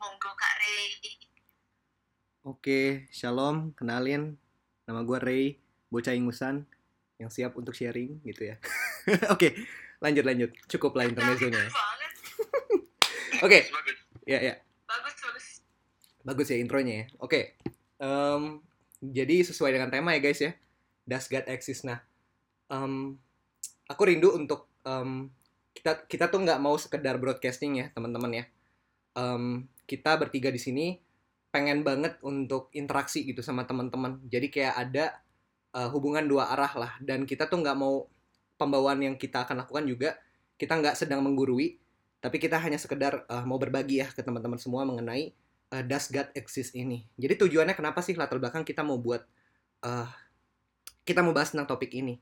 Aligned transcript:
monggo 0.00 0.32
Kak 0.32 0.54
Ray. 0.56 0.88
Oke, 2.48 3.04
shalom, 3.12 3.76
kenalin. 3.76 4.40
Nama 4.88 5.04
gue 5.04 5.18
Ray, 5.20 5.44
bocah 5.92 6.16
ingusan 6.16 6.64
yang 7.20 7.28
siap 7.28 7.52
untuk 7.60 7.76
sharing 7.76 8.16
gitu 8.24 8.48
ya. 8.48 8.56
Oke, 9.34 9.52
lanjut 10.00 10.24
lanjut. 10.24 10.50
Cukup 10.72 10.96
lah 10.96 11.04
intermezzonya. 11.04 11.60
ya. 11.60 11.68
banget. 11.68 12.12
Oke, 13.46 13.58
Bagus. 13.68 13.96
ya 14.24 14.38
ya. 14.40 14.54
Bagus, 14.88 15.14
bagus. 15.20 15.46
Bagus 16.24 16.48
ya 16.48 16.56
intronya 16.56 17.04
ya. 17.04 17.06
Oke. 17.20 17.60
em, 18.00 18.64
jadi 19.04 19.44
sesuai 19.44 19.76
dengan 19.76 19.92
tema 19.92 20.16
ya 20.16 20.24
guys 20.24 20.40
ya. 20.40 20.56
Does 21.04 21.28
God 21.28 21.44
exist? 21.52 21.84
Nah, 21.84 22.00
em, 22.72 23.20
aku 23.84 24.02
rindu 24.08 24.32
untuk 24.32 24.64
em, 24.88 25.28
kita 25.76 26.08
kita 26.08 26.32
tuh 26.32 26.40
nggak 26.40 26.56
mau 26.56 26.80
sekedar 26.80 27.20
broadcasting 27.20 27.84
ya 27.84 27.86
teman-teman 27.92 28.32
ya. 28.32 28.44
Em, 29.12 29.68
kita 29.90 30.14
bertiga 30.14 30.54
di 30.54 30.62
sini 30.62 30.86
pengen 31.50 31.82
banget 31.82 32.22
untuk 32.22 32.70
interaksi 32.78 33.26
gitu 33.26 33.42
sama 33.42 33.66
teman-teman. 33.66 34.22
Jadi 34.30 34.46
kayak 34.54 34.74
ada 34.78 35.18
eh, 35.74 35.88
hubungan 35.90 36.22
dua 36.30 36.54
arah 36.54 36.70
lah. 36.78 36.92
Dan 37.02 37.26
kita 37.26 37.50
tuh 37.50 37.58
nggak 37.58 37.74
mau 37.74 38.06
pembawaan 38.54 39.02
yang 39.02 39.18
kita 39.18 39.42
akan 39.42 39.66
lakukan 39.66 39.90
juga 39.90 40.14
kita 40.60 40.76
nggak 40.76 40.92
sedang 40.92 41.24
menggurui, 41.24 41.80
tapi 42.20 42.36
kita 42.36 42.60
hanya 42.60 42.78
sekedar 42.78 43.26
eh, 43.26 43.44
mau 43.48 43.58
berbagi 43.58 43.98
ya 43.98 44.06
ke 44.06 44.22
teman-teman 44.22 44.62
semua 44.62 44.86
mengenai 44.86 45.34
uh, 45.72 45.82
Does 45.86 46.10
God 46.10 46.28
Exist 46.34 46.74
ini. 46.74 47.06
Jadi 47.16 47.46
tujuannya 47.46 47.72
kenapa 47.72 48.02
sih 48.02 48.18
latar 48.18 48.36
belakang 48.42 48.66
kita 48.66 48.82
mau 48.82 48.98
buat 48.98 49.22
uh, 49.86 50.08
kita 51.06 51.24
mau 51.24 51.32
bahas 51.32 51.54
tentang 51.54 51.70
topik 51.70 51.94
ini. 51.94 52.18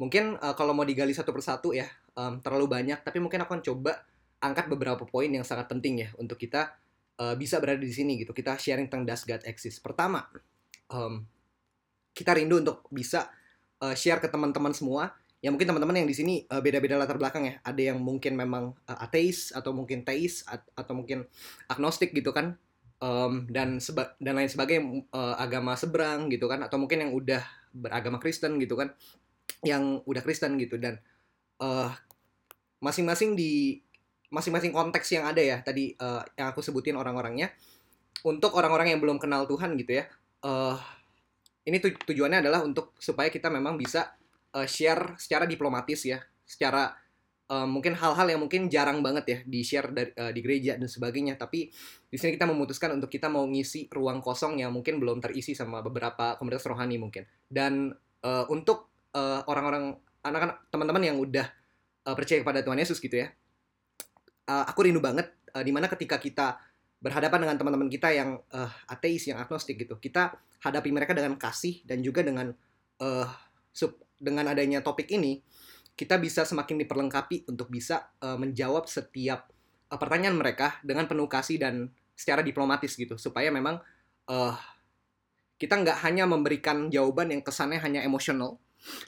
Mungkin 0.00 0.40
uh, 0.40 0.54
kalau 0.56 0.72
mau 0.72 0.86
digali 0.86 1.12
satu 1.12 1.32
persatu 1.34 1.76
ya 1.76 1.88
um, 2.16 2.40
terlalu 2.40 2.70
banyak, 2.70 3.00
tapi 3.04 3.20
mungkin 3.20 3.44
aku 3.44 3.58
akan 3.58 3.64
coba 3.64 3.92
angkat 4.40 4.72
beberapa 4.72 5.04
poin 5.04 5.28
yang 5.28 5.44
sangat 5.44 5.68
penting 5.68 6.06
ya 6.06 6.08
untuk 6.16 6.40
kita 6.40 6.72
uh, 7.20 7.36
bisa 7.36 7.60
berada 7.60 7.84
di 7.84 7.92
sini 7.92 8.16
gitu. 8.24 8.32
Kita 8.32 8.56
sharing 8.56 8.88
tentang 8.88 9.04
Does 9.04 9.28
God 9.28 9.44
Exist. 9.44 9.84
Pertama, 9.84 10.24
um, 10.88 11.22
kita 12.16 12.32
rindu 12.32 12.64
untuk 12.64 12.88
bisa 12.88 13.28
uh, 13.84 13.92
share 13.92 14.18
ke 14.18 14.32
teman-teman 14.32 14.72
semua. 14.72 15.12
Ya 15.40 15.48
mungkin 15.48 15.68
teman-teman 15.68 16.04
yang 16.04 16.08
di 16.08 16.16
sini 16.16 16.44
uh, 16.48 16.60
beda-beda 16.60 16.96
latar 17.00 17.16
belakang 17.20 17.48
ya. 17.48 17.54
Ada 17.64 17.92
yang 17.92 17.98
mungkin 18.00 18.36
memang 18.36 18.72
uh, 18.88 18.98
ateis 19.04 19.52
atau 19.52 19.76
mungkin 19.76 20.04
teis 20.04 20.44
at- 20.48 20.68
atau 20.76 20.96
mungkin 20.96 21.28
agnostik 21.68 22.12
gitu 22.12 22.32
kan 22.32 22.56
um, 23.00 23.48
dan 23.48 23.80
seba- 23.80 24.14
dan 24.20 24.36
lain 24.36 24.52
sebagainya 24.52 25.08
uh, 25.16 25.36
agama 25.40 25.74
seberang 25.74 26.28
gitu 26.28 26.44
kan 26.46 26.60
atau 26.60 26.76
mungkin 26.76 27.08
yang 27.08 27.12
udah 27.16 27.40
beragama 27.72 28.20
Kristen 28.20 28.60
gitu 28.60 28.76
kan 28.76 28.92
yang 29.64 30.04
udah 30.04 30.22
Kristen 30.24 30.60
gitu 30.60 30.76
dan 30.76 31.00
uh, 31.60 31.88
masing-masing 32.80 33.36
di 33.36 33.80
masing-masing 34.30 34.70
konteks 34.70 35.10
yang 35.10 35.26
ada 35.26 35.42
ya 35.42 35.58
tadi 35.60 35.94
uh, 35.98 36.22
yang 36.38 36.54
aku 36.54 36.62
sebutin 36.62 36.94
orang-orangnya 36.94 37.50
untuk 38.22 38.54
orang-orang 38.54 38.94
yang 38.94 39.00
belum 39.02 39.18
kenal 39.18 39.44
Tuhan 39.50 39.74
gitu 39.76 40.02
ya 40.02 40.04
uh, 40.46 40.78
ini 41.66 41.82
tu- 41.82 41.94
tujuannya 41.94 42.40
adalah 42.40 42.62
untuk 42.62 42.94
supaya 42.96 43.28
kita 43.28 43.50
memang 43.50 43.76
bisa 43.76 44.14
uh, 44.54 44.66
share 44.66 45.18
secara 45.18 45.44
diplomatis 45.44 46.06
ya 46.06 46.22
secara 46.46 46.94
uh, 47.50 47.66
mungkin 47.66 47.98
hal-hal 47.98 48.26
yang 48.30 48.40
mungkin 48.40 48.70
jarang 48.70 49.02
banget 49.02 49.24
ya 49.26 49.38
di 49.44 49.60
share 49.66 49.90
dari 49.90 50.10
uh, 50.14 50.32
di 50.34 50.40
gereja 50.42 50.74
dan 50.74 50.90
sebagainya. 50.90 51.38
Tapi 51.38 51.70
di 52.10 52.16
sini 52.18 52.34
kita 52.34 52.46
memutuskan 52.50 52.94
untuk 52.98 53.06
kita 53.06 53.30
mau 53.30 53.46
ngisi 53.46 53.86
ruang 53.90 54.18
kosong 54.18 54.58
yang 54.58 54.74
mungkin 54.74 54.98
belum 54.98 55.22
terisi 55.22 55.54
sama 55.54 55.78
beberapa 55.78 56.34
komunitas 56.38 56.66
rohani 56.66 56.98
mungkin. 56.98 57.22
Dan 57.46 57.94
eh, 58.22 58.46
untuk 58.50 58.90
orang-orang 59.50 59.98
anak-anak 60.22 60.70
teman-teman 60.70 61.02
yang 61.02 61.16
udah 61.18 61.46
eh, 62.06 62.14
percaya 62.14 62.38
kepada 62.44 62.62
Tuhan 62.62 62.78
Yesus 62.78 63.02
gitu 63.02 63.26
ya 63.26 63.28
eh, 64.50 64.64
aku 64.66 64.80
rindu 64.82 64.98
banget 64.98 65.30
eh, 65.54 65.62
di 65.62 65.70
mana 65.70 65.86
ketika 65.86 66.18
kita 66.18 66.58
berhadapan 67.00 67.48
dengan 67.48 67.56
teman-teman 67.56 67.88
kita 67.88 68.10
yang 68.10 68.42
eh, 68.50 68.70
ateis 68.90 69.30
yang 69.30 69.38
agnostik 69.38 69.78
gitu 69.78 69.96
kita 70.02 70.34
hadapi 70.66 70.90
mereka 70.90 71.14
dengan 71.14 71.38
kasih 71.38 71.86
dan 71.86 72.02
juga 72.02 72.26
dengan 72.26 72.50
eh, 72.98 73.28
sup- 73.70 74.02
dengan 74.18 74.50
adanya 74.50 74.82
topik 74.82 75.08
ini 75.14 75.40
kita 75.94 76.18
bisa 76.18 76.42
semakin 76.42 76.82
diperlengkapi 76.82 77.46
untuk 77.46 77.70
bisa 77.70 78.10
eh, 78.20 78.36
menjawab 78.36 78.88
setiap 78.88 79.52
uh, 79.92 79.98
pertanyaan 80.00 80.38
mereka 80.38 80.80
dengan 80.80 81.04
penuh 81.04 81.28
kasih 81.28 81.60
dan 81.60 81.92
secara 82.16 82.40
diplomatis 82.40 82.96
gitu. 82.96 83.20
Supaya 83.20 83.52
memang 83.52 83.76
uh, 84.32 84.54
kita 85.60 85.76
nggak 85.76 86.00
hanya 86.08 86.24
memberikan 86.24 86.88
jawaban 86.88 87.36
yang 87.36 87.44
kesannya 87.44 87.76
hanya 87.84 88.00
emosional 88.00 88.56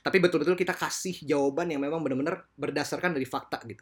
tapi 0.05 0.21
betul-betul 0.21 0.53
kita 0.53 0.77
kasih 0.77 1.17
jawaban 1.25 1.73
yang 1.73 1.81
memang 1.81 2.05
benar-benar 2.05 2.45
berdasarkan 2.61 3.17
dari 3.17 3.25
fakta 3.25 3.61
gitu. 3.65 3.81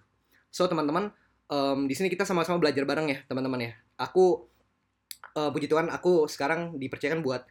So 0.50 0.66
teman-teman 0.70 1.10
um, 1.50 1.84
di 1.90 1.94
sini 1.98 2.08
kita 2.08 2.22
sama-sama 2.22 2.62
belajar 2.62 2.86
bareng 2.86 3.10
ya 3.10 3.18
teman-teman 3.26 3.60
ya 3.68 3.72
aku 3.98 4.46
uh, 5.36 5.50
puji 5.50 5.66
Tuhan 5.66 5.90
aku 5.90 6.30
sekarang 6.30 6.78
dipercayakan 6.78 7.20
buat 7.20 7.42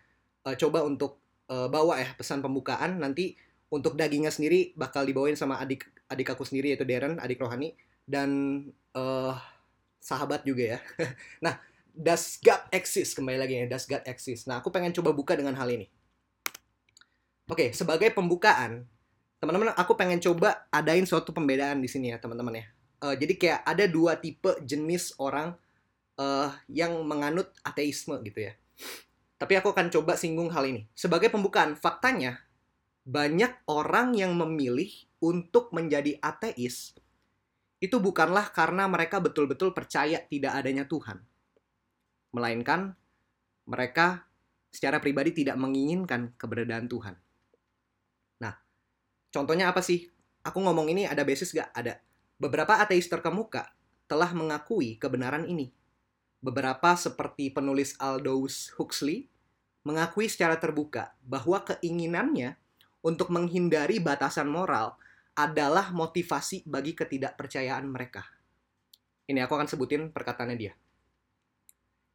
uh, 0.47 0.55
coba 0.55 0.87
untuk 0.87 1.19
uh, 1.51 1.67
bawa 1.67 1.99
ya 2.01 2.09
pesan 2.15 2.39
pembukaan 2.39 2.97
nanti 2.97 3.35
untuk 3.69 3.93
dagingnya 3.93 4.33
sendiri 4.33 4.73
bakal 4.73 5.05
dibawain 5.05 5.37
sama 5.37 5.61
adik 5.61 5.85
adik 6.09 6.33
aku 6.33 6.41
sendiri 6.41 6.73
yaitu 6.73 6.87
Darren 6.89 7.21
adik 7.21 7.37
rohani 7.37 7.77
dan 8.09 8.65
eh 8.97 9.37
sahabat 9.99 10.47
juga 10.47 10.75
ya. 10.75 10.79
nah, 11.45 11.59
does 11.91 12.39
God 12.39 12.71
exist? 12.71 13.13
Kembali 13.13 13.37
lagi 13.37 13.53
ya, 13.59 13.67
does 13.67 13.85
God 13.85 14.03
exist? 14.07 14.47
Nah, 14.47 14.63
aku 14.63 14.71
pengen 14.71 14.95
coba 14.95 15.11
buka 15.11 15.35
dengan 15.35 15.53
hal 15.59 15.67
ini. 15.69 15.91
Oke, 17.45 17.75
sebagai 17.75 18.09
pembukaan, 18.15 18.87
teman-teman, 19.43 19.75
aku 19.75 19.93
pengen 19.99 20.23
coba 20.23 20.65
adain 20.71 21.03
suatu 21.03 21.35
pembedaan 21.35 21.83
di 21.83 21.89
sini 21.91 22.15
ya, 22.15 22.17
teman-teman 22.17 22.63
ya. 22.63 22.65
Eh, 22.99 23.15
jadi 23.15 23.33
kayak 23.39 23.61
ada 23.63 23.85
dua 23.87 24.19
tipe 24.19 24.51
jenis 24.67 25.15
orang 25.23 25.55
eh, 26.19 26.49
yang 26.67 26.99
menganut 27.07 27.51
ateisme 27.63 28.19
gitu 28.27 28.51
ya. 28.51 28.53
Tapi 29.39 29.55
aku 29.55 29.71
akan 29.71 29.87
coba 29.87 30.19
singgung 30.19 30.51
hal 30.51 30.67
ini. 30.67 30.83
Sebagai 30.91 31.31
pembukaan, 31.31 31.79
faktanya 31.79 32.43
banyak 33.07 33.55
orang 33.71 34.11
yang 34.13 34.35
memilih 34.35 34.91
untuk 35.23 35.71
menjadi 35.71 36.19
ateis 36.19 36.93
itu 37.79 37.95
bukanlah 37.95 38.51
karena 38.51 38.91
mereka 38.91 39.23
betul-betul 39.23 39.71
percaya 39.71 40.19
tidak 40.27 40.51
adanya 40.59 40.83
Tuhan. 40.83 41.23
Melainkan 42.35 42.99
mereka 43.63 44.27
secara 44.67 44.99
pribadi 44.99 45.31
tidak 45.31 45.55
menginginkan 45.55 46.35
keberadaan 46.35 46.91
Tuhan. 46.91 47.15
Nah, 48.43 48.53
contohnya 49.31 49.71
apa 49.71 49.79
sih? 49.79 50.11
Aku 50.43 50.59
ngomong 50.59 50.91
ini 50.91 51.07
ada 51.07 51.23
basis 51.23 51.55
gak? 51.55 51.71
Ada. 51.71 52.03
Beberapa 52.39 52.79
ateis 52.79 53.11
terkemuka 53.11 53.75
telah 54.07 54.31
mengakui 54.31 54.95
kebenaran 54.95 55.43
ini. 55.43 55.75
Beberapa 56.39 56.95
seperti 56.95 57.51
penulis 57.51 57.99
Aldous 57.99 58.71
Huxley 58.79 59.27
mengakui 59.83 60.31
secara 60.31 60.55
terbuka 60.55 61.11
bahwa 61.19 61.59
keinginannya 61.67 62.55
untuk 63.03 63.27
menghindari 63.31 63.99
batasan 63.99 64.47
moral 64.47 64.95
adalah 65.35 65.91
motivasi 65.91 66.63
bagi 66.63 66.95
ketidakpercayaan 66.95 67.87
mereka. 67.87 68.23
Ini 69.27 69.43
aku 69.43 69.59
akan 69.59 69.67
sebutin 69.67 70.11
perkataannya 70.11 70.57
dia. 70.57 70.73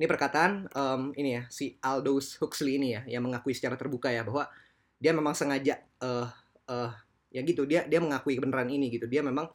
Ini 0.00 0.08
perkataan 0.10 0.72
em, 0.72 1.02
ini 1.14 1.30
ya 1.38 1.42
si 1.52 1.78
Aldous 1.78 2.40
Huxley 2.42 2.80
ini 2.80 2.98
ya 2.98 3.02
yang 3.06 3.28
mengakui 3.28 3.54
secara 3.54 3.78
terbuka 3.78 4.10
ya 4.10 4.26
bahwa 4.26 4.50
dia 4.98 5.14
memang 5.14 5.36
sengaja 5.36 5.78
eh 6.00 6.28
eh 6.66 6.92
ya 7.34 7.40
gitu 7.42 7.62
dia 7.66 7.86
dia 7.86 8.02
mengakui 8.02 8.34
kebenaran 8.34 8.66
ini 8.68 8.90
gitu. 8.90 9.06
Dia 9.06 9.22
memang 9.22 9.48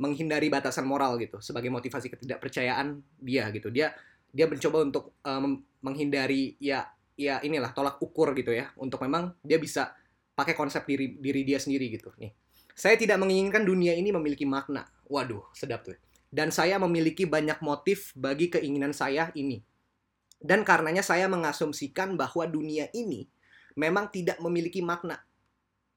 menghindari 0.00 0.48
batasan 0.48 0.88
moral 0.88 1.20
gitu 1.20 1.44
sebagai 1.44 1.68
motivasi 1.68 2.08
ketidakpercayaan 2.08 3.04
dia 3.20 3.52
gitu. 3.52 3.68
Dia 3.68 3.92
dia 4.32 4.48
mencoba 4.48 4.80
untuk 4.80 5.20
mem- 5.22 5.62
menghindari 5.84 6.56
ya 6.56 6.88
ya 7.20 7.36
inilah 7.44 7.76
tolak 7.76 8.00
ukur 8.00 8.32
gitu 8.32 8.56
ya 8.56 8.72
untuk 8.80 9.04
memang 9.04 9.36
dia 9.44 9.60
bisa 9.60 9.92
pakai 10.32 10.56
konsep 10.56 10.88
diri 10.88 11.20
diri 11.20 11.44
dia 11.44 11.60
sendiri 11.60 11.92
gitu 11.92 12.16
nih. 12.16 12.32
Saya 12.72 12.96
tidak 12.96 13.20
menginginkan 13.20 13.60
dunia 13.60 13.92
ini 13.92 14.08
memiliki 14.08 14.48
makna. 14.48 14.88
Waduh, 15.04 15.44
sedap 15.52 15.84
tuh. 15.84 16.00
Dan 16.32 16.48
saya 16.48 16.80
memiliki 16.80 17.28
banyak 17.28 17.60
motif 17.60 18.16
bagi 18.16 18.48
keinginan 18.48 18.96
saya 18.96 19.28
ini. 19.36 19.60
Dan 20.40 20.64
karenanya 20.64 21.04
saya 21.04 21.28
mengasumsikan 21.28 22.16
bahwa 22.16 22.48
dunia 22.48 22.88
ini 22.96 23.28
memang 23.76 24.08
tidak 24.08 24.40
memiliki 24.40 24.80
makna. 24.80 25.20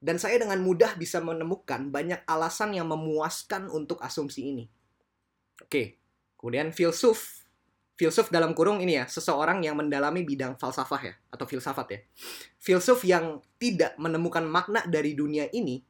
Dan 0.04 0.20
saya 0.20 0.36
dengan 0.36 0.60
mudah 0.60 1.00
bisa 1.00 1.24
menemukan 1.24 1.88
banyak 1.88 2.28
alasan 2.28 2.76
yang 2.76 2.92
memuaskan 2.92 3.72
untuk 3.72 4.04
asumsi 4.04 4.52
ini. 4.52 4.68
Oke, 5.64 5.96
kemudian 6.36 6.76
filsuf. 6.76 7.40
Filsuf 7.96 8.28
dalam 8.28 8.52
kurung 8.52 8.84
ini 8.84 9.00
ya, 9.00 9.08
seseorang 9.08 9.64
yang 9.64 9.80
mendalami 9.80 10.26
bidang 10.26 10.60
falsafah 10.60 11.00
ya, 11.00 11.14
atau 11.32 11.48
filsafat 11.48 11.86
ya. 11.88 12.00
Filsuf 12.60 13.00
yang 13.08 13.40
tidak 13.56 13.96
menemukan 13.96 14.44
makna 14.44 14.84
dari 14.84 15.16
dunia 15.16 15.48
ini 15.56 15.80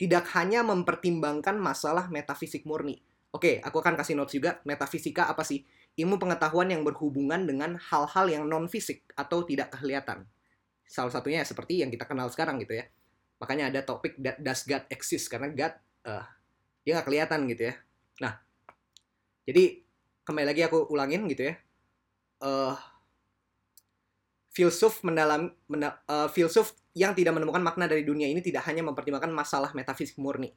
tidak 0.00 0.32
hanya 0.34 0.64
mempertimbangkan 0.64 1.60
masalah 1.60 2.08
metafisik 2.08 2.64
murni. 2.64 3.04
Oke, 3.30 3.62
aku 3.62 3.78
akan 3.78 3.94
kasih 3.94 4.16
notes 4.18 4.34
juga. 4.34 4.58
Metafisika 4.66 5.30
apa 5.30 5.44
sih? 5.46 5.62
Ilmu 5.94 6.18
pengetahuan 6.18 6.72
yang 6.72 6.82
berhubungan 6.82 7.46
dengan 7.46 7.78
hal-hal 7.78 8.26
yang 8.26 8.48
non-fisik 8.48 9.06
atau 9.14 9.44
tidak 9.46 9.70
kelihatan. 9.76 10.26
Salah 10.88 11.12
satunya 11.12 11.44
ya 11.44 11.46
seperti 11.46 11.84
yang 11.84 11.92
kita 11.92 12.08
kenal 12.08 12.26
sekarang 12.32 12.58
gitu 12.58 12.80
ya. 12.80 12.88
Makanya 13.40 13.72
ada 13.72 13.80
topik 13.80 14.20
that 14.20 14.36
does 14.38 14.62
God 14.68 14.84
exist 14.92 15.32
karena 15.32 15.48
God 15.50 15.74
eh, 16.04 16.24
dia 16.84 16.92
nggak 16.96 17.08
kelihatan 17.08 17.48
gitu 17.48 17.72
ya. 17.72 17.74
Nah, 18.20 18.36
jadi 19.48 19.80
kembali 20.24 20.46
lagi 20.46 20.62
aku 20.68 20.92
ulangin 20.92 21.24
gitu 21.26 21.50
ya. 21.50 21.54
uh, 22.40 22.72
filsuf 24.50 25.04
mendalam 25.06 25.52
mena, 25.70 26.00
uh, 26.10 26.26
filsuf 26.28 26.74
yang 26.92 27.14
tidak 27.14 27.38
menemukan 27.38 27.62
makna 27.62 27.86
dari 27.86 28.02
dunia 28.02 28.26
ini 28.26 28.42
tidak 28.42 28.66
hanya 28.66 28.82
mempertimbangkan 28.82 29.30
masalah 29.30 29.70
metafisik 29.72 30.18
murni. 30.18 30.50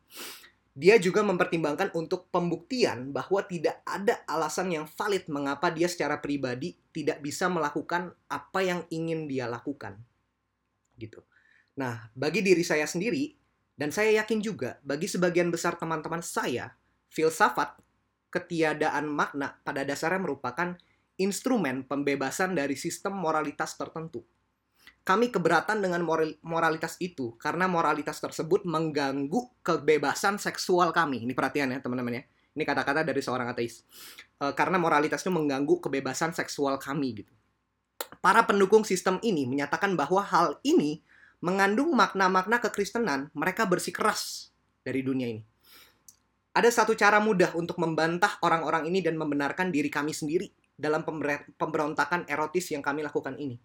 Dia 0.74 0.98
juga 0.98 1.22
mempertimbangkan 1.22 1.94
untuk 1.94 2.34
pembuktian 2.34 3.14
bahwa 3.14 3.46
tidak 3.46 3.86
ada 3.86 4.26
alasan 4.26 4.74
yang 4.74 4.86
valid 4.90 5.30
mengapa 5.30 5.70
dia 5.70 5.86
secara 5.86 6.18
pribadi 6.18 6.74
tidak 6.90 7.22
bisa 7.22 7.46
melakukan 7.46 8.10
apa 8.26 8.60
yang 8.66 8.82
ingin 8.90 9.30
dia 9.30 9.46
lakukan. 9.46 10.02
Gitu. 10.98 11.22
Nah, 11.74 12.10
bagi 12.14 12.46
diri 12.46 12.62
saya 12.62 12.86
sendiri 12.86 13.34
dan 13.74 13.90
saya 13.90 14.14
yakin 14.22 14.40
juga 14.44 14.78
bagi 14.86 15.10
sebagian 15.10 15.50
besar 15.50 15.74
teman-teman 15.78 16.22
saya, 16.22 16.74
filsafat 17.10 17.82
ketiadaan 18.30 19.10
makna 19.10 19.62
pada 19.62 19.86
dasarnya 19.86 20.22
merupakan 20.22 20.74
instrumen 21.22 21.86
pembebasan 21.86 22.58
dari 22.58 22.74
sistem 22.74 23.18
moralitas 23.18 23.78
tertentu. 23.78 24.26
Kami 25.04 25.30
keberatan 25.30 25.84
dengan 25.84 26.00
moralitas 26.42 26.96
itu 27.04 27.36
karena 27.36 27.68
moralitas 27.68 28.24
tersebut 28.24 28.64
mengganggu 28.64 29.60
kebebasan 29.60 30.40
seksual 30.40 30.96
kami. 30.96 31.28
Ini 31.28 31.36
perhatian 31.36 31.76
ya 31.76 31.80
teman-teman 31.84 32.20
ya. 32.20 32.24
Ini 32.56 32.64
kata-kata 32.64 33.04
dari 33.04 33.20
seorang 33.20 33.52
ateis. 33.52 33.84
E, 34.40 34.46
karena 34.56 34.80
moralitas 34.80 35.20
itu 35.26 35.34
mengganggu 35.34 35.84
kebebasan 35.84 36.32
seksual 36.32 36.80
kami 36.80 37.20
gitu. 37.20 37.34
Para 38.24 38.48
pendukung 38.48 38.88
sistem 38.88 39.20
ini 39.26 39.44
menyatakan 39.44 40.00
bahwa 40.00 40.24
hal 40.24 40.56
ini 40.64 41.04
mengandung 41.44 41.92
makna-makna 41.92 42.64
kekristenan, 42.64 43.28
mereka 43.36 43.68
bersikeras 43.68 44.56
dari 44.80 45.04
dunia 45.04 45.28
ini. 45.28 45.44
Ada 46.56 46.72
satu 46.72 46.96
cara 46.96 47.20
mudah 47.20 47.52
untuk 47.60 47.76
membantah 47.84 48.40
orang-orang 48.40 48.88
ini 48.88 49.04
dan 49.04 49.20
membenarkan 49.20 49.68
diri 49.68 49.92
kami 49.92 50.16
sendiri 50.16 50.48
dalam 50.80 51.04
pemberontakan 51.60 52.30
erotis 52.32 52.72
yang 52.72 52.80
kami 52.80 53.04
lakukan 53.04 53.36
ini. 53.36 53.60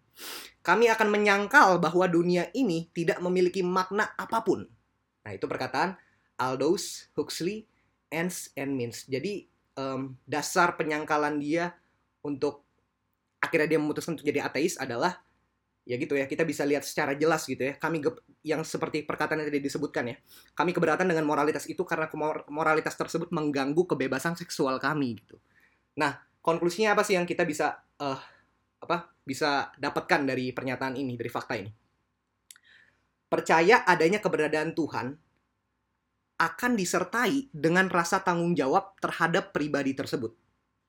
Kami 0.61 0.91
akan 0.91 1.09
menyangkal 1.09 1.79
bahwa 1.79 2.09
dunia 2.11 2.51
ini 2.57 2.91
tidak 2.91 3.23
memiliki 3.23 3.63
makna 3.63 4.11
apa 4.19 4.43
pun. 4.43 4.67
Nah, 5.23 5.33
itu 5.37 5.47
perkataan 5.47 5.95
Aldous 6.41 7.13
Huxley, 7.15 7.69
Ends 8.11 8.51
and 8.57 8.75
Means. 8.75 9.05
Jadi, 9.05 9.47
um, 9.79 10.17
dasar 10.25 10.75
penyangkalan 10.75 11.39
dia 11.39 11.77
untuk 12.25 12.65
akhirnya 13.39 13.77
dia 13.77 13.81
memutuskan 13.81 14.19
untuk 14.19 14.27
jadi 14.27 14.43
ateis 14.43 14.81
adalah 14.81 15.21
ya 15.89 15.97
gitu 15.97 16.21
ya 16.21 16.29
kita 16.29 16.45
bisa 16.45 16.69
lihat 16.69 16.85
secara 16.85 17.17
jelas 17.17 17.49
gitu 17.49 17.65
ya. 17.65 17.81
Kami 17.81 18.05
yang 18.45 18.61
seperti 18.61 19.09
perkataan 19.09 19.41
yang 19.41 19.49
tadi 19.49 19.65
disebutkan 19.65 20.13
ya 20.13 20.17
kami 20.53 20.77
keberatan 20.77 21.09
dengan 21.09 21.25
moralitas 21.25 21.65
itu 21.65 21.81
karena 21.89 22.13
moralitas 22.53 22.93
tersebut 22.93 23.33
mengganggu 23.33 23.89
kebebasan 23.89 24.37
seksual 24.37 24.77
kami 24.77 25.17
gitu. 25.17 25.41
Nah 25.97 26.21
konklusinya 26.45 26.93
apa 26.93 27.01
sih 27.09 27.17
yang 27.17 27.25
kita 27.25 27.49
bisa 27.49 27.81
uh, 28.05 28.21
apa 28.85 29.17
bisa 29.25 29.73
dapatkan 29.81 30.29
dari 30.29 30.53
pernyataan 30.53 31.01
ini 31.01 31.17
dari 31.17 31.33
fakta 31.33 31.57
ini? 31.57 31.73
Percaya 33.29 33.89
adanya 33.89 34.21
keberadaan 34.21 34.77
Tuhan 34.77 35.17
akan 36.39 36.73
disertai 36.79 37.51
dengan 37.51 37.91
rasa 37.91 38.23
tanggung 38.23 38.55
jawab 38.55 38.95
terhadap 39.03 39.51
pribadi 39.51 39.97
tersebut. 39.97 40.37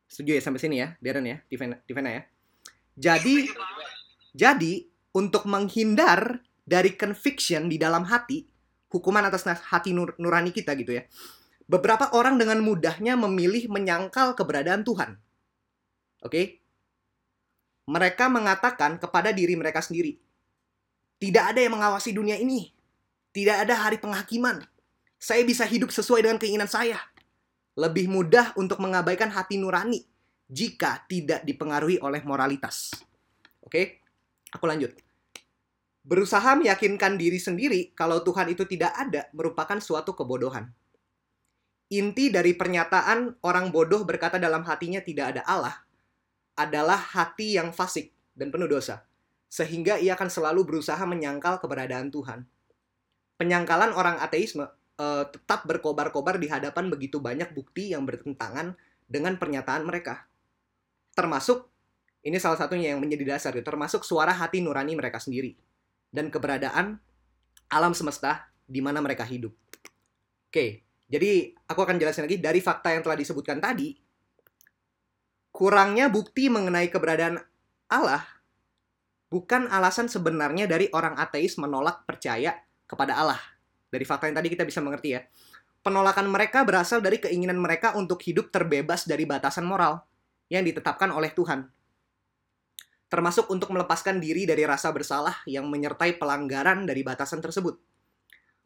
Setuju 0.05 0.37
ya 0.37 0.41
sampai 0.41 0.61
sini 0.61 0.75
ya 0.77 0.93
Darren 1.01 1.25
ya 1.25 1.37
Divena, 1.49 2.09
ya? 2.13 2.23
Jadi 2.99 3.49
jadi 4.39 4.87
untuk 5.11 5.43
menghindar 5.43 6.39
dari 6.63 6.95
conviction 6.95 7.67
di 7.67 7.75
dalam 7.75 8.07
hati 8.07 8.47
hukuman 8.87 9.27
atas 9.27 9.43
hati 9.43 9.91
nur 9.91 10.15
nurani 10.15 10.55
kita 10.55 10.71
gitu 10.79 10.95
ya 10.95 11.03
beberapa 11.67 12.15
orang 12.15 12.39
dengan 12.39 12.63
mudahnya 12.63 13.19
memilih 13.19 13.67
menyangkal 13.67 14.33
keberadaan 14.39 14.87
Tuhan 14.87 15.19
Oke? 16.19 16.31
Okay? 16.31 16.45
Mereka 17.89 18.29
mengatakan 18.29 19.01
kepada 19.01 19.33
diri 19.33 19.57
mereka 19.57 19.81
sendiri, 19.81 20.19
tidak 21.17 21.55
ada 21.55 21.59
yang 21.63 21.73
mengawasi 21.73 22.13
dunia 22.13 22.37
ini. 22.37 22.69
Tidak 23.33 23.65
ada 23.65 23.73
hari 23.87 23.97
penghakiman. 23.97 24.61
Saya 25.17 25.41
bisa 25.41 25.65
hidup 25.65 25.89
sesuai 25.89 26.25
dengan 26.25 26.37
keinginan 26.37 26.69
saya. 26.69 27.01
Lebih 27.73 28.11
mudah 28.11 28.53
untuk 28.59 28.77
mengabaikan 28.83 29.31
hati 29.31 29.57
nurani 29.57 30.05
jika 30.49 31.05
tidak 31.09 31.41
dipengaruhi 31.45 31.97
oleh 32.01 32.21
moralitas. 32.21 32.93
Oke? 33.63 33.71
Okay? 33.71 33.85
Aku 34.55 34.65
lanjut. 34.65 34.95
Berusaha 36.01 36.57
meyakinkan 36.57 37.19
diri 37.19 37.37
sendiri 37.37 37.93
kalau 37.93 38.23
Tuhan 38.25 38.49
itu 38.49 38.65
tidak 38.65 38.95
ada 38.97 39.29
merupakan 39.35 39.77
suatu 39.77 40.15
kebodohan. 40.17 40.71
Inti 41.89 42.29
dari 42.29 42.53
pernyataan 42.53 43.41
orang 43.41 43.73
bodoh 43.73 44.05
berkata 44.05 44.37
dalam 44.37 44.61
hatinya 44.61 45.01
tidak 45.01 45.37
ada 45.37 45.41
Allah 45.45 45.75
adalah 46.53 46.97
hati 46.97 47.57
yang 47.57 47.73
fasik 47.73 48.13
dan 48.37 48.51
penuh 48.51 48.69
dosa, 48.69 49.07
sehingga 49.49 49.97
ia 49.97 50.13
akan 50.13 50.29
selalu 50.29 50.67
berusaha 50.67 50.99
menyangkal 51.07 51.57
keberadaan 51.57 52.11
Tuhan. 52.11 52.45
Penyangkalan 53.39 53.95
orang 53.95 54.19
ateisme 54.19 54.67
uh, 54.99 55.25
tetap 55.31 55.63
berkobar-kobar 55.63 56.37
di 56.37 56.51
hadapan 56.51 56.91
begitu 56.91 57.23
banyak 57.23 57.55
bukti 57.55 57.95
yang 57.95 58.03
bertentangan 58.03 58.75
dengan 59.07 59.39
pernyataan 59.39 59.87
mereka. 59.87 60.27
Termasuk, 61.15 61.65
ini 62.19 62.35
salah 62.37 62.59
satunya 62.59 62.91
yang 62.95 62.99
menjadi 62.99 63.35
dasar, 63.37 63.55
termasuk 63.55 64.03
suara 64.03 64.35
hati 64.35 64.59
nurani 64.59 64.95
mereka 64.95 65.19
sendiri. 65.19 65.55
Dan 66.09 66.33
keberadaan 66.33 66.97
alam 67.69 67.93
semesta 67.93 68.49
di 68.65 68.81
mana 68.81 68.99
mereka 68.99 69.23
hidup. 69.23 69.53
Oke, 70.49 70.83
jadi 71.05 71.53
aku 71.69 71.79
akan 71.85 72.01
jelasin 72.01 72.25
lagi 72.25 72.41
dari 72.41 72.59
fakta 72.59 72.93
yang 72.93 73.05
telah 73.05 73.17
disebutkan 73.17 73.61
tadi, 73.61 73.93
kurangnya 75.53 76.09
bukti 76.09 76.49
mengenai 76.49 76.89
keberadaan 76.89 77.37
Allah 77.89 78.39
bukan 79.29 79.69
alasan 79.69 80.09
sebenarnya 80.09 80.65
dari 80.65 80.89
orang 80.91 81.15
ateis 81.15 81.55
menolak 81.61 82.03
percaya 82.03 82.57
kepada 82.89 83.15
Allah. 83.15 83.39
Dari 83.89 84.05
fakta 84.05 84.29
yang 84.29 84.37
tadi 84.37 84.49
kita 84.53 84.65
bisa 84.65 84.81
mengerti 84.81 85.17
ya. 85.17 85.21
Penolakan 85.79 86.27
mereka 86.27 86.65
berasal 86.67 86.99
dari 86.99 87.21
keinginan 87.21 87.57
mereka 87.57 87.95
untuk 87.95 88.19
hidup 88.25 88.51
terbebas 88.51 89.07
dari 89.07 89.23
batasan 89.23 89.63
moral 89.63 90.03
yang 90.51 90.65
ditetapkan 90.65 91.09
oleh 91.13 91.31
Tuhan. 91.31 91.78
Termasuk 93.09 93.49
untuk 93.49 93.73
melepaskan 93.73 94.21
diri 94.21 94.45
dari 94.45 94.63
rasa 94.69 94.93
bersalah 94.93 95.41
yang 95.49 95.65
menyertai 95.65 96.21
pelanggaran 96.21 96.85
dari 96.85 97.01
batasan 97.01 97.41
tersebut. 97.41 97.81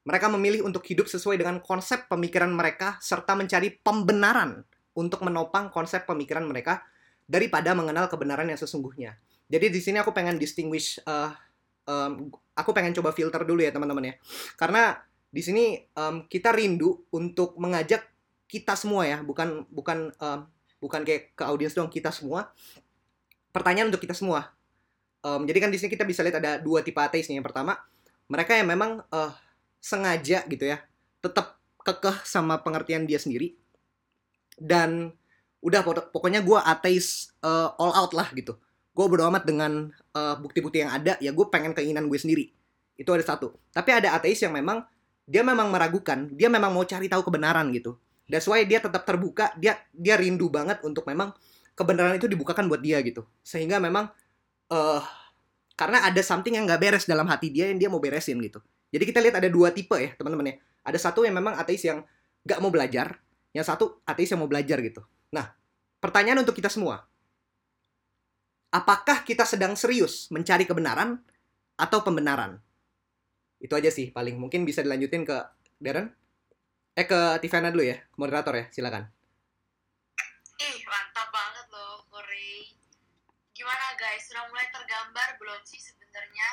Mereka 0.03 0.27
memilih 0.35 0.67
untuk 0.67 0.83
hidup 0.83 1.07
sesuai 1.07 1.39
dengan 1.39 1.63
konsep 1.63 2.11
pemikiran 2.11 2.51
mereka 2.51 2.99
serta 2.99 3.39
mencari 3.39 3.71
pembenaran 3.71 4.67
untuk 4.99 5.23
menopang 5.23 5.71
konsep 5.71 6.03
pemikiran 6.03 6.43
mereka 6.43 6.83
daripada 7.23 7.71
mengenal 7.71 8.11
kebenaran 8.11 8.51
yang 8.51 8.59
sesungguhnya. 8.59 9.15
Jadi 9.47 9.71
di 9.71 9.79
sini 9.79 10.03
aku 10.03 10.11
pengen 10.11 10.35
distinguish, 10.35 10.99
uh, 11.07 11.31
um, 11.87 12.27
aku 12.51 12.75
pengen 12.75 12.91
coba 12.91 13.15
filter 13.15 13.47
dulu 13.47 13.63
ya 13.63 13.71
teman-teman 13.71 14.11
ya, 14.11 14.15
karena 14.59 14.99
di 15.31 15.39
sini 15.39 15.79
um, 15.95 16.27
kita 16.27 16.51
rindu 16.51 17.07
untuk 17.15 17.55
mengajak 17.55 18.05
kita 18.51 18.75
semua 18.75 19.07
ya, 19.07 19.23
bukan 19.23 19.65
bukan 19.71 20.11
um, 20.19 20.39
bukan 20.83 21.01
kayak 21.07 21.31
ke 21.31 21.43
audiens 21.47 21.73
doang 21.73 21.87
kita 21.87 22.11
semua. 22.11 22.51
Pertanyaan 23.53 23.93
untuk 23.93 24.01
kita 24.01 24.17
semua. 24.17 24.49
Um, 25.21 25.45
jadi 25.45 25.61
kan 25.63 25.69
di 25.69 25.77
sini 25.77 25.93
kita 25.93 26.03
bisa 26.03 26.25
lihat 26.25 26.41
ada 26.41 26.57
dua 26.57 26.81
tipe 26.81 26.97
ateis 26.97 27.29
nih. 27.29 27.37
Yang 27.37 27.53
pertama, 27.53 27.77
mereka 28.25 28.57
yang 28.57 28.67
memang 28.67 29.05
uh, 29.13 29.31
sengaja 29.77 30.41
gitu 30.49 30.65
ya, 30.65 30.81
tetap 31.21 31.61
kekeh 31.85 32.25
sama 32.25 32.59
pengertian 32.65 33.05
dia 33.05 33.21
sendiri. 33.21 33.53
Dan 34.57 35.13
udah 35.63 35.85
pokoknya 36.11 36.43
gue 36.43 36.59
ateis 36.59 37.31
uh, 37.45 37.71
all 37.77 37.93
out 37.93 38.11
lah 38.11 38.27
gitu. 38.35 38.57
Gue 38.93 39.05
bodo 39.07 39.23
amat 39.29 39.47
dengan 39.47 39.93
uh, 40.17 40.35
bukti-bukti 40.41 40.83
yang 40.83 40.91
ada. 40.91 41.15
Ya 41.21 41.31
gue 41.31 41.45
pengen 41.47 41.71
keinginan 41.77 42.09
gue 42.09 42.19
sendiri. 42.19 42.51
Itu 42.97 43.13
ada 43.13 43.23
satu. 43.23 43.53
Tapi 43.71 43.89
ada 43.93 44.17
ateis 44.17 44.41
yang 44.41 44.51
memang 44.51 44.83
dia 45.23 45.45
memang 45.45 45.71
meragukan. 45.71 46.29
Dia 46.35 46.49
memang 46.51 46.73
mau 46.73 46.83
cari 46.83 47.07
tahu 47.07 47.23
kebenaran 47.29 47.71
gitu. 47.71 47.95
That's 48.27 48.49
why 48.49 48.65
dia 48.67 48.83
tetap 48.83 49.07
terbuka. 49.07 49.55
Dia 49.55 49.79
dia 49.93 50.19
rindu 50.19 50.51
banget 50.51 50.83
untuk 50.83 51.07
memang 51.07 51.31
kebenaran 51.73 52.17
itu 52.17 52.29
dibukakan 52.29 52.69
buat 52.69 52.81
dia 52.81 53.01
gitu 53.01 53.25
sehingga 53.41 53.81
memang 53.81 54.09
uh, 54.69 55.01
karena 55.73 56.05
ada 56.05 56.21
something 56.21 56.53
yang 56.53 56.69
nggak 56.69 56.81
beres 56.81 57.05
dalam 57.09 57.25
hati 57.25 57.49
dia 57.49 57.69
yang 57.69 57.81
dia 57.81 57.89
mau 57.89 58.01
beresin 58.01 58.37
gitu 58.41 58.61
jadi 58.93 59.03
kita 59.09 59.19
lihat 59.21 59.35
ada 59.41 59.49
dua 59.49 59.73
tipe 59.73 59.97
ya 59.97 60.13
teman-teman 60.13 60.53
ya 60.53 60.55
ada 60.83 60.99
satu 60.99 61.25
yang 61.25 61.33
memang 61.33 61.57
ateis 61.57 61.81
yang 61.87 62.05
nggak 62.43 62.59
mau 62.59 62.69
belajar 62.69 63.23
yang 63.53 63.63
satu 63.63 64.01
ateis 64.03 64.33
yang 64.33 64.41
mau 64.41 64.49
belajar 64.49 64.81
gitu. 64.81 65.05
Nah, 65.29 65.53
pertanyaan 66.01 66.41
untuk 66.41 66.57
kita 66.57 66.67
semua. 66.73 67.05
Apakah 68.73 69.21
kita 69.21 69.45
sedang 69.45 69.77
serius 69.77 70.33
mencari 70.33 70.65
kebenaran 70.65 71.21
atau 71.77 72.01
pembenaran? 72.01 72.57
Itu 73.61 73.77
aja 73.77 73.93
sih 73.93 74.09
paling. 74.09 74.41
Mungkin 74.41 74.65
bisa 74.65 74.81
dilanjutin 74.81 75.21
ke 75.21 75.37
Darren? 75.77 76.09
Eh 76.97 77.05
ke 77.05 77.37
Tivana 77.41 77.69
dulu 77.69 77.85
ya, 77.85 78.01
moderator 78.17 78.53
ya, 78.57 78.65
silakan. 78.73 79.05
Ih, 80.57 80.77
mantap 80.89 81.29
banget 81.29 81.65
loh, 81.69 82.01
Corey. 82.09 82.73
Gimana 83.53 83.93
guys, 84.13 84.29
sudah 84.29 84.45
mulai 84.53 84.69
tergambar 84.69 85.41
belum 85.41 85.57
sih 85.65 85.81
sebenarnya 85.81 86.45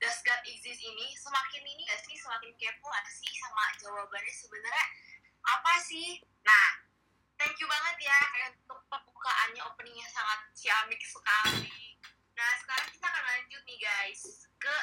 Does 0.00 0.24
God 0.24 0.40
exist 0.48 0.80
ini? 0.80 1.12
Semakin 1.12 1.60
ini 1.60 1.84
gak 1.84 2.00
sih, 2.08 2.16
semakin 2.16 2.56
kepo 2.56 2.88
gak 2.88 3.04
sih 3.04 3.28
sama 3.36 3.68
jawabannya 3.84 4.32
sebenarnya 4.32 4.86
apa 5.44 5.76
sih? 5.84 6.24
Nah, 6.40 6.68
thank 7.36 7.52
you 7.60 7.68
banget 7.68 8.08
ya 8.08 8.18
untuk 8.48 8.80
pembukaannya, 8.88 9.60
openingnya 9.60 10.08
sangat 10.08 10.40
ciamik 10.56 11.04
sekali. 11.04 12.00
Nah, 12.32 12.50
sekarang 12.64 12.88
kita 12.96 13.04
akan 13.04 13.24
lanjut 13.28 13.62
nih 13.68 13.76
guys 13.76 14.48
ke 14.56 14.76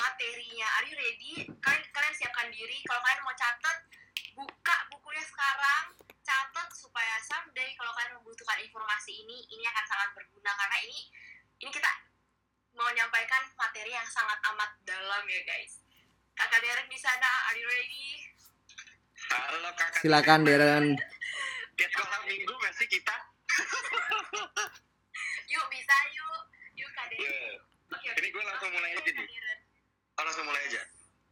materinya. 0.00 0.66
Are 0.80 0.88
you 0.88 0.96
ready? 0.96 1.44
Kalian, 1.60 1.82
kalian 1.92 2.14
siapkan 2.16 2.48
diri. 2.56 2.80
Kalau 2.88 3.04
kalian 3.04 3.20
mau 3.20 3.36
catat, 3.36 3.84
buka 4.32 4.76
bukunya 4.96 5.20
sekarang. 5.28 5.92
Catat 6.24 6.72
supaya 6.72 7.20
someday 7.20 7.76
kalau 7.76 7.92
kalian 7.92 8.16
membutuhkan 8.16 8.64
informasi 8.64 9.28
ini, 9.28 9.44
ini 9.52 9.68
akan 9.68 9.84
sangat 9.84 10.08
berguna 10.16 10.56
karena 10.56 10.78
ini 10.88 11.12
ini 11.60 11.70
kita 11.72 11.92
mau 12.76 12.84
menyampaikan 12.92 13.42
materi 13.56 13.88
yang 13.88 14.04
sangat 14.12 14.36
amat 14.52 14.70
dalam 14.84 15.24
ya 15.24 15.40
guys. 15.48 15.80
Kakak 16.36 16.60
Derek 16.60 16.88
di 16.92 16.98
sana, 17.00 17.30
are 17.48 17.56
you 17.56 17.64
ready? 17.64 18.20
Halo 19.32 19.72
kakak. 19.72 20.04
Silakan 20.04 20.44
Deren. 20.44 21.00
Tiap 21.80 21.90
sekolah 21.96 22.20
minggu 22.28 22.52
nggak 22.52 22.74
sih 22.76 22.88
kita? 22.88 23.16
Yuk 25.52 25.64
bisa 25.70 25.96
yuk, 26.12 26.40
yuk 26.74 26.90
Kak 26.92 27.06
Derek. 27.08 27.24
Iya. 27.24 27.48
Oke, 27.86 28.08
Ini 28.18 28.28
gue 28.34 28.44
langsung 28.44 28.70
mulai 28.74 28.90
aja 28.98 29.10
nih. 29.14 29.26
Deren. 29.30 29.58
Oh, 30.18 30.22
langsung 30.26 30.44
mulai 30.44 30.62
aja. 30.66 30.82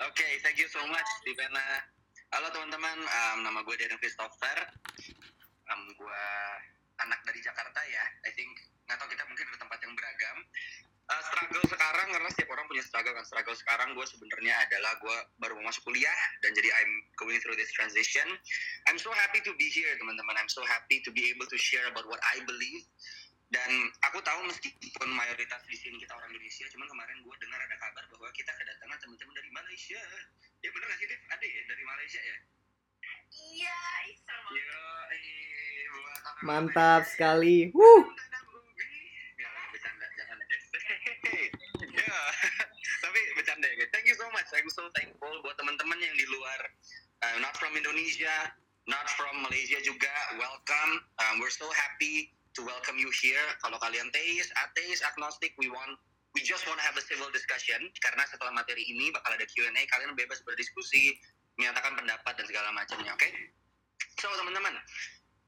Oke, 0.06 0.26
thank 0.40 0.56
you 0.56 0.70
so 0.70 0.80
much, 0.86 1.10
Divena. 1.26 1.82
Halo 2.30 2.46
teman-teman, 2.54 2.98
um, 2.98 3.38
nama 3.42 3.58
gue 3.62 3.74
Darren 3.74 3.98
Christopher. 4.00 4.58
Um, 5.68 5.82
gue 5.98 6.22
anak 7.02 7.20
dari 7.26 7.42
Jakarta 7.42 7.80
ya. 7.90 8.04
I 8.26 8.30
think 8.32 8.54
nggak 8.84 8.96
tahu 9.00 9.08
kita 9.12 9.24
mungkin 9.28 9.44
ada 9.48 9.58
tempat 9.60 9.78
yang 9.80 9.94
beragam. 9.96 10.38
Uh, 11.04 11.20
struggle 11.28 11.64
sekarang 11.68 12.08
karena 12.16 12.28
setiap 12.32 12.48
orang 12.56 12.64
punya 12.64 12.80
struggle 12.80 13.12
kan. 13.12 13.24
Struggle 13.28 13.56
sekarang 13.56 13.92
gue 13.92 14.06
sebenarnya 14.08 14.54
adalah 14.64 14.92
gue 15.04 15.16
baru 15.36 15.52
mau 15.60 15.68
masuk 15.68 15.84
kuliah 15.84 16.16
dan 16.40 16.56
jadi 16.56 16.72
I'm 16.72 16.92
going 17.20 17.36
through 17.44 17.60
this 17.60 17.72
transition. 17.76 18.24
I'm 18.88 18.96
so 18.96 19.12
happy 19.12 19.44
to 19.44 19.52
be 19.60 19.68
here 19.68 19.92
teman-teman. 20.00 20.36
I'm 20.40 20.48
so 20.48 20.64
happy 20.64 21.04
to 21.04 21.10
be 21.12 21.28
able 21.28 21.44
to 21.48 21.58
share 21.60 21.84
about 21.92 22.08
what 22.08 22.20
I 22.24 22.40
believe. 22.48 22.88
Dan 23.52 23.70
aku 24.08 24.18
tahu 24.24 24.40
meskipun 24.48 25.08
mayoritas 25.14 25.62
di 25.68 25.76
sini 25.76 26.00
kita 26.00 26.16
orang 26.16 26.32
Indonesia, 26.32 26.64
cuman 26.74 26.88
kemarin 26.90 27.16
gue 27.22 27.34
dengar 27.38 27.60
ada 27.60 27.76
kabar 27.76 28.04
bahwa 28.10 28.28
kita 28.32 28.50
kedatangan 28.50 28.98
teman-teman 28.98 29.34
dari 29.36 29.50
Malaysia. 29.52 30.02
Ya 30.64 30.68
bener 30.72 30.86
nggak 30.88 30.98
sih, 30.98 31.06
Dev? 31.06 31.20
Ada 31.28 31.44
ya 31.44 31.62
dari 31.68 31.84
Malaysia 31.84 32.20
ya? 32.24 32.36
Iya, 33.34 33.78
sama. 34.24 34.48
Yo, 34.54 34.80
eh, 35.12 35.86
Mantap 36.42 37.02
sekali. 37.06 37.70
Wuh. 37.70 38.04
Dadang 38.10 38.46
Ubi. 38.54 38.90
Ya, 39.38 39.50
bercanda, 39.70 40.06
jangan 40.18 40.36
aja. 40.40 40.56
ya, 42.00 42.18
tapi 43.04 43.20
bercanda 43.38 43.66
ya 43.70 43.74
guys. 43.78 43.90
Thank 43.94 44.06
you 44.08 44.16
so 44.16 44.23
much. 44.34 44.50
I'm 44.50 44.66
so 44.74 44.90
thankful 44.98 45.30
buat 45.46 45.54
teman-teman 45.62 45.98
yang 46.02 46.14
di 46.18 46.26
luar, 46.26 46.60
uh, 47.22 47.36
not 47.38 47.54
from 47.54 47.78
Indonesia, 47.78 48.50
not 48.90 49.06
from 49.14 49.46
Malaysia 49.46 49.78
juga. 49.86 50.10
Welcome. 50.34 50.92
Um, 51.22 51.38
we're 51.38 51.54
so 51.54 51.70
happy 51.70 52.34
to 52.58 52.66
welcome 52.66 52.98
you 52.98 53.08
here. 53.22 53.46
Kalau 53.62 53.78
kalian 53.78 54.10
teis, 54.10 54.50
ateis, 54.58 55.06
agnostik, 55.06 55.54
we 55.62 55.70
want 55.70 55.94
we 56.34 56.42
just 56.42 56.66
want 56.66 56.82
to 56.82 56.84
have 56.84 56.98
a 56.98 57.04
civil 57.06 57.30
discussion 57.30 57.78
karena 58.02 58.26
setelah 58.26 58.50
materi 58.50 58.82
ini 58.90 59.14
bakal 59.14 59.38
ada 59.38 59.46
Q&A 59.46 59.70
kalian 59.70 60.18
bebas 60.18 60.42
berdiskusi 60.42 61.14
menyatakan 61.54 61.94
pendapat 61.94 62.34
dan 62.34 62.46
segala 62.50 62.74
macamnya 62.74 63.14
oke 63.14 63.30
so 64.18 64.26
teman-teman 64.34 64.74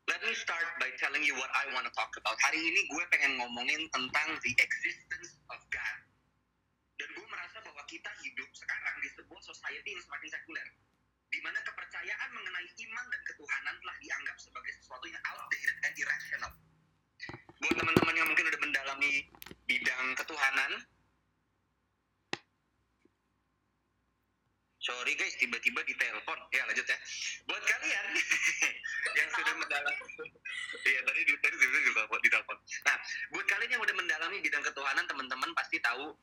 let 0.06 0.22
me 0.22 0.30
start 0.38 0.62
by 0.78 0.86
telling 1.02 1.26
you 1.26 1.34
what 1.34 1.50
I 1.58 1.66
want 1.74 1.90
to 1.90 1.92
talk 1.98 2.14
about 2.22 2.38
hari 2.38 2.62
ini 2.62 2.86
gue 2.86 3.04
pengen 3.10 3.34
ngomongin 3.42 3.90
tentang 3.90 4.38
the 4.38 4.52
existence 4.62 5.34
of 5.50 5.58
God 5.74 5.96
dan 7.02 7.08
gue 7.12 7.26
merasa 7.26 7.58
bahwa 7.66 7.75
kita 7.86 8.10
hidup 8.26 8.50
sekarang 8.54 8.96
di 9.02 9.08
sebuah 9.14 9.42
society 9.42 9.94
yang 9.94 10.02
semakin 10.02 10.28
sekuler 10.34 10.68
di 11.26 11.38
mana 11.42 11.58
kepercayaan 11.62 12.28
mengenai 12.30 12.68
iman 12.86 13.06
dan 13.10 13.20
ketuhanan 13.26 13.74
telah 13.82 13.96
dianggap 13.98 14.36
sebagai 14.38 14.72
sesuatu 14.78 15.06
yang 15.10 15.22
outdated 15.26 15.76
and 15.82 15.94
irrational. 15.98 16.52
Buat 17.56 17.74
teman-teman 17.82 18.14
yang 18.14 18.28
mungkin 18.30 18.46
udah 18.46 18.60
mendalami 18.62 19.10
bidang 19.66 20.06
ketuhanan 20.14 20.72
sorry 24.86 25.18
guys 25.18 25.34
tiba-tiba 25.42 25.82
ditelepon. 25.82 26.38
Ya 26.54 26.62
lanjut 26.70 26.86
ya. 26.86 26.98
Buat 27.50 27.62
kalian 27.66 28.06
yang 29.18 29.28
sudah 29.34 29.54
mendalami 29.58 29.94
iya 30.86 31.00
tadi 31.02 31.20
tadi 31.26 31.54
ditelepon 31.58 32.20
ditelepon. 32.22 32.56
Nah 32.86 32.96
buat 33.34 33.46
kalian 33.50 33.70
yang 33.74 33.82
udah 33.82 33.94
mendalami 33.98 34.36
bidang 34.38 34.62
ketuhanan 34.62 35.04
teman-teman 35.10 35.50
pasti 35.58 35.82
tahu 35.82 36.14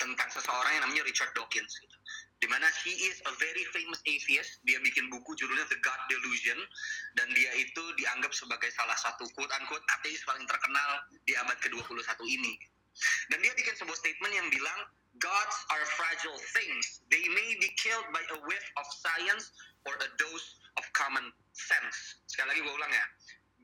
tentang 0.00 0.28
seseorang 0.32 0.72
yang 0.80 0.82
namanya 0.88 1.04
Richard 1.04 1.30
Dawkins 1.36 1.76
gitu. 1.76 1.96
Di 2.40 2.48
mana 2.48 2.64
he 2.82 2.96
is 3.12 3.20
a 3.28 3.32
very 3.36 3.64
famous 3.76 4.00
atheist. 4.08 4.64
Dia 4.64 4.80
bikin 4.80 5.12
buku 5.12 5.36
judulnya 5.36 5.68
The 5.68 5.76
God 5.84 6.00
Delusion 6.08 6.56
dan 7.20 7.28
dia 7.36 7.52
itu 7.60 7.84
dianggap 8.00 8.32
sebagai 8.32 8.72
salah 8.72 8.96
satu 8.96 9.28
quote 9.36 9.52
unquote 9.60 9.84
ateis 10.00 10.24
paling 10.24 10.48
terkenal 10.48 10.90
di 11.28 11.36
abad 11.36 11.60
ke-21 11.60 12.00
ini. 12.24 12.56
Dan 13.28 13.44
dia 13.44 13.52
bikin 13.52 13.76
sebuah 13.76 13.96
statement 14.00 14.32
yang 14.32 14.48
bilang 14.48 14.80
Gods 15.20 15.58
are 15.74 15.84
fragile 16.00 16.38
things. 16.56 17.04
They 17.12 17.26
may 17.34 17.58
be 17.60 17.68
killed 17.76 18.08
by 18.14 18.24
a 18.30 18.38
whiff 18.46 18.66
of 18.78 18.86
science 18.88 19.52
or 19.84 19.92
a 20.00 20.08
dose 20.16 20.48
of 20.78 20.84
common 20.96 21.34
sense. 21.52 22.24
Sekali 22.30 22.56
lagi 22.56 22.60
gue 22.62 22.72
ulang 22.72 22.92
ya. 22.94 23.06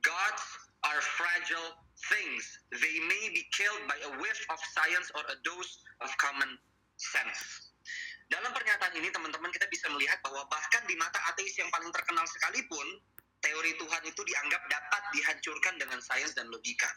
Gods 0.05 0.45
are 0.93 1.01
fragile 1.19 1.75
things. 2.13 2.43
They 2.71 2.97
may 3.07 3.25
be 3.35 3.43
killed 3.55 3.83
by 3.91 3.99
a 4.07 4.11
whiff 4.21 4.41
of 4.53 4.59
science 4.77 5.09
or 5.17 5.23
a 5.27 5.37
dose 5.43 5.73
of 6.05 6.11
common 6.21 6.59
sense. 6.99 7.73
Dalam 8.27 8.51
pernyataan 8.51 8.99
ini 8.99 9.07
teman-teman 9.15 9.55
kita 9.55 9.71
bisa 9.71 9.87
melihat 9.95 10.19
bahwa 10.27 10.43
bahkan 10.51 10.83
di 10.91 10.99
mata 10.99 11.23
ateis 11.31 11.55
yang 11.63 11.71
paling 11.71 11.95
terkenal 11.95 12.27
sekalipun, 12.27 12.87
teori 13.39 13.73
Tuhan 13.79 14.03
itu 14.03 14.19
dianggap 14.27 14.63
dapat 14.67 15.03
dihancurkan 15.15 15.75
dengan 15.79 16.03
sains 16.03 16.35
dan 16.35 16.51
logika. 16.51 16.91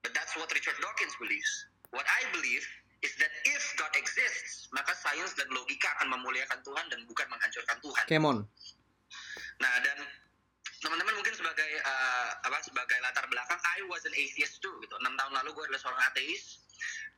But 0.00 0.16
that's 0.16 0.32
what 0.40 0.48
Richard 0.52 0.80
Dawkins 0.80 1.12
believes. 1.20 1.52
What 1.92 2.08
I 2.08 2.24
believe 2.32 2.64
is 3.04 3.12
that 3.20 3.32
if 3.44 3.62
God 3.76 3.92
exists, 4.00 4.72
maka 4.72 4.96
sains 4.96 5.36
dan 5.36 5.48
logika 5.52 5.92
akan 6.00 6.16
memuliakan 6.16 6.64
Tuhan 6.64 6.86
dan 6.88 7.00
bukan 7.04 7.28
menghancurkan 7.28 7.76
Tuhan. 7.84 8.04
Kemon. 8.08 8.38
Nah 9.60 9.74
dan 9.84 9.98
teman-teman 10.84 11.16
mungkin 11.16 11.32
sebagai 11.32 11.70
eh, 11.80 12.30
apa 12.44 12.60
sebagai 12.60 13.00
latar 13.00 13.24
belakang, 13.32 13.56
I 13.56 13.80
was 13.88 14.04
an 14.04 14.12
atheist 14.12 14.60
too 14.60 14.76
gitu. 14.84 14.94
Enam 15.00 15.16
tahun 15.16 15.32
lalu 15.40 15.56
gue 15.56 15.64
adalah 15.72 15.80
seorang 15.80 16.02
ateis 16.12 16.60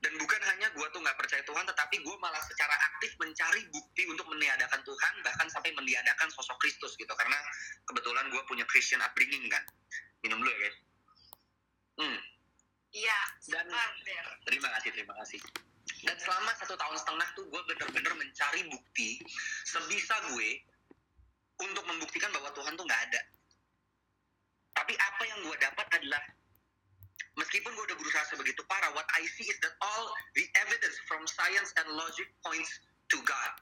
dan 0.04 0.12
bukan 0.20 0.40
hanya 0.54 0.68
gue 0.70 0.86
tuh 0.94 1.00
nggak 1.02 1.18
percaya 1.18 1.42
Tuhan, 1.42 1.64
tetapi 1.66 1.96
gue 2.04 2.16
malah 2.22 2.38
secara 2.46 2.76
aktif 2.94 3.16
mencari 3.18 3.66
bukti 3.74 4.06
untuk 4.06 4.28
meniadakan 4.30 4.80
Tuhan, 4.86 5.14
bahkan 5.26 5.48
sampai 5.50 5.74
meniadakan 5.74 6.28
sosok 6.30 6.54
Kristus 6.62 6.94
gitu. 6.94 7.10
Karena 7.10 7.38
kebetulan 7.90 8.30
gue 8.30 8.42
punya 8.46 8.62
Christian 8.70 9.02
upbringing 9.02 9.50
kan. 9.50 9.64
Minum 10.22 10.44
dulu 10.44 10.50
ya 10.52 10.58
guys. 10.62 10.76
Hmm. 11.96 12.18
Iya, 12.94 13.18
Dan-. 13.50 13.72
Terima 14.46 14.68
kasih, 14.78 14.90
terima 14.94 15.14
kasih. 15.24 15.40
Dan 16.06 16.16
selama 16.20 16.52
satu 16.60 16.76
tahun 16.76 16.96
setengah 17.02 17.28
tuh 17.34 17.44
gue 17.48 17.62
bener-bener 17.72 18.12
mencari 18.14 18.62
bukti 18.68 19.18
sebisa 19.64 20.14
gue 20.36 20.60
untuk 21.56 21.84
membuktikan 21.88 22.28
bahwa 22.36 22.52
Tuhan 22.52 22.76
tuh 22.76 22.84
nggak 22.84 23.02
ada. 23.10 23.20
Tapi 24.76 24.92
apa 24.92 25.22
yang 25.24 25.38
gue 25.40 25.56
dapat 25.56 25.86
adalah 25.96 26.22
meskipun 27.40 27.72
gue 27.72 27.84
udah 27.88 27.96
berusaha 27.96 28.24
sebegitu 28.28 28.60
parah, 28.68 28.92
what 28.92 29.08
I 29.16 29.24
see 29.34 29.48
is 29.48 29.58
that 29.64 29.74
all 29.80 30.04
the 30.36 30.44
evidence 30.60 30.96
from 31.08 31.24
science 31.24 31.72
and 31.80 31.88
logic 31.96 32.28
points 32.44 32.68
to 33.12 33.18
God. 33.24 33.52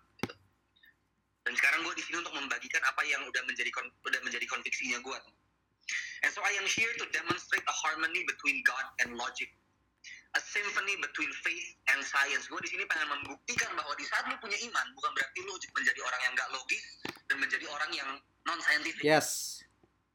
Dan 1.45 1.53
sekarang 1.55 1.87
gue 1.87 1.95
di 1.95 2.03
sini 2.03 2.25
untuk 2.25 2.35
membagikan 2.35 2.83
apa 2.83 3.05
yang 3.07 3.21
udah 3.29 3.43
menjadi 3.47 3.71
udah 4.05 4.21
menjadi 4.27 4.47
konviksinya 4.49 4.99
gue. 4.99 5.19
And 6.25 6.33
so 6.33 6.41
I 6.41 6.57
am 6.57 6.65
here 6.65 6.89
to 6.89 7.05
demonstrate 7.13 7.63
a 7.69 7.75
harmony 7.85 8.25
between 8.25 8.65
God 8.65 8.87
and 9.05 9.15
logic 9.21 9.53
a 10.35 10.41
symphony 10.43 10.99
between 10.99 11.31
faith 11.47 11.67
and 11.95 12.03
science. 12.03 12.51
Gue 12.51 12.59
di 12.67 12.71
sini 12.75 12.85
pengen 12.91 13.07
membuktikan 13.07 13.71
bahwa 13.79 13.95
di 13.95 14.05
saat 14.07 14.27
lu 14.27 14.37
punya 14.43 14.59
iman, 14.67 14.87
bukan 14.99 15.11
berarti 15.15 15.39
lu 15.47 15.55
menjadi 15.55 16.01
orang 16.03 16.21
yang 16.27 16.33
gak 16.35 16.51
logis 16.51 16.85
dan 17.31 17.37
menjadi 17.39 17.67
orang 17.71 17.91
yang 17.95 18.11
non 18.45 18.59
scientific. 18.67 19.03
Yes. 19.07 19.63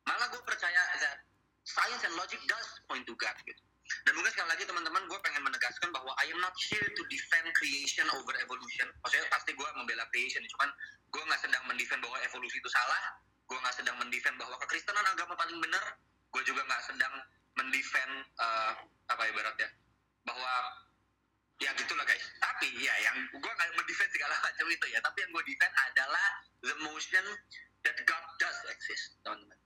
Malah 0.10 0.26
gue 0.34 0.42
percaya 0.42 0.82
that 0.98 1.22
science 1.70 2.02
and 2.02 2.18
logic 2.18 2.42
does 2.50 2.68
point 2.90 3.06
to 3.06 3.14
God. 3.22 3.38
Gitu. 3.46 3.62
Dan 4.06 4.14
mungkin 4.18 4.32
sekali 4.34 4.50
lagi 4.54 4.64
teman-teman, 4.70 5.06
gue 5.10 5.20
pengen 5.22 5.42
menegaskan 5.46 5.90
bahwa 5.90 6.14
I 6.22 6.30
am 6.30 6.40
not 6.42 6.54
here 6.70 6.86
to 6.86 7.02
defend 7.10 7.46
creation 7.58 8.06
over 8.18 8.34
evolution. 8.42 8.90
Maksudnya 9.06 9.26
pasti 9.34 9.54
gue 9.58 9.70
membela 9.78 10.06
creation, 10.14 10.46
cuman 10.58 10.70
gue 11.10 11.22
nggak 11.26 11.42
sedang 11.42 11.64
mendefend 11.66 12.02
bahwa 12.06 12.18
evolusi 12.22 12.62
itu 12.62 12.70
salah. 12.70 13.02
Gue 13.50 13.58
nggak 13.58 13.76
sedang 13.82 13.98
mendefend 13.98 14.38
bahwa 14.38 14.58
kekristenan 14.66 15.06
agama 15.10 15.34
paling 15.38 15.58
benar. 15.58 15.98
Gue 16.30 16.42
juga 16.46 16.62
nggak 16.70 16.84
sedang 16.86 17.14
mendefend 17.58 18.14
eh, 18.38 18.74
apa 19.10 19.24
ibaratnya 19.26 19.70
bahwa 20.22 20.54
ya 21.58 21.74
gitulah 21.74 22.06
guys. 22.06 22.26
Tapi 22.38 22.70
ya 22.78 22.94
yang 23.10 23.18
gue 23.34 23.52
nggak 23.58 23.70
mendefend 23.74 24.10
segala 24.14 24.38
macam 24.38 24.66
itu 24.70 24.86
ya. 24.94 25.02
Tapi 25.02 25.18
yang 25.26 25.32
gue 25.34 25.44
defend 25.50 25.74
adalah 25.90 26.26
the 26.62 26.76
motion 26.86 27.26
that 27.82 27.98
God 28.06 28.26
does 28.38 28.58
exist, 28.70 29.18
teman-teman. 29.26 29.58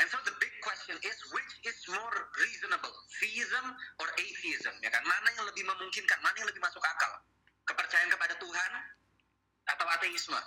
And 0.00 0.08
so 0.08 0.16
the 0.24 0.32
big 0.40 0.54
question 0.64 0.96
is 1.04 1.16
which 1.36 1.52
is 1.68 1.76
more 1.92 2.16
reasonable, 2.40 2.94
theism 3.20 3.76
or 4.00 4.08
atheism? 4.16 4.72
Ya 4.80 4.88
kan? 4.88 5.04
Mana 5.04 5.28
yang 5.36 5.44
lebih 5.44 5.68
memungkinkan? 5.68 6.18
Mana 6.24 6.36
yang 6.40 6.48
lebih 6.48 6.64
masuk 6.64 6.80
akal? 6.80 7.20
Kepercayaan 7.68 8.08
kepada 8.08 8.34
Tuhan 8.40 8.70
atau 9.68 9.86
ateisme? 10.00 10.40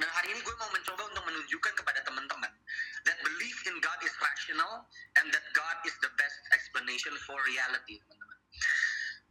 Dan 0.00 0.08
hari 0.08 0.32
ini 0.32 0.40
gue 0.40 0.56
mau 0.56 0.72
mencoba 0.72 1.04
untuk 1.04 1.24
menunjukkan 1.28 1.72
kepada 1.84 2.00
teman-teman 2.00 2.48
that 3.04 3.18
belief 3.20 3.58
in 3.68 3.76
God 3.84 4.00
is 4.00 4.14
rational 4.24 4.88
and 5.20 5.28
that 5.36 5.44
God 5.52 5.76
is 5.84 5.92
the 6.00 6.08
explanation 6.56 7.12
for 7.28 7.36
reality, 7.44 8.00
teman-teman. 8.00 8.40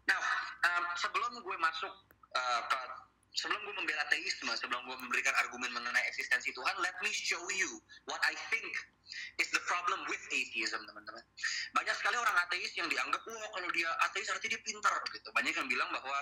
Now, 0.06 0.22
um, 0.70 0.86
sebelum 1.02 1.42
gue 1.42 1.58
masuk 1.58 1.94
uh, 2.38 2.62
ke 2.70 2.82
sebelum 3.32 3.60
gue 3.64 3.76
membela 3.80 4.04
teisme, 4.12 4.52
sebelum 4.60 4.84
gue 4.84 4.98
memberikan 5.08 5.32
argumen 5.40 5.72
mengenai 5.72 6.04
eksistensi 6.12 6.52
Tuhan, 6.52 6.76
let 6.84 6.96
me 7.00 7.12
show 7.16 7.42
you 7.56 7.80
what 8.08 8.20
I 8.28 8.36
think 8.52 8.68
is 9.40 9.48
the 9.56 9.64
problem 9.68 10.04
with 10.08 10.24
atheism, 10.32 10.84
teman-teman. 10.84 11.24
Banyak 11.76 11.96
sekali 11.96 12.16
orang 12.20 12.36
ateis 12.48 12.72
yang 12.76 12.88
dianggap, 12.92 13.24
wah 13.24 13.48
kalau 13.56 13.70
dia 13.72 13.88
ateis 14.08 14.28
artinya 14.32 14.60
dia 14.60 14.62
pintar, 14.64 14.96
gitu. 15.16 15.30
Banyak 15.32 15.54
yang 15.56 15.68
bilang 15.72 15.90
bahwa 15.96 16.18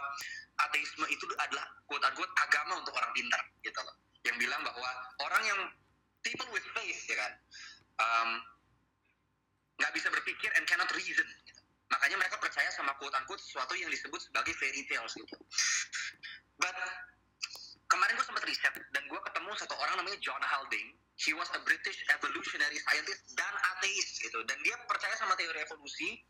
ateisme 0.69 1.05
itu 1.09 1.25
adalah 1.41 1.65
quote 1.89 2.05
unquote 2.05 2.33
agama 2.45 2.81
untuk 2.81 2.93
orang 2.93 3.11
pintar, 3.17 3.41
gitu 3.65 3.79
loh. 3.81 3.95
Yang 4.25 4.37
bilang 4.45 4.61
bahwa 4.61 4.89
orang 5.25 5.43
yang 5.45 5.59
people 6.21 6.49
with 6.53 6.65
faith, 6.77 7.01
ya 7.09 7.17
kan, 7.17 7.33
um, 7.97 8.29
nggak 9.79 9.91
bisa 9.95 10.07
berpikir 10.13 10.49
and 10.59 10.65
cannot 10.69 10.89
reason. 10.93 11.25
Gitu. 11.25 11.61
Makanya 11.89 12.21
mereka 12.21 12.37
percaya 12.37 12.69
sama 12.75 12.93
quote 13.01 13.15
unquote 13.17 13.41
sesuatu 13.41 13.73
yang 13.73 13.89
disebut 13.89 14.21
sebagai 14.21 14.53
fairy 14.59 14.85
tales 14.85 15.13
gitu. 15.17 15.35
But 16.59 16.75
kemarin 17.89 18.13
gue 18.19 18.25
sempat 18.27 18.43
riset 18.45 18.75
dan 18.93 19.03
gue 19.07 19.19
ketemu 19.19 19.49
satu 19.57 19.75
orang 19.79 19.95
namanya 20.03 20.19
John 20.21 20.43
Haldane. 20.43 20.93
He 21.19 21.35
was 21.35 21.51
a 21.51 21.61
British 21.67 21.99
evolutionary 22.15 22.79
scientist 22.79 23.35
dan 23.35 23.51
ateis 23.75 24.07
gitu. 24.23 24.39
Dan 24.47 24.59
dia 24.63 24.75
percaya 24.87 25.15
sama 25.19 25.35
teori 25.35 25.59
evolusi. 25.63 26.23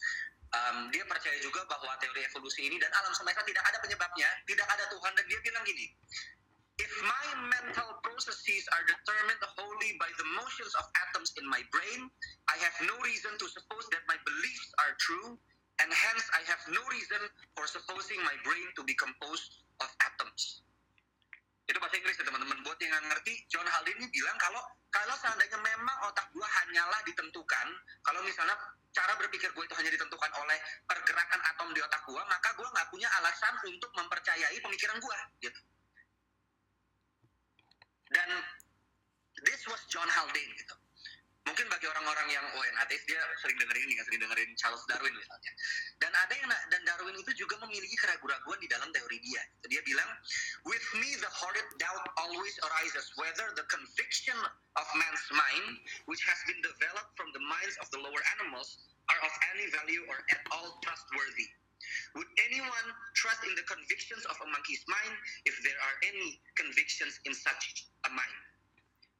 Um, 0.50 0.90
dia 0.90 1.06
percaya 1.06 1.38
juga 1.46 1.62
bahwa 1.70 1.94
teori 2.02 2.26
evolusi 2.26 2.66
ini 2.66 2.82
dan 2.82 2.90
alam 2.98 3.14
semesta 3.14 3.46
tidak 3.46 3.62
ada 3.70 3.78
penyebabnya, 3.86 4.30
tidak 4.50 4.66
ada 4.66 4.86
Tuhan. 4.90 5.14
Dan 5.14 5.26
dia 5.30 5.40
bilang 5.46 5.62
gini, 5.62 5.94
If 6.80 6.96
my 7.04 7.28
mental 7.52 8.00
processes 8.08 8.64
are 8.72 8.88
determined 8.88 9.44
wholly 9.44 10.00
by 10.00 10.08
the 10.16 10.24
motions 10.40 10.72
of 10.80 10.88
atoms 11.12 11.36
in 11.36 11.44
my 11.44 11.60
brain, 11.76 12.08
I 12.48 12.56
have 12.56 12.78
no 12.88 12.96
reason 13.04 13.36
to 13.36 13.46
suppose 13.52 13.84
that 13.92 14.08
my 14.08 14.16
beliefs 14.24 14.70
are 14.80 14.96
true, 14.96 15.36
and 15.84 15.92
hence 15.92 16.24
I 16.32 16.42
have 16.48 16.64
no 16.72 16.80
reason 16.88 17.20
for 17.60 17.68
supposing 17.68 18.24
my 18.24 18.32
brain 18.48 18.64
to 18.80 18.88
be 18.88 18.96
composed 18.96 19.60
of. 19.84 19.89
Itu 21.70 21.78
bahasa 21.78 21.96
Inggris 22.02 22.18
ya 22.18 22.26
teman-teman. 22.26 22.58
Buat 22.66 22.82
yang 22.82 23.06
ngerti, 23.06 23.46
John 23.46 23.68
Haldane 23.70 23.98
ini 24.02 24.08
bilang 24.10 24.38
kalau 24.42 24.62
kalau 24.90 25.14
seandainya 25.22 25.60
memang 25.62 25.98
otak 26.10 26.26
gua 26.34 26.48
hanyalah 26.50 26.98
ditentukan, 27.06 27.68
kalau 28.02 28.26
misalnya 28.26 28.58
cara 28.90 29.14
berpikir 29.22 29.54
gue 29.54 29.64
itu 29.70 29.76
hanya 29.78 29.94
ditentukan 29.94 30.32
oleh 30.34 30.58
pergerakan 30.90 31.42
atom 31.54 31.70
di 31.78 31.82
otak 31.86 32.02
gua, 32.10 32.26
maka 32.26 32.50
gua 32.58 32.66
nggak 32.74 32.90
punya 32.90 33.06
alasan 33.22 33.54
untuk 33.70 33.94
mempercayai 33.94 34.58
pemikiran 34.58 34.98
gua, 34.98 35.18
gitu. 35.46 35.62
Dan 38.10 38.30
this 39.46 39.62
was 39.70 39.86
John 39.94 40.10
Haldane 40.10 40.54
gitu. 40.58 40.74
Mungkin 41.48 41.66
bagi 41.72 41.88
orang-orang 41.88 42.28
yang 42.30 42.46
oh 42.56 42.64
yang 42.64 42.78
ateis 42.84 43.04
dia 43.08 43.20
sering 43.42 43.58
dengerin 43.58 43.84
ini, 43.88 43.94
kan, 43.96 44.04
sering 44.08 44.22
dengerin 44.22 44.50
Charles 44.60 44.84
Darwin 44.92 45.16
misalnya. 45.16 45.52
Dan 46.04 46.12
ada 46.14 46.34
yang 46.36 46.50
dan 46.52 46.82
Darwin 46.84 47.16
itu 47.16 47.32
juga 47.46 47.56
memiliki 47.64 47.96
keraguan-keraguan 48.00 48.60
di 48.60 48.70
dalam 48.72 48.90
teori 48.96 49.18
dia. 49.24 49.42
Dia 49.68 49.82
bilang, 49.86 50.10
with 50.68 50.88
me 51.00 51.16
the 51.20 51.32
horrid 51.32 51.70
doubt 51.80 52.06
always 52.20 52.56
arises 52.64 53.06
whether 53.20 53.52
the 53.56 53.66
conviction 53.68 54.38
of 54.76 54.86
man's 54.96 55.28
mind, 55.32 55.80
which 56.08 56.22
has 56.28 56.40
been 56.48 56.60
developed 56.64 57.12
from 57.20 57.30
the 57.36 57.44
minds 57.44 57.76
of 57.80 57.88
the 57.92 58.00
lower 58.00 58.24
animals, 58.40 58.80
are 59.10 59.22
of 59.26 59.34
any 59.56 59.68
value 59.74 60.06
or 60.08 60.18
at 60.32 60.42
all 60.54 60.78
trustworthy. 60.86 61.50
Would 62.16 62.30
anyone 62.46 62.88
trust 63.16 63.42
in 63.46 63.54
the 63.56 63.66
convictions 63.66 64.26
of 64.26 64.38
a 64.42 64.48
monkey's 64.50 64.84
mind 64.86 65.16
if 65.46 65.56
there 65.64 65.78
are 65.78 65.96
any 66.06 66.42
convictions 66.58 67.20
in 67.26 67.34
such 67.34 67.88
a 68.06 68.12
mind? 68.14 68.49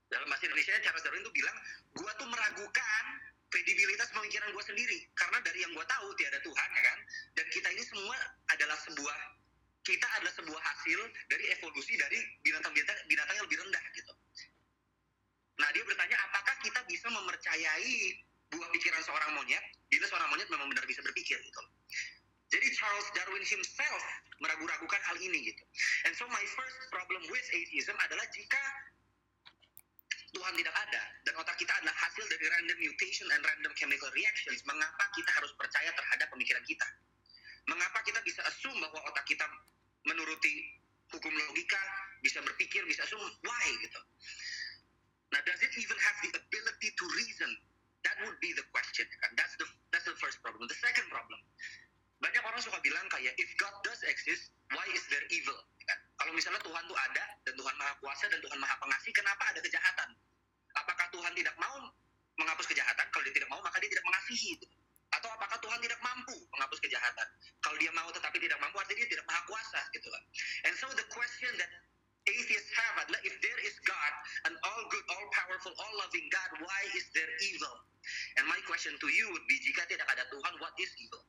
Dalam 0.10 0.26
bahasa 0.26 0.50
Indonesia, 0.50 0.74
Charles 0.82 1.04
Darwin 1.06 1.22
itu 1.22 1.34
bilang, 1.34 1.58
gua 1.94 2.12
tuh 2.18 2.28
meragukan 2.30 3.04
kredibilitas 3.50 4.10
pemikiran 4.10 4.50
gua 4.54 4.64
sendiri. 4.66 5.06
Karena 5.14 5.38
dari 5.46 5.60
yang 5.62 5.72
gua 5.78 5.86
tahu, 5.86 6.14
tiada 6.18 6.42
Tuhan, 6.42 6.70
ya 6.74 6.84
kan? 6.86 7.00
Dan 7.38 7.46
kita 7.54 7.68
ini 7.74 7.84
semua 7.86 8.18
adalah 8.50 8.78
sebuah, 8.90 9.18
kita 9.86 10.08
adalah 10.18 10.34
sebuah 10.34 10.62
hasil 10.62 11.00
dari 11.30 11.46
evolusi 11.54 11.94
dari 11.98 12.20
binatang-binatang 12.42 12.98
binatang 13.06 13.36
yang 13.38 13.46
lebih 13.46 13.60
rendah, 13.62 13.84
gitu. 13.94 14.14
Nah, 15.60 15.70
dia 15.76 15.84
bertanya, 15.86 16.18
apakah 16.30 16.56
kita 16.66 16.82
bisa 16.88 17.08
mempercayai 17.12 17.96
buah 18.50 18.70
pikiran 18.74 19.02
seorang 19.06 19.30
monyet, 19.38 19.62
bila 19.94 20.06
seorang 20.10 20.30
monyet 20.34 20.50
memang 20.50 20.68
benar 20.74 20.86
bisa 20.90 21.06
berpikir, 21.06 21.38
gitu. 21.38 21.62
Jadi 22.50 22.66
Charles 22.74 23.06
Darwin 23.14 23.46
himself 23.46 24.04
meragu-ragukan 24.42 25.02
hal 25.06 25.18
ini 25.22 25.54
gitu. 25.54 25.64
And 26.10 26.18
so 26.18 26.26
my 26.34 26.42
first 26.58 26.80
problem 26.90 27.22
with 27.30 27.46
atheism 27.54 27.94
adalah 28.02 28.26
jika 28.34 28.64
Tuhan 30.30 30.54
tidak 30.54 30.76
ada 30.76 31.04
dan 31.26 31.34
otak 31.42 31.58
kita 31.58 31.74
adalah 31.74 31.96
hasil 31.96 32.26
dari 32.30 32.46
random 32.46 32.78
mutation 32.86 33.28
and 33.34 33.42
random 33.42 33.74
chemical 33.74 34.10
reactions, 34.14 34.62
mengapa 34.66 35.10
kita 35.18 35.30
harus 35.34 35.50
percaya 35.58 35.90
terhadap 35.90 36.28
pemikiran 36.30 36.62
kita? 36.70 36.88
Mengapa 37.66 38.02
kita 38.06 38.22
bisa 38.22 38.42
assume 38.46 38.78
bahwa 38.82 39.02
otak 39.10 39.26
kita 39.26 39.46
menuruti 40.06 40.82
hukum 41.10 41.34
logika, 41.34 41.82
bisa 42.22 42.42
berpikir, 42.46 42.86
bisa 42.86 43.02
assume 43.06 43.26
why 43.42 43.68
gitu. 43.82 44.02
Nah, 45.30 45.42
does 45.46 45.62
it 45.62 45.74
even 45.78 45.98
have 45.98 46.18
the 46.26 46.32
ability 46.34 46.90
to 46.94 47.06
reason? 47.18 47.52
That 48.02 48.16
would 48.26 48.40
be 48.40 48.56
the 48.56 48.66
question. 48.72 49.06
Kan? 49.22 49.36
That's 49.36 49.54
the 49.60 49.68
that's 49.92 50.08
the 50.08 50.18
first 50.18 50.40
problem. 50.42 50.66
The 50.66 50.80
second 50.80 51.06
problem, 51.12 51.40
banyak 52.24 52.42
orang 52.42 52.62
suka 52.64 52.80
bilang 52.80 53.06
kayak 53.12 53.36
if 53.38 53.50
God 53.60 53.76
does 53.84 54.02
exist, 54.08 54.56
why 54.72 54.88
is 54.96 55.04
there 55.12 55.26
evil? 55.30 55.58
Kan? 55.84 56.00
Kalau 56.20 56.36
misalnya 56.36 56.60
Tuhan 56.60 56.84
tuh 56.84 56.98
ada 57.00 57.26
dan 57.48 57.54
Tuhan 57.56 57.76
maha 57.80 57.94
kuasa 58.04 58.28
dan 58.28 58.40
Tuhan 58.44 58.60
maha 58.60 58.76
pengasih, 58.84 59.12
kenapa 59.16 59.44
ada 59.56 59.60
kejahatan? 59.64 60.10
Apakah 60.76 61.08
Tuhan 61.16 61.32
tidak 61.32 61.56
mau 61.56 61.80
menghapus 62.36 62.68
kejahatan? 62.68 63.06
Kalau 63.08 63.24
dia 63.24 63.36
tidak 63.40 63.50
mau, 63.50 63.64
maka 63.64 63.80
dia 63.80 63.88
tidak 63.88 64.04
mengasihi 64.04 64.60
itu. 64.60 64.68
Atau 65.10 65.30
apakah 65.34 65.58
Tuhan 65.64 65.80
tidak 65.82 65.98
mampu 66.06 66.38
menghapus 66.54 66.80
kejahatan? 66.84 67.28
Kalau 67.64 67.78
dia 67.82 67.90
mau 67.96 68.12
tetapi 68.14 68.38
tidak 68.38 68.60
mampu, 68.62 68.78
artinya 68.78 69.00
dia 69.00 69.10
tidak 69.16 69.26
maha 69.26 69.42
kuasa 69.48 69.82
gitu 69.96 70.08
kan. 70.12 70.24
And 70.70 70.74
so 70.78 70.88
the 70.94 71.08
question 71.10 71.50
that 71.58 71.72
atheists 72.30 72.72
have 72.78 72.96
adalah 73.08 73.22
if 73.26 73.34
there 73.42 73.60
is 73.66 73.74
God, 73.88 74.14
an 74.52 74.54
all 74.62 74.84
good, 74.92 75.06
all 75.10 75.26
powerful, 75.34 75.74
all 75.74 75.94
loving 76.04 76.28
God, 76.30 76.50
why 76.62 76.82
is 76.94 77.08
there 77.18 77.32
evil? 77.42 77.76
And 78.38 78.46
my 78.46 78.60
question 78.70 78.94
to 79.00 79.08
you 79.10 79.26
would 79.34 79.48
be 79.50 79.58
jika 79.64 79.88
tidak 79.90 80.06
ada 80.14 80.28
Tuhan, 80.30 80.54
what 80.62 80.76
is 80.78 80.92
evil? 81.00 81.24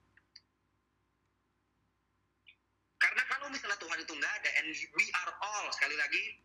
Karena 3.01 3.25
kalau 3.51 3.59
misalnya 3.67 3.83
Tuhan 3.83 3.99
itu 4.07 4.13
nggak 4.15 4.35
ada, 4.39 4.51
and 4.63 4.69
we 4.95 5.07
are 5.11 5.33
all 5.43 5.67
sekali 5.75 5.99
lagi 5.99 6.39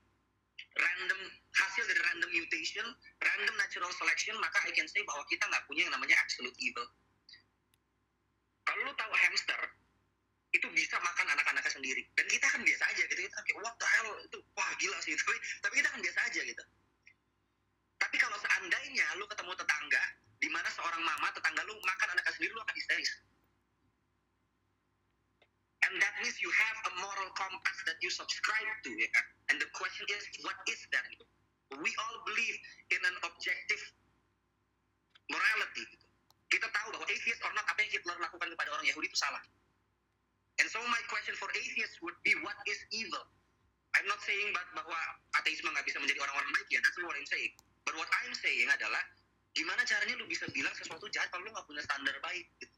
random 0.74 1.22
hasil 1.54 1.86
dari 1.86 2.02
random 2.02 2.30
mutation, 2.34 2.88
random 3.22 3.56
natural 3.62 3.94
selection, 3.94 4.34
maka 4.42 4.58
I 4.66 4.74
can 4.74 4.90
say 4.90 5.06
bahwa 5.06 5.22
kita 5.30 5.46
nggak 5.46 5.70
punya 5.70 5.86
yang 5.86 5.94
namanya 5.94 6.18
absolute 6.18 6.58
evil. 6.58 6.82
Kalau 8.66 8.90
lu 8.90 8.94
tahu 8.98 9.14
hamster, 9.14 9.62
itu 10.50 10.66
bisa 10.74 10.98
makan 10.98 11.30
anak-anaknya 11.38 11.70
sendiri. 11.78 12.02
Dan 12.18 12.26
kita 12.26 12.50
kan 12.50 12.66
biasa 12.66 12.84
aja 12.90 13.02
gitu, 13.06 13.22
kita 13.22 13.38
kayak 13.38 13.60
what 13.62 13.78
the 13.78 13.86
hell, 13.86 14.10
itu 14.26 14.38
wah 14.58 14.72
gila 14.82 14.98
sih. 15.06 15.14
Tapi, 15.22 15.38
tapi 15.62 15.74
kita 15.86 15.90
kan 15.94 16.02
biasa 16.02 16.20
aja 16.26 16.42
gitu. 16.42 16.64
Tapi 18.02 18.16
kalau 18.18 18.38
seandainya 18.42 19.06
lu 19.22 19.30
ketemu 19.30 19.54
tetangga, 19.54 20.04
di 20.42 20.50
mana 20.50 20.74
seorang 20.74 21.06
mama 21.06 21.30
tetangga 21.38 21.62
lu 21.70 21.78
makan 21.86 22.18
anaknya 22.18 22.34
sendiri, 22.34 22.50
lu 22.58 22.66
akan 22.66 22.74
histeris. 22.74 23.14
And 25.96 26.04
that 26.04 26.12
means 26.20 26.36
you 26.44 26.52
have 26.52 26.78
a 26.92 27.00
moral 27.00 27.32
compass 27.40 27.78
that 27.88 27.96
you 28.04 28.12
subscribe 28.12 28.68
to, 28.84 28.92
ya 29.00 29.08
kan? 29.16 29.26
And 29.48 29.56
the 29.64 29.70
question 29.72 30.04
is, 30.12 30.28
what 30.44 30.60
is 30.68 30.84
that? 30.92 31.08
We 31.72 31.88
all 31.88 32.18
believe 32.28 32.58
in 32.92 33.00
an 33.00 33.16
objective 33.24 33.80
morality. 35.32 35.88
Kita 36.52 36.68
tahu 36.68 37.00
bahwa 37.00 37.08
atheist 37.08 37.40
or 37.48 37.56
not, 37.56 37.64
apa 37.72 37.80
yang 37.80 37.96
Hitler 37.96 38.20
lakukan 38.20 38.52
kepada 38.52 38.76
orang 38.76 38.84
Yahudi 38.92 39.08
itu 39.08 39.16
salah. 39.16 39.40
And 40.60 40.68
so 40.68 40.84
my 40.92 41.00
question 41.08 41.32
for 41.40 41.48
atheists 41.56 41.96
would 42.04 42.20
be, 42.28 42.36
what 42.44 42.60
is 42.68 42.76
evil? 42.92 43.24
I'm 43.96 44.08
not 44.12 44.20
saying 44.28 44.52
but 44.52 44.68
bahwa 44.76 45.00
ateisme 45.40 45.72
nggak 45.72 45.88
bisa 45.88 46.04
menjadi 46.04 46.20
orang-orang 46.28 46.52
baik 46.60 46.76
ya, 46.76 46.84
that's 46.84 47.00
what 47.00 47.16
I'm 47.16 47.30
saying. 47.32 47.56
But 47.88 47.96
what 47.96 48.12
I'm 48.20 48.36
saying 48.36 48.68
adalah, 48.68 49.00
gimana 49.56 49.88
caranya 49.88 50.20
lu 50.20 50.28
bisa 50.28 50.44
bilang 50.52 50.76
sesuatu 50.76 51.08
jahat 51.16 51.32
kalau 51.32 51.48
lu 51.48 51.56
nggak 51.56 51.64
punya 51.64 51.80
standar 51.88 52.20
baik? 52.20 52.52
Gitu. 52.60 52.75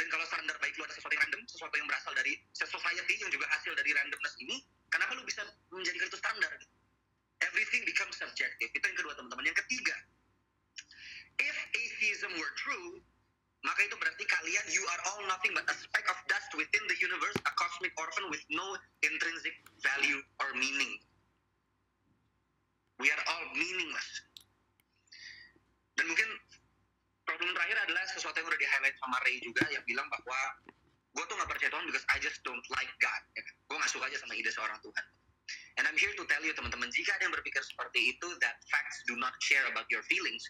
Dan 0.00 0.06
kalau 0.08 0.24
standar 0.24 0.56
baik 0.58 0.74
lu 0.80 0.84
ada 0.88 0.94
sesuatu 0.96 1.12
yang 1.12 1.24
random, 1.28 1.40
sesuatu 1.44 1.74
yang 1.76 1.88
berasal 1.88 2.12
dari 2.16 2.32
society 2.56 3.14
yang 3.20 3.30
juga 3.30 3.46
hasil 3.52 3.72
dari 3.76 3.90
randomness 3.92 4.34
ini, 4.40 4.56
kenapa 4.88 5.12
lu 5.14 5.22
bisa 5.28 5.44
menjadikan 5.68 6.08
itu 6.08 6.18
standar? 6.18 6.52
Everything 7.44 7.82
becomes 7.84 8.16
subjective. 8.16 8.70
Itu 8.72 8.84
yang 8.84 8.98
kedua 8.98 9.12
teman-teman. 9.18 9.44
Yang 9.50 9.58
ketiga, 9.66 9.96
if 11.42 11.56
atheism 11.76 12.32
were 12.38 12.52
true, 12.56 13.02
maka 13.62 13.86
itu 13.86 13.94
berarti 13.94 14.24
kalian 14.26 14.64
you 14.74 14.82
are 14.90 15.02
all 15.12 15.22
nothing 15.30 15.54
but 15.54 15.62
a 15.70 15.74
speck 15.78 16.06
of 16.10 16.18
dust 16.26 16.50
within 16.58 16.82
the 16.90 16.98
universe, 16.98 17.38
a 17.46 17.52
cosmic 17.54 17.94
orphan 17.94 18.26
with 18.30 18.42
no 18.50 18.74
intrinsic 19.06 19.54
value 19.82 20.18
or 20.42 20.50
meaning. 20.58 20.98
We 22.98 23.10
are 23.10 23.22
all 23.26 23.44
meaningless. 23.54 24.08
Dan 25.98 26.10
mungkin 26.10 26.30
problem 27.32 27.56
terakhir 27.56 27.80
adalah 27.88 28.04
sesuatu 28.12 28.36
yang 28.44 28.48
udah 28.52 28.60
di 28.60 28.68
highlight 28.68 28.96
sama 29.00 29.16
Ray 29.24 29.40
juga 29.40 29.64
yang 29.72 29.80
bilang 29.88 30.04
bahwa 30.12 30.40
gue 31.16 31.24
tuh 31.24 31.34
gak 31.40 31.48
percaya 31.48 31.70
Tuhan 31.72 31.84
because 31.88 32.04
I 32.12 32.20
just 32.20 32.44
don't 32.44 32.64
like 32.76 32.92
God. 33.00 33.22
Ya 33.32 33.40
kan? 33.40 33.54
Gue 33.72 33.76
gak 33.80 33.88
suka 33.88 34.04
aja 34.04 34.20
sama 34.20 34.36
ide 34.36 34.52
seorang 34.52 34.76
Tuhan. 34.84 35.06
And 35.80 35.88
I'm 35.88 35.96
here 35.96 36.12
to 36.12 36.24
tell 36.28 36.44
you 36.44 36.52
teman-teman, 36.52 36.92
jika 36.92 37.16
ada 37.16 37.24
yang 37.24 37.32
berpikir 37.32 37.64
seperti 37.64 38.12
itu, 38.12 38.28
that 38.44 38.60
facts 38.68 39.00
do 39.08 39.16
not 39.16 39.32
share 39.40 39.64
about 39.72 39.88
your 39.88 40.04
feelings. 40.04 40.44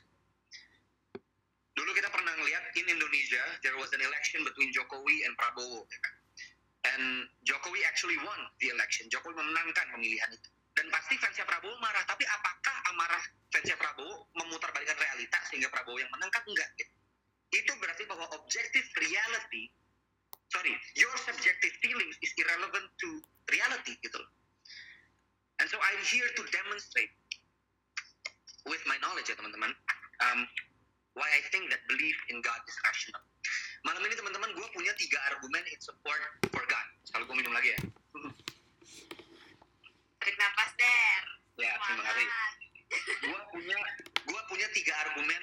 Dulu 1.79 1.91
kita 1.95 2.11
pernah 2.11 2.35
ngeliat 2.35 2.75
in 2.75 2.91
Indonesia 2.91 3.43
there 3.63 3.79
was 3.79 3.95
an 3.95 4.03
election 4.03 4.43
between 4.43 4.75
Jokowi 4.75 5.23
and 5.23 5.39
Prabowo 5.39 5.87
ya 5.87 5.99
kan? 6.03 6.15
and 6.83 7.05
Jokowi 7.47 7.81
actually 7.87 8.19
won 8.21 8.41
the 8.61 8.75
election 8.75 9.09
Jokowi 9.09 9.39
memenangkan 9.39 9.87
pemilihan 9.95 10.31
itu 10.37 10.52
dan 10.73 10.87
pasti 10.89 11.15
fansnya 11.21 11.45
Prabowo 11.45 11.77
marah. 11.79 12.05
Tapi 12.09 12.25
apakah 12.25 12.77
amarah 12.93 13.23
fansnya 13.53 13.77
Prabowo 13.77 14.29
memutarbalikkan 14.37 14.97
realita 14.97 15.39
sehingga 15.53 15.69
Prabowo 15.69 16.01
yang 16.01 16.11
menang? 16.13 16.33
Kan 16.33 16.45
enggak 16.49 16.69
gitu. 16.81 16.93
itu 17.53 17.69
berarti 17.77 18.09
bahwa 18.09 18.25
objective 18.33 18.89
reality 18.97 19.69
sorry 20.49 20.73
your 20.97 21.13
subjective 21.21 21.75
feelings 21.85 22.17
is 22.25 22.33
irrelevant 22.41 22.89
to 22.97 23.21
reality 23.53 23.93
gitu 24.01 24.17
and 25.61 25.69
so 25.69 25.77
I'm 25.77 26.01
here 26.09 26.33
to 26.33 26.43
demonstrate 26.49 27.13
with 28.65 28.81
my 28.89 28.97
knowledge 29.05 29.29
ya 29.29 29.37
teman-teman 29.37 29.69
um, 30.25 30.49
why 31.13 31.29
I 31.29 31.45
think 31.53 31.69
that 31.69 31.85
belief 31.93 32.17
in 32.33 32.41
God 32.41 32.57
is 32.65 32.77
rational. 32.89 33.21
Malam 33.85 34.01
ini 34.09 34.17
teman-teman 34.17 34.57
gue 34.57 34.65
punya 34.73 34.97
tiga 34.97 35.21
argumen 35.29 35.61
in 35.69 35.77
support 35.85 36.25
for 36.49 36.65
God. 36.65 36.87
Sekali 37.05 37.29
gue 37.29 37.37
minum 37.37 37.53
lagi 37.53 37.77
ya 37.77 37.81
Tarik 40.23 40.37
napas, 40.39 40.71
Der. 40.79 41.23
ya 41.61 41.73
terima 41.85 42.03
kasih 42.07 42.25
Semangat. 42.25 42.55
gua 43.27 43.41
punya 43.51 43.79
gua 44.29 44.41
punya 44.47 44.67
tiga 44.73 44.93
argumen 45.05 45.43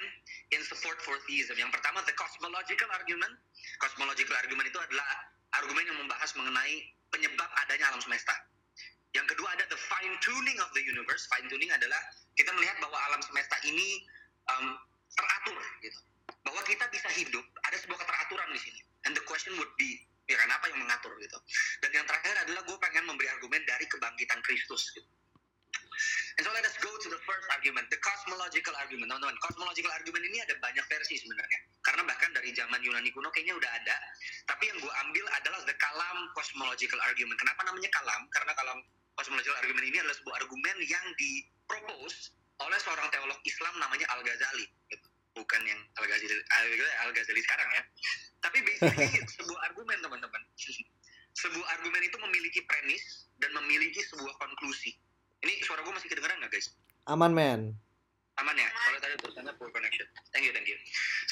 in 0.50 0.60
support 0.64 0.98
for 1.04 1.19
theism. 1.30 1.54
Yang 1.54 1.78
pertama 1.78 2.02
the 2.02 2.14
cosmological 2.18 2.90
argument. 2.90 3.38
Cosmological 3.78 4.34
argument 4.34 4.66
itu 4.66 4.80
adalah 4.82 5.06
argumen 5.54 5.86
yang 5.86 5.98
membahas 6.02 6.34
mengenai 6.34 6.90
penyebab 7.14 7.46
adanya 7.62 7.94
alam 7.94 8.02
semesta. 8.02 8.34
Yang 9.14 9.34
kedua 9.34 9.48
ada 9.54 9.64
the 9.70 9.78
fine 9.78 10.14
tuning 10.18 10.58
of 10.58 10.70
the 10.74 10.82
universe. 10.82 11.30
Fine 11.30 11.46
tuning 11.46 11.70
adalah 11.70 12.02
kita 12.34 12.50
melihat 12.58 12.82
bahwa 12.82 12.98
alam 13.10 13.22
semesta 13.22 13.54
ini 13.62 14.02
um, 14.50 14.74
teratur 15.14 15.58
gitu. 15.86 16.00
Bahwa 16.42 16.62
kita 16.66 16.90
bisa 16.90 17.06
hidup 17.14 17.46
ada 17.66 17.76
sebuah 17.78 17.98
keteraturan 18.02 18.50
di 18.50 18.60
sini. 18.62 18.80
And 19.06 19.14
the 19.14 19.24
question 19.26 19.54
would 19.58 19.70
be 19.78 20.02
ya 20.30 20.38
kan 20.38 20.50
apa 20.50 20.70
yang 20.70 20.78
mengatur 20.78 21.10
gitu. 21.18 21.38
Dan 21.82 21.90
yang 21.90 22.06
terakhir 22.06 22.34
adalah 22.46 22.62
gue 22.62 22.76
pengen 22.78 23.02
memberi 23.06 23.26
argumen 23.30 23.62
dari 23.66 23.86
kebangkitan 23.90 24.38
Kristus 24.46 24.94
gitu. 24.94 25.10
And 26.40 26.48
so 26.48 26.56
let 26.56 26.64
us 26.64 26.72
go 26.80 26.88
to 26.88 27.08
the 27.12 27.20
first 27.28 27.44
argument, 27.52 27.84
the 27.92 28.00
cosmological 28.00 28.72
argument. 28.80 29.12
Teman-teman, 29.12 29.36
cosmological 29.44 29.92
argument 29.92 30.24
ini 30.24 30.40
ada 30.40 30.56
banyak 30.56 30.80
versi 30.88 31.20
sebenarnya. 31.20 31.68
Karena 31.84 32.08
bahkan 32.08 32.32
dari 32.32 32.48
zaman 32.56 32.80
Yunani 32.80 33.12
kuno 33.12 33.28
kayaknya 33.28 33.60
udah 33.60 33.68
ada. 33.68 33.96
Tapi 34.48 34.72
yang 34.72 34.80
gue 34.80 34.88
ambil 35.04 35.28
adalah 35.36 35.60
the 35.68 35.76
kalam 35.76 36.18
cosmological 36.32 36.96
argument. 37.04 37.36
Kenapa 37.36 37.60
namanya 37.68 37.92
kalam? 37.92 38.24
Karena 38.32 38.56
kalam 38.56 38.80
cosmological 39.20 39.52
argument 39.60 39.84
ini 39.84 40.00
adalah 40.00 40.16
sebuah 40.16 40.36
argumen 40.40 40.76
yang 40.88 41.04
dipropose 41.20 42.32
oleh 42.64 42.78
seorang 42.88 43.12
teolog 43.12 43.36
Islam 43.44 43.76
namanya 43.76 44.08
Al-Ghazali. 44.16 44.64
Bukan 45.36 45.60
yang 45.68 45.80
Al-Ghazali, 46.00 46.40
Al-Ghazali 47.04 47.40
sekarang 47.44 47.68
ya. 47.68 47.82
Tapi 48.40 48.64
basically 48.64 49.12
sebuah 49.36 49.60
argumen 49.68 50.00
teman-teman. 50.00 50.40
Sebuah 51.36 51.68
argumen 51.76 52.00
itu 52.00 52.16
memiliki 52.16 52.64
premis 52.64 53.28
dan 53.44 53.52
memiliki 53.60 54.00
sebuah 54.08 54.40
konklusi. 54.40 54.96
Ini 55.40 55.52
suara 55.64 55.80
gue 55.80 55.92
masih 55.92 56.08
kedengeran 56.12 56.36
nggak 56.44 56.52
guys? 56.52 56.68
Aman 57.08 57.32
men. 57.32 57.72
Aman 58.40 58.56
ya? 58.56 58.68
Kalau 58.72 58.98
tadi 59.04 59.14
tulisannya 59.20 59.52
poor 59.60 59.68
connection. 59.72 60.08
Thank 60.32 60.48
you, 60.48 60.52
thank 60.56 60.68
you. 60.68 60.76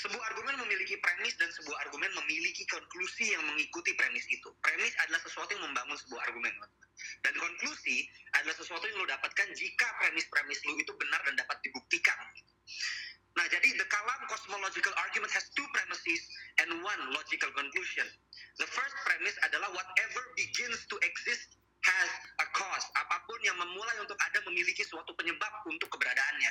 Sebuah 0.05 0.21
argumen 0.33 0.61
memiliki 0.61 1.01
premis 1.01 1.37
dan 1.41 1.49
sebuah 1.57 1.89
argumen 1.89 2.13
memiliki 2.25 2.69
konklusi 2.69 3.33
yang 3.33 3.45
mengikuti 3.49 3.97
premis 3.97 4.25
itu. 4.29 4.49
Premis 4.61 4.93
adalah 5.05 5.21
sesuatu 5.25 5.57
yang 5.57 5.65
membangun 5.73 5.97
sebuah 5.97 6.21
argumen. 6.29 6.53
Dan 7.25 7.33
konklusi 7.37 8.09
adalah 8.37 8.57
sesuatu 8.57 8.85
yang 8.85 9.01
lo 9.01 9.07
dapatkan 9.09 9.49
jika 9.57 9.87
premis-premis 10.05 10.61
lo 10.69 10.73
itu 10.77 10.93
benar 11.01 11.21
dan 11.25 11.35
dapat 11.41 11.57
dibuktikan. 11.65 12.19
Nah, 13.39 13.47
jadi 13.47 13.69
the 13.79 13.87
Kalam 13.87 14.21
cosmological 14.27 14.91
argument 14.99 15.31
has 15.31 15.47
two 15.55 15.65
premises 15.71 16.23
and 16.65 16.83
one 16.83 17.03
logical 17.15 17.53
conclusion. 17.55 18.09
The 18.59 18.67
first 18.67 18.97
premise 19.07 19.39
adalah 19.47 19.71
whatever 19.71 20.23
begins 20.35 20.83
to 20.91 20.97
exist 21.07 21.58
has 21.85 22.11
a 22.43 22.47
cause. 22.55 22.87
Apa 22.99 23.23
pun 23.27 23.39
yang 23.47 23.57
memulai 23.59 23.97
untuk 24.03 24.19
ada 24.19 24.39
memiliki 24.51 24.83
suatu 24.87 25.15
penyebab 25.15 25.53
untuk 25.71 25.91
keberadaannya. 25.95 26.51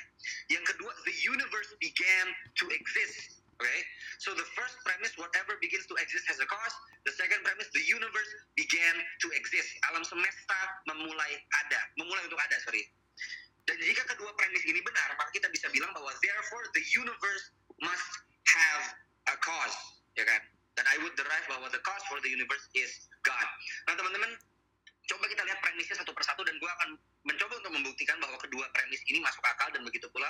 Yang 0.51 0.75
kedua, 0.75 0.91
the 1.03 1.15
universe 1.27 1.71
began 1.83 2.25
to 2.55 2.65
exist. 2.71 3.43
Okay? 3.57 3.79
So 4.21 4.37
the 4.37 4.45
first 4.53 4.77
premise, 4.85 5.17
whatever 5.17 5.57
begins 5.59 5.89
to 5.89 5.95
exist 5.97 6.29
has 6.29 6.37
a 6.39 6.47
cause. 6.47 6.75
The 7.09 7.13
second 7.17 7.41
premise, 7.41 7.67
the 7.73 7.83
universe 7.83 8.31
began 8.53 8.95
to 9.25 9.27
exist. 9.33 9.69
Alam 9.91 10.05
semesta 10.05 10.57
memulai 10.85 11.41
ada. 11.65 11.81
Memulai 11.97 12.23
untuk 12.29 12.39
ada, 12.39 12.55
sorry. 12.63 12.85
Dan 13.67 13.75
jika 13.83 14.07
kedua 14.15 14.31
premis 14.39 14.63
ini 14.63 14.79
benar, 14.79 15.11
maka 15.19 15.27
kita 15.35 15.51
bisa 15.51 15.67
bilang 15.75 15.91
bahwa 15.91 16.13
therefore 16.23 16.63
the 16.71 16.83
universe 16.87 17.51
must 17.83 18.09
have 18.47 18.83
a 19.27 19.35
cause. 19.43 19.75
Ya 20.15 20.23
kan? 20.23 20.39
Dan 20.79 20.85
I 20.87 20.95
would 21.03 21.17
derive 21.17 21.45
bahwa 21.51 21.67
the 21.73 21.81
cause 21.83 21.99
for 22.07 22.21
the 22.21 22.31
universe 22.31 22.63
is 22.77 23.09
God. 23.25 23.47
Nah 23.89 23.97
teman-teman, 23.97 24.37
coba 25.07 25.25
kita 25.31 25.43
lihat 25.47 25.59
premisnya 25.63 25.95
satu 26.03 26.11
persatu 26.11 26.43
dan 26.43 26.59
gue 26.59 26.67
akan 26.67 26.89
mencoba 27.23 27.53
untuk 27.63 27.73
membuktikan 27.73 28.19
bahwa 28.19 28.35
kedua 28.39 28.67
premis 28.75 28.99
ini 29.07 29.23
masuk 29.23 29.43
akal 29.43 29.71
dan 29.71 29.81
begitu 29.87 30.07
pula 30.11 30.27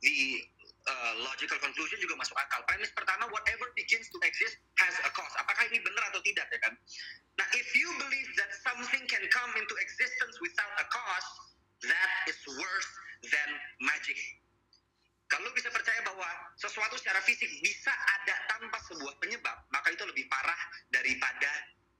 the 0.00 0.40
uh, 0.88 1.12
logical 1.24 1.56
conclusion 1.60 1.96
juga 2.00 2.16
masuk 2.20 2.36
akal. 2.36 2.60
Premis 2.68 2.92
pertama, 2.92 3.28
whatever 3.32 3.68
begins 3.76 4.08
to 4.12 4.18
exist 4.24 4.60
has 4.80 4.94
a 5.04 5.10
cause. 5.12 5.34
Apakah 5.40 5.64
ini 5.72 5.80
benar 5.80 6.04
atau 6.12 6.20
tidak 6.24 6.48
ya 6.52 6.60
kan? 6.60 6.74
Nah, 7.40 7.46
if 7.56 7.68
you 7.72 7.88
believe 8.00 8.30
that 8.36 8.50
something 8.62 9.04
can 9.08 9.24
come 9.32 9.52
into 9.56 9.74
existence 9.80 10.34
without 10.44 10.74
a 10.80 10.86
cause, 10.92 11.28
that 11.88 12.10
is 12.28 12.38
worse 12.48 12.90
than 13.28 13.48
magic. 13.82 14.16
Kalau 15.32 15.50
bisa 15.56 15.72
percaya 15.72 15.98
bahwa 16.04 16.28
sesuatu 16.60 16.94
secara 17.00 17.18
fisik 17.24 17.48
bisa 17.64 17.90
ada 17.90 18.36
tanpa 18.46 18.78
sebuah 18.86 19.18
penyebab, 19.18 19.56
maka 19.72 19.88
itu 19.90 20.04
lebih 20.04 20.28
parah 20.30 20.60
daripada 20.92 21.50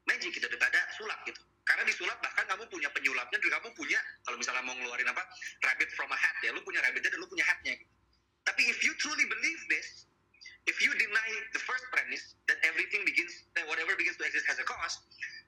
magic 0.06 0.36
gitu, 0.36 0.44
daripada 0.46 0.78
sulap 0.94 1.18
gitu. 1.24 1.40
Karena 1.64 1.82
di 1.88 1.94
sulap 1.96 2.20
bahkan 2.20 2.44
kamu 2.44 2.68
punya 2.68 2.92
penyulapnya 2.92 3.40
dan 3.40 3.50
kamu 3.60 3.68
punya 3.72 3.96
kalau 4.28 4.36
misalnya 4.36 4.62
mau 4.68 4.76
ngeluarin 4.76 5.08
apa 5.08 5.24
rabbit 5.64 5.90
from 5.96 6.12
a 6.12 6.18
hat 6.18 6.36
ya, 6.44 6.52
lu 6.52 6.60
punya 6.60 6.84
rabbitnya 6.84 7.08
dan 7.08 7.20
lu 7.20 7.28
punya 7.28 7.44
hatnya. 7.48 7.74
Tapi 8.44 8.62
if 8.68 8.84
you 8.84 8.92
truly 9.00 9.24
believe 9.24 9.60
this, 9.72 10.04
if 10.68 10.76
you 10.84 10.92
deny 11.00 11.28
the 11.56 11.62
first 11.64 11.84
premise 11.88 12.36
that 12.52 12.60
everything 12.68 13.00
begins, 13.08 13.32
that 13.56 13.64
whatever 13.64 13.96
begins 13.96 14.20
to 14.20 14.24
exist 14.28 14.44
has 14.44 14.60
a 14.60 14.66
cause, 14.68 15.00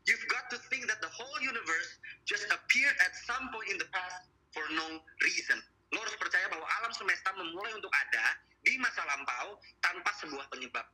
you've 0.08 0.24
got 0.32 0.48
to 0.48 0.56
think 0.72 0.88
that 0.88 1.04
the 1.04 1.12
whole 1.12 1.38
universe 1.44 2.00
just 2.24 2.48
appeared 2.48 2.96
at 3.04 3.12
some 3.28 3.52
point 3.52 3.68
in 3.68 3.76
the 3.76 3.88
past 3.92 4.32
for 4.56 4.64
no 4.72 5.04
reason. 5.20 5.60
Lo 5.92 6.00
harus 6.00 6.16
percaya 6.16 6.48
bahwa 6.48 6.64
alam 6.80 6.92
semesta 6.96 7.30
memulai 7.36 7.76
untuk 7.76 7.92
ada 7.92 8.40
di 8.64 8.74
masa 8.80 9.04
lampau 9.04 9.60
tanpa 9.84 10.10
sebuah 10.18 10.48
penyebab. 10.48 10.88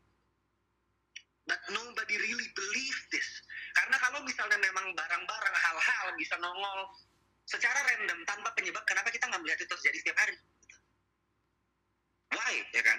But 1.42 1.58
nobody 1.74 2.14
really 2.22 2.48
believe 2.54 2.98
this. 3.10 3.28
Karena 3.74 3.98
kalau 3.98 4.22
misalnya 4.22 4.58
memang 4.62 4.94
barang-barang, 4.94 5.54
hal-hal 5.58 6.06
bisa 6.14 6.38
nongol 6.38 6.86
secara 7.50 7.82
random 7.82 8.22
tanpa 8.22 8.54
penyebab, 8.54 8.86
kenapa 8.86 9.10
kita 9.10 9.26
nggak 9.26 9.42
melihat 9.42 9.58
itu 9.58 9.74
terjadi 9.74 9.98
setiap 9.98 10.18
hari? 10.22 10.36
Why, 12.32 12.54
ya 12.72 12.82
kan? 12.86 12.98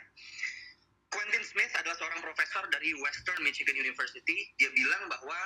Quentin 1.13 1.43
Smith 1.45 1.73
adalah 1.77 1.95
seorang 1.97 2.21
profesor 2.25 2.65
dari 2.73 2.89
Western 2.97 3.41
Michigan 3.45 3.77
University. 3.77 4.49
Dia 4.57 4.69
bilang 4.73 5.07
bahwa 5.07 5.39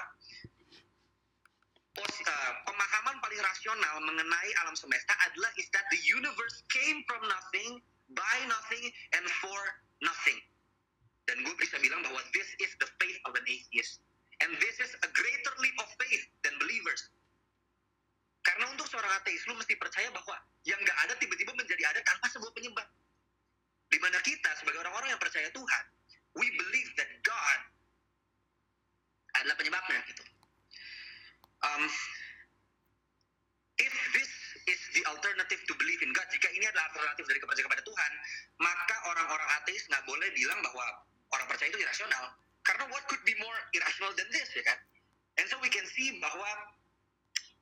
pos- 1.91 2.23
uh, 2.23 2.51
pemahaman 2.63 3.19
paling 3.19 3.41
rasional 3.43 3.95
mengenai 3.99 4.49
alam 4.63 4.75
semesta 4.79 5.11
adalah 5.27 5.51
is 5.59 5.67
that 5.75 5.83
the 5.91 5.99
universe 6.07 6.63
came 6.71 7.03
from 7.03 7.19
nothing, 7.27 7.83
by 8.15 8.37
nothing, 8.47 8.85
and 9.19 9.25
for 9.43 9.59
nothing. 9.99 10.39
Dan 11.27 11.43
gue 11.43 11.55
bisa 11.59 11.75
bilang 11.83 11.99
bahwa 12.01 12.23
this 12.31 12.49
is 12.63 12.71
the 12.79 12.89
faith 12.97 13.19
of 13.27 13.35
an 13.35 13.45
atheist. 13.45 13.99
And 14.39 14.55
this 14.63 14.79
is 14.79 14.91
a 15.03 15.09
greater 15.11 15.53
leap 15.59 15.77
of 15.81 15.89
faith 15.99 16.23
than 16.47 16.55
believers. 16.61 17.11
Karena 18.47 18.71
untuk 18.71 18.87
seorang 18.87 19.11
ateis, 19.19 19.43
lu 19.43 19.59
mesti 19.59 19.75
percaya 19.75 20.07
bahwa 20.07 20.39
yang 20.63 20.79
nggak 20.79 20.97
ada 21.03 21.13
tiba-tiba 21.19 21.51
menjadi 21.51 21.83
ada 21.91 21.99
tanpa 22.07 22.31
sebuah 22.31 22.55
penyebab. 22.55 22.87
Di 23.91 23.99
mana 23.99 24.19
kita 24.23 24.51
sebagai 24.55 24.79
orang-orang 24.87 25.11
yang 25.11 25.21
percaya 25.21 25.51
Tuhan, 25.51 25.83
we 26.39 26.47
believe 26.55 26.89
that 26.95 27.11
God 27.27 27.59
adalah 29.43 29.55
penyebabnya 29.59 29.99
gitu. 30.07 30.23
Um, 31.65 31.83
if 33.81 33.93
this 34.15 34.31
is 34.69 34.81
the 34.95 35.03
alternative 35.11 35.59
to 35.67 35.73
believe 35.75 35.99
in 36.05 36.11
God, 36.15 36.27
jika 36.31 36.47
ini 36.53 36.67
adalah 36.71 36.87
alternatif 36.93 37.25
dari 37.27 37.39
kepercayaan 37.43 37.67
kepada 37.67 37.83
Tuhan, 37.83 38.11
maka 38.63 38.95
orang-orang 39.11 39.49
ateis 39.59 39.83
nggak 39.91 40.03
boleh 40.07 40.29
bilang 40.35 40.59
bahwa 40.63 40.85
orang 41.33 41.47
percaya 41.49 41.69
itu 41.71 41.79
irasional. 41.81 42.35
Karena 42.63 42.83
what 42.91 43.03
could 43.07 43.23
be 43.23 43.35
more 43.39 43.57
irrational 43.71 44.11
than 44.19 44.27
this, 44.35 44.51
ya 44.51 44.63
kan? 44.67 44.79
And 45.39 45.45
so 45.47 45.55
we 45.63 45.71
can 45.71 45.85
see 45.87 46.17
bahwa 46.19 46.49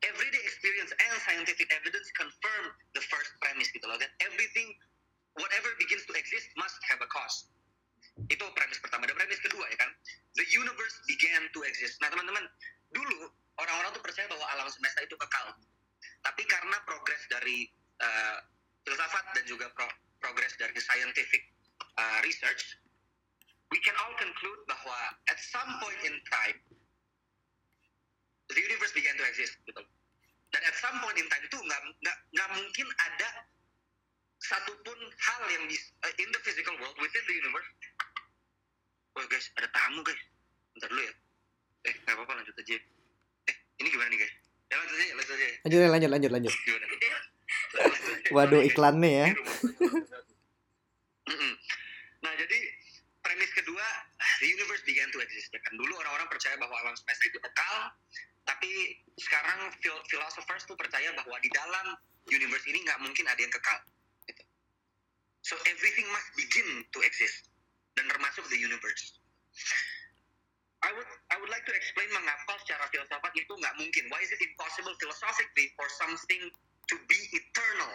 everyday 0.01 0.41
experience 0.45 0.93
and 0.95 1.13
scientific 1.25 1.69
evidence 1.73 2.07
confirm 2.17 2.73
the 2.97 3.03
first 3.05 3.31
premise 3.41 3.69
gitu 3.73 3.85
loh, 3.85 3.97
that 4.01 4.13
everything, 4.23 4.73
whatever 5.37 5.69
begins 5.77 6.05
to 6.09 6.13
exist 6.17 6.49
must 6.57 6.77
have 6.89 7.01
a 7.01 7.09
cause. 7.09 7.49
Itu 8.31 8.47
premis 8.55 8.79
pertama. 8.79 9.05
Dan 9.05 9.17
premis 9.19 9.41
kedua 9.43 9.67
ya 9.67 9.77
kan, 9.77 9.91
the 10.39 10.45
universe 10.49 10.95
began 11.05 11.45
to 11.51 11.67
exist. 11.67 11.99
Nah 11.99 12.09
teman-teman, 12.09 12.47
dulu 12.95 13.29
orang-orang 13.59 13.91
tuh 13.91 14.03
percaya 14.03 14.27
bahwa 14.31 14.45
alam 14.55 14.67
semesta 14.71 15.03
itu 15.03 15.15
kekal. 15.19 15.51
Tapi 16.25 16.43
karena 16.47 16.77
progres 16.87 17.21
dari 17.29 17.69
uh, 18.01 18.37
filsafat 18.87 19.25
dan 19.35 19.43
juga 19.45 19.69
pro- 19.75 19.99
progres 20.23 20.55
dari 20.57 20.77
scientific 20.79 21.43
uh, 21.99 22.19
research, 22.23 22.79
we 23.73 23.79
can 23.81 23.95
all 23.97 24.13
conclude 24.17 24.61
bahwa 24.69 24.97
at 25.31 25.39
some 25.41 25.69
point 25.81 26.01
in 26.05 26.15
time 26.29 26.57
the 28.51 28.61
universe 28.61 28.93
began 28.93 29.17
to 29.17 29.25
exist 29.25 29.57
gitu. 29.65 29.81
Dan 30.53 30.61
at 30.63 30.75
some 30.77 30.95
point 31.01 31.17
in 31.17 31.25
time 31.27 31.43
itu 31.43 31.57
nggak 31.57 31.81
nggak 32.05 32.17
nggak 32.37 32.49
mungkin 32.55 32.87
ada 33.09 33.29
satupun 34.39 34.99
hal 35.17 35.41
yang 35.49 35.65
bis, 35.65 35.81
uh, 36.05 36.13
in 36.21 36.29
the 36.29 36.41
physical 36.45 36.77
world 36.77 36.95
within 37.01 37.25
the 37.25 37.35
universe. 37.35 37.69
Wah 39.17 39.25
guys, 39.25 39.49
ada 39.57 39.67
tamu 39.73 40.05
guys. 40.05 40.21
Bentar 40.77 40.87
dulu 40.93 41.01
ya. 41.01 41.13
Eh, 41.89 41.93
nggak 42.05 42.13
apa-apa 42.15 42.33
lanjut 42.43 42.55
aja. 42.55 42.77
Eh, 43.49 43.55
ini 43.81 43.87
gimana 43.89 44.09
nih 44.13 44.19
guys? 44.21 44.33
Ya 44.69 44.75
lanjut 44.77 44.95
aja, 44.95 45.13
lanjut 45.17 45.33
aja. 45.33 45.47
Lanjut 45.65 45.79
lanjut 45.89 46.09
lanjut 46.13 46.31
lanjut. 46.31 46.53
Waduh 48.29 48.61
Sorry, 48.61 48.69
guys. 48.69 48.71
iklan 48.77 48.95
nih 49.01 49.13
ya. 49.17 49.25
Di 49.25 49.37
rumah. 49.41 49.57
Mm-mm. 51.25 51.53
Nah 52.21 52.33
jadi 52.37 52.59
premis 53.25 53.51
kedua 53.57 53.85
the 54.41 54.47
universe 54.53 54.85
began 54.85 55.09
to 55.09 55.17
exist 55.25 55.49
ya 55.49 55.57
kan 55.64 55.64
dulu 55.75 55.93
orang-orang 55.99 56.27
percaya 56.31 56.55
bahwa 56.59 56.75
alam 56.83 56.95
semesta 56.95 57.23
itu 57.27 57.39
kekal 57.39 57.75
tapi 58.45 58.71
sekarang 59.17 59.73
phil- 59.81 60.05
philosophers 60.11 60.63
tuh 60.69 60.77
percaya 60.77 61.09
bahwa 61.17 61.35
di 61.41 61.49
dalam 61.49 61.97
universe 62.29 62.65
ini 62.69 62.81
nggak 62.85 62.99
mungkin 63.01 63.25
ada 63.25 63.39
yang 63.41 63.53
kekal 63.53 63.79
gitu. 64.29 64.43
so 65.41 65.55
everything 65.69 66.05
must 66.13 66.29
begin 66.37 66.85
to 66.93 66.99
exist 67.05 67.49
dan 67.97 68.05
termasuk 68.11 68.43
the 68.51 68.59
universe 68.59 69.17
I 70.85 70.93
would 70.93 71.09
I 71.33 71.35
would 71.41 71.49
like 71.49 71.65
to 71.65 71.73
explain 71.73 72.13
mengapa 72.13 72.61
secara 72.61 72.85
filsafat 72.93 73.33
itu 73.33 73.49
nggak 73.49 73.73
mungkin. 73.81 74.05
Why 74.13 74.21
is 74.21 74.29
it 74.29 74.37
impossible 74.37 74.93
philosophically 75.01 75.73
for 75.73 75.89
something 75.97 76.45
to 76.93 76.95
be 77.09 77.19
eternal 77.33 77.89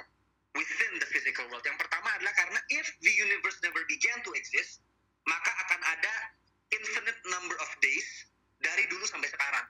within 0.58 0.92
the 0.98 1.06
physical 1.06 1.46
world? 1.54 1.62
Yang 1.62 1.86
pertama 1.86 2.10
adalah 2.18 2.34
karena 2.34 2.58
if 2.74 2.90
the 2.98 3.12
universe 3.14 3.62
never 3.62 3.86
began 3.86 4.18
to 4.26 4.34
exist, 4.34 4.82
maka 5.22 5.54
akan 5.68 5.80
ada 5.86 6.14
infinite 6.70 7.20
number 7.26 7.56
of 7.58 7.70
days 7.82 8.08
dari 8.60 8.84
dulu 8.86 9.04
sampai 9.08 9.28
sekarang. 9.30 9.66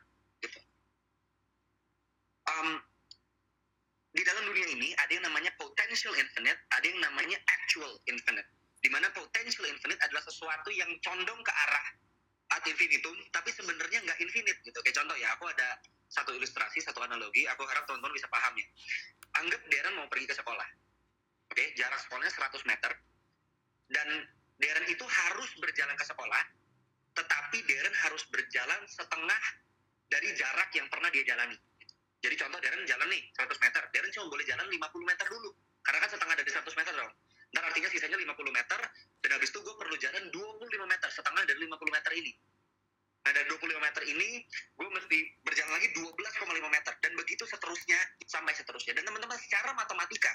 Um, 2.50 2.68
di 4.10 4.22
dalam 4.26 4.42
dunia 4.42 4.66
ini 4.74 4.90
ada 4.98 5.12
yang 5.14 5.24
namanya 5.24 5.54
potential 5.54 6.10
infinite, 6.18 6.58
ada 6.74 6.86
yang 6.86 6.98
namanya 6.98 7.38
actual 7.46 7.94
infinite. 8.10 8.48
Di 8.80 8.90
mana 8.90 9.06
potential 9.14 9.68
infinite 9.70 10.00
adalah 10.02 10.24
sesuatu 10.26 10.68
yang 10.74 10.90
condong 11.04 11.40
ke 11.46 11.52
arah 11.52 11.86
ad 12.50 12.66
infinitum, 12.66 13.14
tapi 13.30 13.54
sebenarnya 13.54 14.02
nggak 14.02 14.18
infinite 14.18 14.58
gitu. 14.66 14.78
Kayak 14.82 14.96
contoh 14.98 15.14
ya, 15.14 15.30
aku 15.38 15.46
ada 15.46 15.78
satu 16.10 16.34
ilustrasi, 16.34 16.82
satu 16.82 16.98
analogi, 17.06 17.46
aku 17.46 17.62
harap 17.70 17.86
teman-teman 17.86 18.18
bisa 18.18 18.26
paham 18.26 18.50
ya. 18.58 18.66
Anggap 19.38 19.62
Darren 19.70 19.94
mau 19.94 20.10
pergi 20.10 20.26
ke 20.26 20.34
sekolah. 20.34 20.68
Oke, 21.54 21.64
jarak 21.78 22.02
sekolahnya 22.02 22.34
100 22.34 22.66
meter. 22.66 22.92
Dan 23.86 24.08
Darren 24.58 24.86
itu 24.90 25.06
harus 25.06 25.50
berjalan 25.62 25.94
ke 25.94 26.02
sekolah, 26.02 26.42
tetapi 27.14 27.58
Darren 27.66 27.96
harus 28.06 28.22
berjalan 28.30 28.80
setengah 28.86 29.42
dari 30.10 30.28
jarak 30.34 30.70
yang 30.74 30.86
pernah 30.90 31.10
dia 31.10 31.24
jalani. 31.26 31.58
Jadi 32.20 32.34
contoh 32.36 32.60
Darren 32.60 32.84
jalan 32.84 33.08
nih 33.08 33.22
100 33.32 33.64
meter, 33.64 33.82
Darren 33.90 34.12
cuma 34.12 34.26
boleh 34.28 34.44
jalan 34.44 34.66
50 34.68 35.10
meter 35.10 35.26
dulu. 35.30 35.50
Karena 35.80 35.98
kan 36.04 36.10
setengah 36.12 36.34
dari 36.36 36.50
100 36.52 36.78
meter 36.78 36.92
dong. 36.92 37.12
Ntar 37.50 37.62
artinya 37.66 37.88
sisanya 37.90 38.18
50 38.20 38.52
meter, 38.54 38.80
dan 39.24 39.30
habis 39.34 39.50
itu 39.50 39.58
gue 39.58 39.74
perlu 39.74 39.96
jalan 39.98 40.22
25 40.30 40.86
meter, 40.86 41.08
setengah 41.10 41.42
dari 41.42 41.58
50 41.66 41.90
meter 41.90 42.12
ini. 42.14 42.32
Nah 43.20 43.30
dari 43.34 43.46
25 43.50 43.80
meter 43.82 44.02
ini, 44.06 44.28
gue 44.48 44.88
mesti 44.88 45.18
berjalan 45.42 45.72
lagi 45.74 45.88
12,5 45.92 46.70
meter. 46.70 46.92
Dan 47.02 47.12
begitu 47.18 47.42
seterusnya, 47.44 47.98
sampai 48.24 48.54
seterusnya. 48.54 48.94
Dan 48.94 49.02
teman-teman 49.02 49.36
secara 49.42 49.74
matematika, 49.74 50.30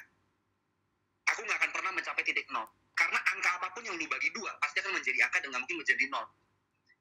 aku 1.32 1.40
nggak 1.48 1.58
akan 1.64 1.72
pernah 1.72 1.92
mencapai 1.96 2.24
titik 2.28 2.46
nol. 2.52 2.68
Karena 2.96 3.20
angka 3.32 3.50
apa 3.64 3.68
pun 3.72 3.84
yang 3.88 3.96
lu 3.96 4.08
bagi 4.08 4.30
dua, 4.36 4.52
pasti 4.60 4.84
akan 4.84 5.00
menjadi 5.00 5.20
angka 5.28 5.38
dan 5.44 5.48
nggak 5.56 5.62
mungkin 5.64 5.78
menjadi 5.82 6.04
nol. 6.12 6.26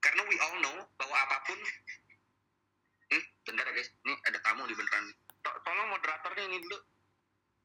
Karena 0.05 0.21
we 0.29 0.37
all 0.37 0.57
know 0.61 0.77
bahwa 1.01 1.17
apa 1.17 1.37
pun... 1.49 1.57
Hmm, 3.09 3.25
bentar 3.49 3.65
ya 3.65 3.73
guys, 3.73 3.89
ini 4.05 4.13
ada 4.29 4.39
tamu 4.45 4.69
di 4.69 4.77
beneran. 4.77 5.17
To- 5.41 5.61
tolong 5.65 5.89
moderatornya 5.97 6.45
ini 6.45 6.61
dulu. 6.61 6.77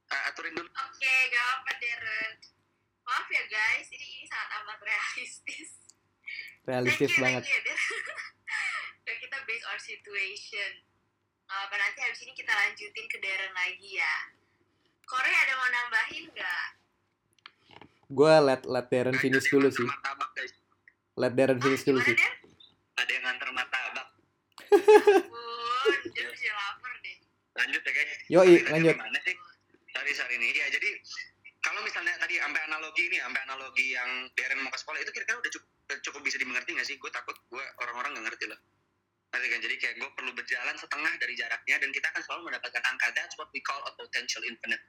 Ah, 0.09 0.31
aturin 0.31 0.55
dulu. 0.55 0.69
Oke, 0.71 1.15
gak 1.35 1.45
apa 1.59 1.71
Darren. 1.83 2.33
Maaf 3.03 3.27
ya 3.27 3.43
guys, 3.51 3.87
ini 3.91 4.05
ini 4.19 4.25
sangat 4.25 4.49
amat 4.63 4.79
realistis. 4.79 5.69
Realistis 6.63 7.11
thank 7.11 7.19
you, 7.19 7.23
banget. 7.27 7.43
Thank 7.43 7.67
you. 7.67 7.75
Dan 9.03 9.15
kita 9.27 9.37
based 9.43 9.65
on 9.67 9.77
situation. 9.81 10.71
Uh, 11.49 11.65
nanti 11.73 11.99
habis 12.05 12.21
ini 12.21 12.33
kita 12.37 12.53
lanjutin 12.53 13.05
ke 13.09 13.17
Darren 13.17 13.53
lagi 13.57 13.97
ya. 13.97 14.15
Korea 15.09 15.37
ada 15.49 15.53
mau 15.57 15.69
nambahin 15.73 16.29
nggak? 16.29 16.67
Gue 18.13 18.33
let 18.45 18.61
let 18.69 18.85
Darren 18.93 19.17
finish 19.17 19.49
dulu 19.49 19.69
sih. 19.73 19.85
martabak, 19.85 20.29
guys. 20.37 20.53
Let 21.19 21.35
Darren 21.35 21.59
finish 21.59 21.83
dulu 21.83 21.99
sih. 21.99 22.15
Ada 22.95 23.11
yang 23.11 23.23
nganter 23.27 23.51
martabak. 23.51 24.07
Lanjut 27.59 27.81
ya 27.83 27.91
guys. 27.91 28.11
Yoi, 28.31 28.63
lanjut. 28.71 28.95
Gimana 28.95 29.19
sih? 29.27 29.35
Sorry, 29.91 30.15
sorry 30.15 30.39
nih. 30.39 30.55
Ya, 30.55 30.71
jadi 30.71 30.89
kalau 31.59 31.83
misalnya 31.83 32.15
tadi 32.23 32.39
sampai 32.39 32.63
analogi 32.71 33.11
ini, 33.11 33.19
sampai 33.19 33.41
analogi 33.51 33.85
yang 33.91 34.31
Darren 34.39 34.63
mau 34.63 34.71
ke 34.71 34.79
sekolah 34.79 35.03
itu 35.03 35.11
kira-kira 35.11 35.43
udah 35.43 35.51
cukup, 35.51 35.99
cukup 36.07 36.21
bisa 36.23 36.39
dimengerti 36.39 36.71
nggak 36.71 36.87
sih? 36.87 36.95
Gue 36.95 37.11
takut 37.11 37.35
gue 37.51 37.63
orang-orang 37.83 38.15
nggak 38.15 38.25
ngerti 38.31 38.45
loh. 38.47 38.59
Ngerti 39.35 39.47
kan? 39.51 39.59
Jadi 39.59 39.75
kayak 39.75 39.95
gue 39.99 40.09
perlu 40.15 40.31
berjalan 40.31 40.75
setengah 40.79 41.13
dari 41.19 41.35
jaraknya 41.35 41.75
dan 41.83 41.89
kita 41.91 42.07
akan 42.15 42.21
selalu 42.23 42.41
mendapatkan 42.47 42.83
angka. 42.87 43.11
That's 43.11 43.35
what 43.35 43.51
we 43.51 43.59
call 43.59 43.83
a 43.83 43.91
potential 43.99 44.39
infinite. 44.47 44.79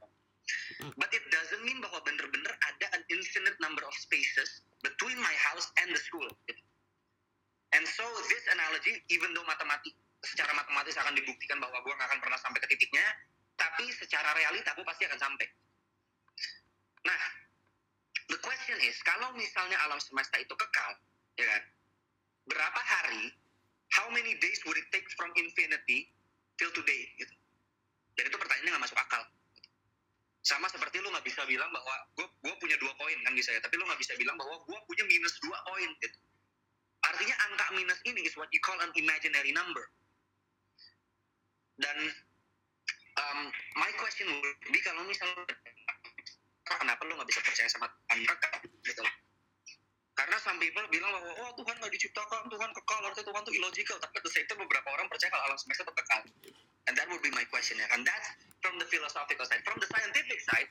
But 0.94 1.10
it 1.10 1.26
doesn't 1.34 1.66
mean 1.66 1.82
bahwa 1.82 1.98
bener-bener 2.06 2.54
ada 2.54 2.86
an 2.94 3.02
infinite 3.10 3.58
number 3.58 3.82
of 3.82 3.94
spaces 3.98 4.62
between 4.80 5.18
my 5.20 5.34
house 5.50 5.68
and 5.84 5.92
the 5.92 6.00
school. 6.00 6.28
And 7.70 7.84
so 7.86 8.04
this 8.26 8.44
analogy, 8.50 8.98
even 9.12 9.30
though 9.36 9.46
matematik 9.46 9.94
secara 10.20 10.52
matematis 10.52 10.96
akan 11.00 11.16
dibuktikan 11.16 11.62
bahwa 11.62 11.80
gue 11.80 11.92
nggak 11.96 12.08
akan 12.12 12.20
pernah 12.20 12.38
sampai 12.40 12.60
ke 12.60 12.68
titiknya, 12.76 13.06
tapi 13.56 13.88
secara 13.92 14.36
realita 14.36 14.72
gue 14.76 14.84
pasti 14.84 15.04
akan 15.08 15.20
sampai. 15.20 15.46
Nah, 17.04 17.22
the 18.28 18.38
question 18.44 18.76
is, 18.84 18.96
kalau 19.04 19.32
misalnya 19.36 19.80
alam 19.88 19.96
semesta 20.00 20.36
itu 20.36 20.52
kekal, 20.52 20.92
ya 21.40 21.46
kan? 21.48 21.62
Berapa 22.48 22.80
hari, 22.80 23.32
how 23.96 24.08
many 24.12 24.36
days 24.40 24.60
would 24.68 24.76
it 24.76 24.88
take 24.92 25.08
from 25.16 25.32
infinity 25.40 26.12
till 26.60 26.72
today? 26.76 27.08
Gitu. 27.16 27.34
Dan 28.18 28.28
itu 28.28 28.36
pertanyaannya 28.36 28.70
nggak 28.76 28.84
masuk 28.84 29.00
akal. 29.00 29.22
Sama 30.40 30.66
seperti 30.72 31.04
lu 31.04 31.12
nggak 31.12 31.26
bisa 31.26 31.44
bilang 31.44 31.68
bahwa 31.68 31.94
gue 32.16 32.54
punya 32.56 32.76
dua 32.80 32.92
koin 32.96 33.18
kan 33.20 33.32
bisa 33.36 33.52
ya, 33.52 33.60
tapi 33.60 33.76
lu 33.76 33.84
nggak 33.84 34.00
bisa 34.00 34.16
bilang 34.16 34.36
bahwa 34.40 34.56
gue 34.64 34.78
punya 34.88 35.04
minus 35.04 35.36
dua 35.44 35.58
koin. 35.68 35.90
Gitu. 36.00 36.18
Artinya 37.04 37.36
angka 37.48 37.66
minus 37.76 38.00
ini 38.08 38.24
is 38.24 38.34
what 38.36 38.48
you 38.52 38.60
call 38.64 38.76
an 38.80 38.92
imaginary 38.96 39.52
number. 39.52 39.84
Dan 41.80 41.96
um, 43.16 43.40
my 43.76 43.90
question 44.00 44.28
would 44.28 44.60
be 44.68 44.80
kalau 44.84 45.04
misalnya 45.04 45.44
kenapa 46.64 47.02
lu 47.08 47.16
nggak 47.16 47.28
bisa 47.28 47.40
percaya 47.44 47.68
sama 47.68 47.88
Tuhan 48.08 48.24
gitu. 48.84 49.04
Karena 50.16 50.36
some 50.36 50.60
people 50.60 50.84
bilang 50.92 51.08
bahwa 51.16 51.32
oh 51.40 51.52
Tuhan 51.56 51.80
nggak 51.80 51.92
diciptakan, 51.96 52.52
Tuhan 52.52 52.70
kekal, 52.76 53.00
artinya 53.08 53.26
Tuhan 53.32 53.42
tuh 53.44 53.54
illogical. 53.56 53.96
Tapi 53.96 54.16
the 54.20 54.28
same 54.28 54.44
beberapa 54.52 54.88
orang 54.92 55.08
percaya 55.08 55.32
kalau 55.32 55.44
alam 55.48 55.56
semesta 55.56 55.80
itu 55.80 55.94
kekal. 55.96 56.20
And 56.88 56.94
that 56.96 57.08
would 57.08 57.24
be 57.24 57.32
my 57.32 57.48
question 57.48 57.80
ya 57.80 57.88
kan. 57.88 58.04
That's 58.04 58.28
from 58.60 58.76
the 58.78 58.86
philosophical 58.88 59.44
side. 59.48 59.64
From 59.64 59.80
the 59.80 59.88
scientific 59.88 60.40
side, 60.44 60.68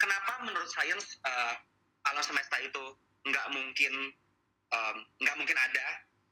kenapa 0.00 0.44
menurut 0.44 0.68
sains 0.68 1.20
uh, 1.24 1.54
alam 2.08 2.24
semesta 2.24 2.56
itu 2.60 2.84
nggak 3.28 3.46
mungkin 3.52 3.92
um, 4.72 4.96
nggak 5.20 5.36
mungkin 5.36 5.56
ada 5.56 5.86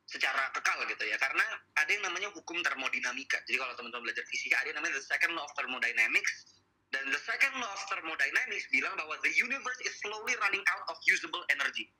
secara 0.08 0.48
kekal 0.56 0.84
gitu 0.88 1.04
ya? 1.08 1.16
Karena 1.20 1.44
ada 1.76 1.90
yang 1.90 2.04
namanya 2.04 2.28
hukum 2.32 2.60
termodinamika. 2.64 3.40
Jadi 3.44 3.56
kalau 3.60 3.74
teman-teman 3.76 4.08
belajar 4.08 4.24
fisika 4.28 4.60
ada 4.60 4.72
yang 4.72 4.78
namanya 4.80 5.00
the 5.00 5.06
second 5.08 5.32
law 5.36 5.44
of 5.44 5.52
thermodynamics. 5.56 6.56
Dan 6.88 7.04
the 7.12 7.20
second 7.20 7.52
law 7.60 7.68
of 7.68 7.80
thermodynamics 7.92 8.64
bilang 8.72 8.96
bahwa 8.96 9.12
the 9.20 9.28
universe 9.36 9.76
is 9.84 9.92
slowly 10.00 10.32
running 10.40 10.64
out 10.72 10.88
of 10.88 10.96
usable 11.04 11.44
energy. 11.52 11.92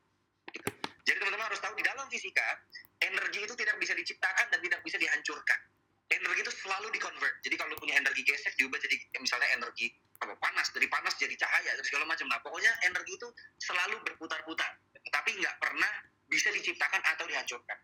Jadi 1.05 1.17
teman-teman 1.21 1.45
harus 1.45 1.61
tahu 1.61 1.77
di 1.77 1.85
dalam 1.85 2.09
fisika 2.09 2.57
energi 3.05 3.45
itu 3.45 3.53
tidak 3.53 3.77
bisa 3.77 3.93
diciptakan 3.93 4.49
dan 4.49 4.61
tidak 4.65 4.81
bisa 4.81 4.97
dihancurkan 4.97 5.61
energi 6.09 6.41
itu 6.41 6.53
selalu 6.65 6.89
dikonvert 6.95 7.37
jadi 7.45 7.55
kalau 7.61 7.77
punya 7.77 8.01
energi 8.01 8.25
gesek 8.25 8.57
diubah 8.57 8.81
jadi 8.81 8.97
misalnya 9.21 9.49
energi 9.57 9.93
apa 10.19 10.35
panas. 10.39 10.67
Dari 10.75 10.87
panas 10.91 11.15
jadi 11.15 11.35
cahaya 11.39 11.71
dan 11.79 11.85
segala 11.87 12.05
macam. 12.07 12.27
Nah 12.27 12.39
pokoknya 12.43 12.73
energi 12.87 13.15
itu 13.15 13.29
selalu 13.63 14.03
berputar-putar. 14.03 14.79
Tapi 15.09 15.31
nggak 15.39 15.57
pernah 15.63 15.93
bisa 16.27 16.51
diciptakan 16.51 17.01
atau 17.15 17.25
dihancurkan. 17.31 17.79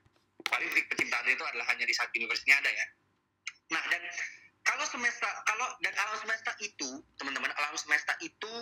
Paling 0.45 0.69
trik 0.75 0.87
penciptaan 0.93 1.27
itu 1.31 1.45
adalah 1.47 1.67
hanya 1.73 1.87
di 1.89 1.95
saat 1.95 2.11
universe 2.13 2.45
ada 2.45 2.71
ya. 2.71 2.87
Nah 3.73 3.83
dan 3.89 4.03
kalau 4.67 4.85
semesta 4.89 5.29
kalau 5.47 5.67
dan 5.81 5.95
alam 5.97 6.17
semesta 6.21 6.53
itu 6.61 7.01
teman-teman 7.17 7.53
alam 7.55 7.77
semesta 7.79 8.13
itu 8.21 8.53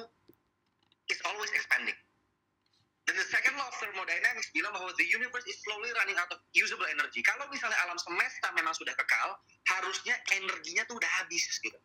is 1.10 1.18
always 1.26 1.50
expanding 1.54 1.96
dan 3.02 3.18
the 3.18 3.26
second 3.26 3.58
law 3.58 3.66
of 3.66 3.74
thermodynamics 3.82 4.54
bilang 4.54 4.70
bahwa 4.70 4.94
the 4.94 5.06
universe 5.06 5.42
is 5.50 5.58
slowly 5.66 5.90
running 5.98 6.14
out 6.22 6.30
of 6.30 6.38
usable 6.54 6.86
energy. 6.86 7.18
Kalau 7.26 7.50
misalnya 7.50 7.74
alam 7.82 7.98
semesta 7.98 8.54
memang 8.54 8.70
sudah 8.78 8.94
kekal, 8.94 9.34
harusnya 9.74 10.14
energinya 10.38 10.86
tuh 10.86 11.02
udah 11.02 11.10
habis 11.18 11.42
gitu. 11.58 11.78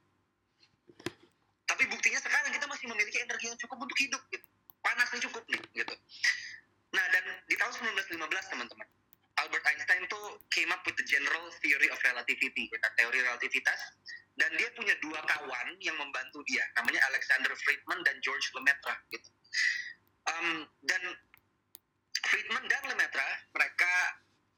Tapi 1.68 1.84
buktinya 1.90 2.22
sekarang 2.22 2.54
kita 2.54 2.70
masih 2.70 2.86
memiliki 2.94 3.18
energi 3.18 3.50
yang 3.50 3.58
cukup 3.58 3.82
untuk 3.82 3.98
hidup 3.98 4.22
gitu. 4.30 4.46
Panasnya 4.86 5.20
cukup 5.26 5.44
nih 5.50 5.62
gitu. 5.84 5.96
Nah, 6.96 7.06
dan 7.12 7.26
di 7.50 7.56
tahun 7.60 7.74
1915 7.98 8.54
teman-teman, 8.54 8.88
Albert 9.38 9.66
Einstein 9.70 10.04
tuh 10.10 10.40
came 10.50 10.72
up 10.72 10.82
with 10.88 10.96
the 10.98 11.06
general 11.06 11.46
theory 11.60 11.90
of 11.92 12.00
relativity, 12.02 12.72
kan, 12.72 12.92
teori 12.96 13.20
relativitas. 13.22 13.80
Dan 14.38 14.54
dia 14.54 14.70
punya 14.78 14.94
dua 15.02 15.18
kawan 15.26 15.68
yang 15.82 15.98
membantu 15.98 16.46
dia, 16.46 16.62
namanya 16.78 17.02
Alexander 17.10 17.52
Friedman 17.58 18.06
dan 18.06 18.16
George 18.22 18.54
Lemaitre. 18.54 18.94
Gitu. 19.10 19.30
Um, 20.28 20.68
dan 20.84 21.02
Friedman 22.28 22.66
dan 22.68 22.84
Lemaitre, 22.92 23.30
mereka 23.56 23.92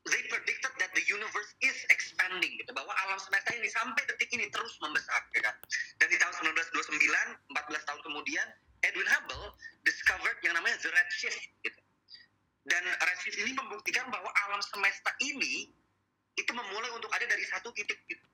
they 0.10 0.24
predicted 0.32 0.74
that 0.82 0.90
the 0.98 1.06
universe 1.06 1.52
is 1.62 1.78
expanding 1.94 2.58
gitu 2.58 2.72
bahwa 2.74 2.90
alam 3.06 3.20
semesta 3.22 3.54
ini 3.54 3.70
sampai 3.70 4.02
detik 4.10 4.32
ini 4.34 4.50
terus 4.50 4.74
membesar 4.82 5.22
kan. 5.38 5.56
Dan 6.02 6.08
di 6.10 6.18
tahun 6.18 6.34
1929, 6.56 7.54
14 7.54 7.88
tahun 7.88 8.02
kemudian 8.02 8.48
Edwin 8.82 9.10
Hubble 9.12 9.54
discovered 9.86 10.40
yang 10.42 10.56
namanya 10.58 10.80
the 10.82 10.90
redshift 10.90 11.44
gitu. 11.62 11.82
Dan 12.66 12.84
redshift 12.86 13.38
ini 13.38 13.52
membuktikan 13.54 14.08
bahwa 14.10 14.30
alam 14.50 14.62
semesta 14.64 15.12
ini 15.22 15.70
itu 16.40 16.52
memulai 16.56 16.90
untuk 16.96 17.12
ada 17.12 17.28
dari 17.28 17.44
satu 17.46 17.70
titik 17.76 18.00
gitu. 18.08 18.26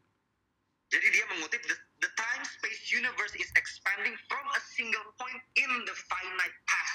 Jadi 0.93 1.07
dia 1.11 1.25
mengutip 1.33 1.59
the, 1.65 1.75
the 2.05 2.11
time 2.13 2.43
space 2.45 2.93
universe 2.93 3.33
is 3.41 3.49
expanding 3.57 4.13
from 4.29 4.45
a 4.53 4.61
single 4.77 5.07
point 5.17 5.41
in 5.57 5.71
the 5.89 5.95
finite 6.07 6.57
past 6.69 6.94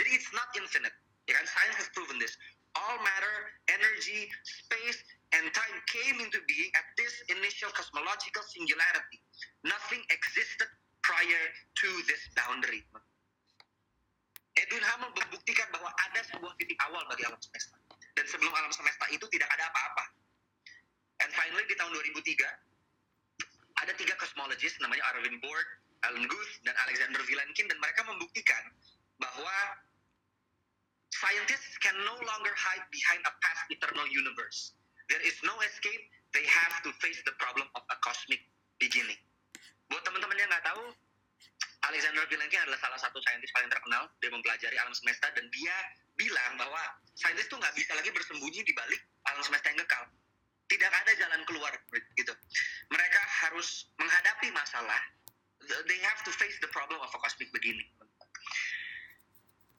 Jadi 0.00 0.16
it's 0.16 0.32
not 0.32 0.48
infinite. 0.56 0.96
Ya 1.28 1.36
kan 1.36 1.44
science 1.44 1.76
has 1.76 1.92
proven 1.92 2.16
this. 2.16 2.32
All 2.72 2.96
matter, 3.04 3.36
energy, 3.68 4.32
space, 4.48 4.96
and 5.36 5.44
time 5.52 5.76
came 5.92 6.24
into 6.24 6.40
being 6.48 6.72
at 6.72 6.86
this 6.96 7.12
initial 7.28 7.68
cosmological 7.76 8.40
singularity. 8.48 9.20
Nothing 9.60 10.00
existed 10.08 10.72
prior 11.04 11.42
to 11.52 11.88
this 12.08 12.22
boundary. 12.32 12.80
Edwin 14.56 14.80
Hubble 14.88 15.12
membuktikan 15.12 15.68
bahwa 15.68 15.92
ada 16.08 16.20
sebuah 16.32 16.56
titik 16.56 16.80
awal 16.88 17.04
bagi 17.12 17.28
alam 17.28 17.38
semesta. 17.44 17.76
Dan 18.16 18.24
sebelum 18.24 18.54
alam 18.56 18.72
semesta 18.72 19.04
itu 19.12 19.28
tidak 19.28 19.52
ada 19.52 19.68
apa-apa. 19.68 20.04
And 21.20 21.30
finally 21.36 21.68
di 21.68 21.76
tahun 21.76 21.92
2003, 21.92 23.84
ada 23.84 23.92
tiga 24.00 24.16
cosmologist 24.16 24.80
namanya 24.80 25.04
Arvin 25.12 25.36
Bohr, 25.44 25.60
Alan 26.08 26.24
Guth, 26.24 26.52
dan 26.64 26.72
Alexander 26.88 27.20
Vilenkin 27.28 27.68
dan 27.68 27.76
mereka 27.76 28.00
membuktikan 28.08 28.64
bahwa 29.20 29.52
scientists 31.10 31.76
can 31.82 31.94
no 32.06 32.16
longer 32.22 32.54
hide 32.54 32.86
behind 32.94 33.20
a 33.26 33.32
past 33.42 33.62
eternal 33.70 34.06
universe. 34.10 34.74
There 35.10 35.22
is 35.22 35.34
no 35.42 35.54
escape. 35.66 36.04
They 36.30 36.46
have 36.46 36.78
to 36.86 36.94
face 37.02 37.18
the 37.26 37.34
problem 37.42 37.66
of 37.74 37.82
a 37.90 37.96
cosmic 38.06 38.38
beginning. 38.78 39.18
Buat 39.90 40.06
teman-teman 40.06 40.38
yang 40.38 40.46
nggak 40.46 40.62
tahu, 40.62 40.94
Alexander 41.90 42.22
Vilenkin 42.30 42.62
adalah 42.62 42.78
salah 42.78 43.00
satu 43.02 43.18
saintis 43.26 43.50
paling 43.50 43.66
terkenal. 43.66 44.06
Dia 44.22 44.30
mempelajari 44.30 44.76
alam 44.78 44.94
semesta 44.94 45.26
dan 45.34 45.50
dia 45.50 45.74
bilang 46.14 46.54
bahwa 46.54 46.78
saintis 47.18 47.50
itu 47.50 47.58
nggak 47.58 47.74
bisa 47.74 47.90
lagi 47.98 48.14
bersembunyi 48.14 48.62
di 48.62 48.72
balik 48.76 49.02
alam 49.26 49.42
semesta 49.42 49.74
yang 49.74 49.82
kekal. 49.82 50.04
Tidak 50.70 50.86
ada 50.86 51.12
jalan 51.18 51.42
keluar 51.50 51.74
gitu. 52.14 52.30
Mereka 52.94 53.20
harus 53.42 53.90
menghadapi 53.98 54.54
masalah. 54.54 55.02
They 55.90 55.98
have 56.06 56.22
to 56.22 56.32
face 56.38 56.54
the 56.62 56.70
problem 56.70 57.02
of 57.02 57.10
a 57.10 57.18
cosmic 57.18 57.50
beginning. 57.50 57.90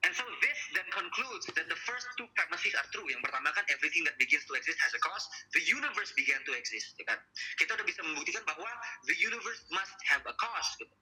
And 0.02 0.18
so 0.18 0.26
this 0.42 0.60
then 0.74 0.88
concludes 0.90 1.46
that 1.54 1.70
the 1.70 1.78
first 1.86 2.10
two 2.18 2.26
premises 2.34 2.74
are 2.74 2.88
true. 2.90 3.06
Yang 3.06 3.22
pertama 3.22 3.54
kan 3.54 3.62
everything 3.70 4.02
that 4.10 4.18
begins 4.18 4.42
to 4.50 4.58
exist 4.58 4.82
has 4.82 4.94
a 4.98 5.02
cause. 5.02 5.30
The 5.54 5.62
universe 5.62 6.10
began 6.18 6.42
to 6.50 6.58
exist. 6.58 6.98
Ya 6.98 7.06
kan? 7.06 7.22
Kita 7.62 7.78
udah 7.78 7.86
bisa 7.86 8.02
membuktikan 8.02 8.42
bahwa 8.50 8.66
the 9.06 9.14
universe 9.14 9.62
must 9.70 9.94
have 10.10 10.26
a 10.26 10.34
cause. 10.42 10.70
Gitu. 10.82 10.96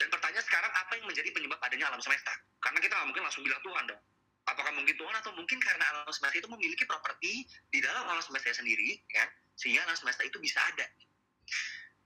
Dan 0.00 0.08
pertanyaan 0.12 0.44
sekarang 0.44 0.72
apa 0.72 0.92
yang 1.00 1.06
menjadi 1.08 1.28
penyebab 1.32 1.60
adanya 1.64 1.92
alam 1.92 2.00
semesta? 2.00 2.32
Karena 2.60 2.80
kita 2.80 2.92
nggak 2.92 3.08
mungkin 3.08 3.24
langsung 3.24 3.44
bilang 3.44 3.60
Tuhan 3.64 3.84
dong. 3.88 4.02
Apakah 4.48 4.72
mungkin 4.72 4.96
Tuhan 4.96 5.14
atau 5.20 5.32
mungkin 5.36 5.58
karena 5.60 5.84
alam 5.92 6.12
semesta 6.12 6.36
itu 6.40 6.48
memiliki 6.48 6.84
properti 6.88 7.44
di 7.72 7.78
dalam 7.84 8.08
alam 8.08 8.24
semesta 8.24 8.52
sendiri, 8.56 8.96
ya, 9.12 9.28
sehingga 9.60 9.84
alam 9.84 9.96
semesta 9.96 10.24
itu 10.24 10.40
bisa 10.40 10.56
ada. 10.72 10.88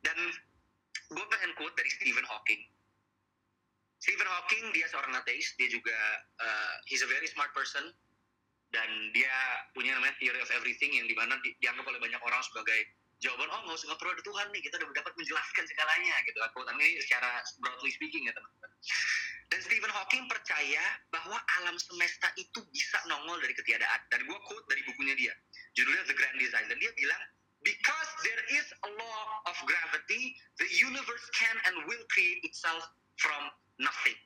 Dan 0.02 0.18
gue 1.14 1.24
pengen 1.30 1.50
quote 1.54 1.74
dari 1.78 1.90
Stephen 1.94 2.26
Hawking. 2.26 2.62
Stephen 4.24 4.40
Hawking 4.40 4.72
dia 4.72 4.88
seorang 4.88 5.12
ateis, 5.20 5.52
dia 5.60 5.68
juga 5.68 5.92
uh, 6.40 6.74
he's 6.88 7.04
a 7.04 7.10
very 7.12 7.28
smart 7.28 7.52
person 7.52 7.92
dan 8.72 8.88
dia 9.12 9.36
punya 9.76 9.92
namanya 10.00 10.16
theory 10.16 10.40
of 10.40 10.48
everything 10.56 10.96
yang 10.96 11.04
di 11.04 11.12
mana 11.12 11.36
di, 11.44 11.52
dianggap 11.60 11.84
oleh 11.84 12.00
banyak 12.00 12.16
orang 12.24 12.40
sebagai 12.40 12.88
jawaban 13.20 13.52
oh 13.52 13.60
nggak 13.68 13.76
usah 13.76 13.92
nggak 13.92 14.00
perlu 14.00 14.16
ada 14.16 14.24
Tuhan 14.24 14.46
nih 14.48 14.62
kita 14.64 14.80
udah 14.80 14.96
dapat 14.96 15.12
menjelaskan 15.20 15.64
segalanya 15.68 16.16
gitu 16.24 16.40
aku 16.40 16.64
ini 16.64 16.96
secara 17.04 17.44
broadly 17.60 17.92
speaking 17.92 18.24
ya 18.24 18.32
teman-teman. 18.32 18.70
Dan 19.52 19.60
Stephen 19.60 19.92
Hawking 19.92 20.24
percaya 20.24 20.84
bahwa 21.12 21.36
alam 21.60 21.76
semesta 21.76 22.32
itu 22.40 22.64
bisa 22.72 22.96
nongol 23.12 23.44
dari 23.44 23.52
ketiadaan. 23.52 24.08
Dan 24.08 24.24
gue 24.24 24.38
quote 24.48 24.64
dari 24.72 24.80
bukunya 24.88 25.12
dia 25.20 25.36
judulnya 25.76 26.00
The 26.08 26.16
Grand 26.16 26.40
Design. 26.40 26.64
Dan 26.72 26.80
dia 26.80 26.96
bilang 26.96 27.20
because 27.60 28.10
there 28.24 28.44
is 28.56 28.72
a 28.72 28.88
law 28.88 29.20
of 29.52 29.56
gravity 29.68 30.32
the 30.56 30.68
universe 30.80 31.28
can 31.36 31.60
and 31.68 31.84
will 31.84 32.04
create 32.08 32.40
itself 32.40 32.88
from 33.20 33.52
nothing 33.80 34.18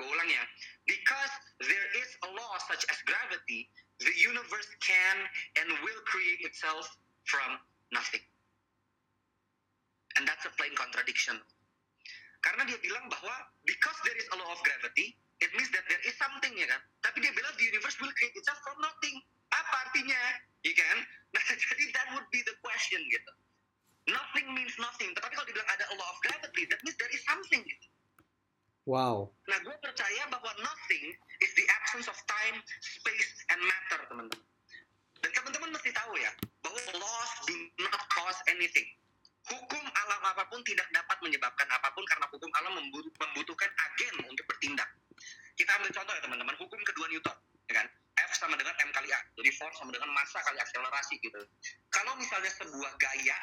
gue 0.00 0.08
ulang 0.08 0.28
ya 0.32 0.44
because 0.88 1.32
there 1.60 1.88
is 2.00 2.10
a 2.24 2.28
law 2.32 2.52
such 2.64 2.82
as 2.88 2.96
gravity 3.04 3.68
the 4.00 4.12
universe 4.16 4.68
can 4.80 5.16
and 5.60 5.68
will 5.84 6.02
create 6.08 6.40
itself 6.40 6.88
from 7.28 7.60
nothing. 7.92 8.24
And 10.16 10.26
that's 10.26 10.44
a 10.48 10.52
plain 10.56 10.72
contradiction. 10.74 11.36
Karena 12.40 12.64
dia 12.64 12.80
bilang 12.80 13.12
bahwa 13.12 13.34
because 13.68 13.94
there 14.08 14.16
is 14.16 14.24
a 14.32 14.36
law 14.40 14.48
of 14.56 14.60
gravity, 14.64 15.20
it 15.44 15.52
means 15.52 15.68
that 15.76 15.84
there 15.92 16.00
is 16.08 16.16
something 16.16 16.50
ya 16.56 16.64
kan. 16.64 16.80
Tapi 17.04 17.20
dia 17.20 17.32
bilang 17.36 17.52
the 17.60 17.68
universe 17.68 18.00
will 18.00 18.12
create 18.16 18.32
itself 18.32 18.56
from 18.64 18.80
nothing. 18.80 19.20
Apa 19.52 19.74
artinya? 19.88 20.20
Ya 20.64 20.74
kan? 20.74 20.98
Nah, 21.30 21.46
jadi 21.46 21.94
that 21.94 22.10
would 22.18 22.26
be 22.34 22.42
the 22.42 22.58
question 22.58 22.98
gitu. 23.06 23.32
Nothing 24.10 24.50
means 24.50 24.74
nothing. 24.82 25.14
Tapi 25.14 25.30
kalau 25.30 25.46
dibilang 25.46 25.70
ada 25.70 25.86
a 25.86 25.94
law 25.94 26.10
of 26.10 26.18
gravity, 26.26 26.66
that 26.66 26.82
means 26.82 26.98
there 26.98 27.12
is 27.14 27.22
something 27.22 27.62
gitu. 27.62 27.86
Wow. 28.90 29.30
Nah, 29.46 29.58
gue 29.62 29.76
percaya 29.78 30.26
bahwa 30.34 30.50
nothing 30.58 31.14
is 31.38 31.52
the 31.54 31.62
absence 31.78 32.10
of 32.10 32.18
time, 32.26 32.58
space, 32.82 33.30
and 33.54 33.62
matter, 33.62 34.02
teman-teman. 34.10 34.42
Dan 35.22 35.30
teman-teman 35.30 35.70
mesti 35.70 35.94
tahu 35.94 36.18
ya, 36.18 36.34
bahwa 36.58 36.80
laws 36.98 37.32
do 37.46 37.54
not 37.86 38.02
cause 38.10 38.40
anything. 38.50 38.90
Hukum 39.46 39.84
alam 39.86 40.22
apa 40.26 40.42
pun 40.50 40.58
tidak 40.66 40.90
dapat 40.90 41.22
menyebabkan 41.22 41.70
apa 41.70 41.86
pun 41.94 42.02
karena 42.02 42.26
hukum 42.34 42.50
alam 42.58 42.82
membutuhkan 42.82 43.70
agen 43.70 44.26
untuk 44.26 44.42
bertindak. 44.50 44.90
Kita 45.54 45.70
ambil 45.78 45.94
contoh 45.94 46.14
ya 46.18 46.22
teman-teman, 46.26 46.54
hukum 46.58 46.80
kedua 46.82 47.06
Newton, 47.14 47.38
ya 47.70 47.74
kan? 47.78 47.86
F 48.26 48.30
sama 48.42 48.58
dengan 48.58 48.74
M 48.74 48.90
kali 48.90 49.06
A, 49.14 49.20
jadi 49.38 49.54
force 49.54 49.78
sama 49.78 49.94
dengan 49.94 50.10
massa 50.10 50.42
kali 50.42 50.58
akselerasi 50.58 51.14
gitu. 51.22 51.38
Kalau 51.94 52.18
misalnya 52.18 52.50
sebuah 52.58 52.90
gaya 52.98 53.38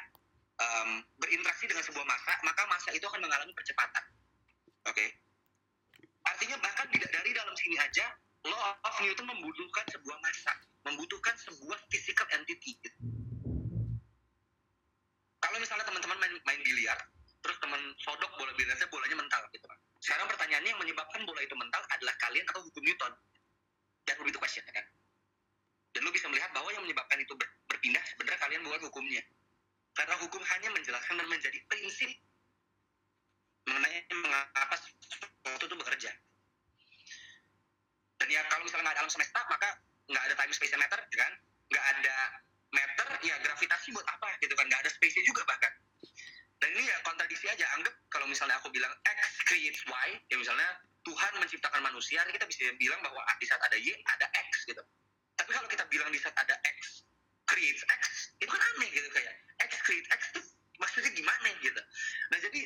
um, 0.60 0.99
berinteraksi 1.23 1.71
dengan 1.71 1.88
sebuah 1.88 2.03
massa, 2.03 2.36
maka 2.43 2.67
massa 2.67 2.91
itu 2.91 3.07
akan 3.07 3.23
mengalami 3.23 3.55
percepatan. 3.55 4.03
Oke? 4.91 4.91
Okay? 4.91 5.10
Artinya 6.27 6.57
bahkan 6.59 6.87
tidak 6.91 7.09
dari 7.11 7.31
dalam 7.31 7.55
sini 7.55 7.79
aja, 7.79 8.05
law 8.47 8.75
of 8.83 8.95
Newton 8.99 9.27
membutuhkan 9.27 9.85
sebuah 9.91 10.17
massa 10.19 10.53
membutuhkan 10.87 11.35
sebuah 11.35 11.79
physical 11.91 12.27
entity. 12.31 12.79
Gitu. 12.79 12.99
Kalau 15.43 15.57
misalnya 15.59 15.83
teman-teman 15.83 16.17
main, 16.17 16.33
main 16.47 16.61
biliar, 16.63 16.97
terus 17.43 17.57
teman 17.59 17.79
sodok 17.99 18.31
bola 18.39 18.51
biliarnya 18.55 18.87
bolanya 18.87 19.15
mental 19.19 19.43
gitu 19.51 19.67
kan. 19.67 19.79
Sekarang 19.99 20.25
pertanyaannya 20.31 20.71
yang 20.71 20.81
menyebabkan 20.81 21.21
bola 21.27 21.43
itu 21.43 21.55
mental 21.59 21.83
adalah 21.91 22.15
kalian 22.23 22.45
atau 22.47 22.61
hukum 22.63 22.83
Newton? 22.83 23.13
Dan 24.07 24.15
begitu 24.23 24.39
question 24.39 24.63
ya 24.63 24.73
kan. 24.73 24.85
Dan 25.91 26.05
lu 26.07 26.11
bisa 26.15 26.31
melihat 26.31 26.51
bahwa 26.55 26.69
yang 26.71 26.83
menyebabkan 26.85 27.19
itu 27.19 27.33
ber, 27.35 27.47
berpindah 27.67 28.03
sebenarnya 28.15 28.39
kalian 28.39 28.61
bukan 28.63 28.81
hukumnya. 28.87 29.23
Karena 29.97 30.15
hukum 30.21 30.41
hanya 30.45 30.69
menjelaskan 30.71 31.15
dan 31.17 31.27
menjadi 31.27 31.59
prinsip 31.67 32.11
mengenai 33.67 33.99
mengapa 34.15 34.75
sesuatu 35.48 35.65
itu 35.71 35.77
bekerja. 35.79 36.12
Dan 38.17 38.27
ya 38.33 38.41
kalau 38.50 38.65
misalnya 38.65 38.83
nggak 38.89 38.95
ada 38.98 39.02
alam 39.06 39.13
semesta, 39.13 39.39
maka 39.48 39.69
nggak 40.10 40.23
ada 40.27 40.35
time 40.35 40.54
space 40.54 40.73
matter 40.75 41.00
kan? 41.15 41.33
Nggak 41.69 41.85
ada 41.95 42.17
matter 42.73 43.08
ya 43.23 43.35
gravitasi 43.39 43.87
buat 43.95 44.08
apa 44.08 44.27
gitu 44.43 44.54
kan? 44.58 44.65
Nggak 44.67 44.81
ada 44.83 44.91
space 44.91 45.15
juga 45.23 45.45
bahkan. 45.48 45.71
Dan 46.58 46.73
ini 46.73 46.89
ya 46.89 46.98
kontradiksi 47.06 47.48
aja. 47.48 47.65
Anggap 47.77 47.93
kalau 48.10 48.25
misalnya 48.25 48.58
aku 48.58 48.73
bilang 48.73 48.89
X 49.06 49.21
creates 49.45 49.81
Y 49.85 50.10
ya 50.33 50.35
misalnya 50.41 50.67
Tuhan 51.06 51.33
menciptakan 51.39 51.81
manusia 51.85 52.19
kita 52.27 52.43
bisa 52.50 52.73
bilang 52.81 53.00
bahwa 53.06 53.21
di 53.37 53.45
saat 53.45 53.62
ada 53.62 53.77
Y 53.77 53.93
ada 53.93 54.27
X 54.52 54.65
gitu. 54.65 54.81
Tapi 55.37 55.50
kalau 55.54 55.69
kita 55.69 55.85
bilang 55.87 56.10
di 56.10 56.19
saat 56.19 56.33
ada 56.33 56.58
X 56.81 57.06
creates 57.48 57.85
X 57.85 58.33
itu 58.41 58.50
kan 58.50 58.60
aneh 58.60 58.89
gitu 58.91 59.08
kayak 59.13 59.33
X 59.63 59.71
create 59.85 60.08
X 60.10 60.21
tuh 60.33 60.43
maksudnya 60.81 61.13
gimana 61.13 61.48
gitu. 61.62 61.81
Nah 62.33 62.37
jadi 62.41 62.62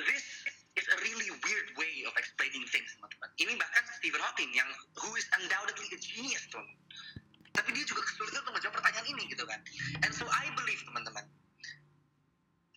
this 0.00 0.24
is 0.80 0.86
a 0.88 0.96
really 1.04 1.28
weird 1.50 1.70
way 1.74 2.06
of 2.06 2.14
explaining 2.14 2.62
things, 2.70 2.94
teman-teman. 2.94 3.30
Ini 3.42 3.52
bahkan 3.58 3.82
Stephen 3.98 4.22
Hawking 4.22 4.54
yang 4.54 4.70
who 4.94 5.10
is 5.18 5.26
undoubtedly 5.42 5.90
a 5.90 5.98
genius, 5.98 6.46
teman. 6.46 6.70
Tapi 7.50 7.74
dia 7.74 7.82
juga 7.82 8.06
kesulitan 8.06 8.46
untuk 8.46 8.62
menjawab 8.62 8.78
pertanyaan 8.78 9.06
ini 9.10 9.26
gitu 9.26 9.42
kan. 9.42 9.58
And 10.06 10.14
so 10.14 10.22
I 10.30 10.46
believe, 10.54 10.78
teman-teman, 10.86 11.26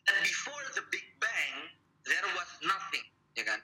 that 0.10 0.18
before 0.26 0.64
the 0.74 0.82
Big 0.90 1.06
Bang 1.22 1.70
there 2.10 2.26
was 2.34 2.50
nothing, 2.66 3.06
ya 3.38 3.46
kan? 3.46 3.62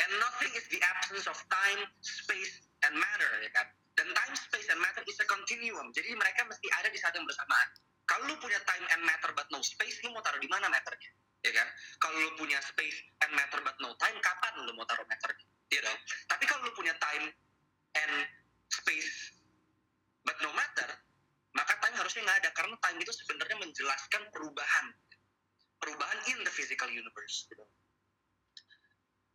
And 0.00 0.10
nothing 0.16 0.56
is 0.56 0.64
the 0.72 0.80
essence 0.80 1.28
of 1.28 1.36
time, 1.52 1.84
space, 2.00 2.64
and 2.88 2.96
matter, 2.96 3.32
ya 3.44 3.52
kan? 3.52 3.68
Dan 4.00 4.08
time, 4.16 4.32
space, 4.32 4.72
and 4.72 4.80
matter 4.80 5.04
is 5.04 5.20
a 5.20 5.28
continuum. 5.28 5.92
Jadi 5.92 6.16
mereka 6.16 6.48
mesti 6.48 6.64
ada 6.80 6.88
di 6.88 6.96
saat 6.96 7.12
yang 7.12 7.28
bersamaan. 7.28 7.68
Kalau 8.08 8.32
lu 8.32 8.34
punya 8.40 8.56
time 8.64 8.86
and 8.96 9.04
matter 9.04 9.28
but 9.36 9.44
no 9.52 9.60
space, 9.60 10.00
lu 10.00 10.16
mau 10.16 10.24
taruh 10.24 10.40
di 10.40 10.48
mana 10.48 10.72
matternya? 10.72 11.12
Ya 11.40 11.52
kan? 11.56 11.68
Kalau 12.00 12.16
lu 12.20 12.30
punya 12.36 12.60
space 12.60 13.00
and 13.24 13.32
matter 13.32 13.60
but 13.64 13.76
no 13.80 13.96
time, 13.96 14.16
kapan 14.20 14.52
lu 14.68 14.72
mau 14.76 14.84
taruh 14.84 15.06
matternya? 15.08 15.46
Ya 15.72 15.80
dong. 15.80 15.98
Tapi 16.28 16.44
kalau 16.44 16.68
lu 16.68 16.72
punya 16.76 16.92
time 17.00 17.32
and 17.96 18.14
space 18.68 19.32
but 20.22 20.36
no 20.44 20.52
matter, 20.52 20.88
maka 21.56 21.72
time 21.80 21.96
harusnya 21.96 22.22
nggak 22.28 22.38
ada 22.44 22.50
karena 22.52 22.76
time 22.84 22.98
itu 23.00 23.12
sebenarnya 23.24 23.56
menjelaskan 23.56 24.22
perubahan, 24.30 24.86
perubahan 25.80 26.18
in 26.28 26.38
the 26.44 26.52
physical 26.52 26.88
universe. 26.92 27.48
Gitu. 27.48 27.64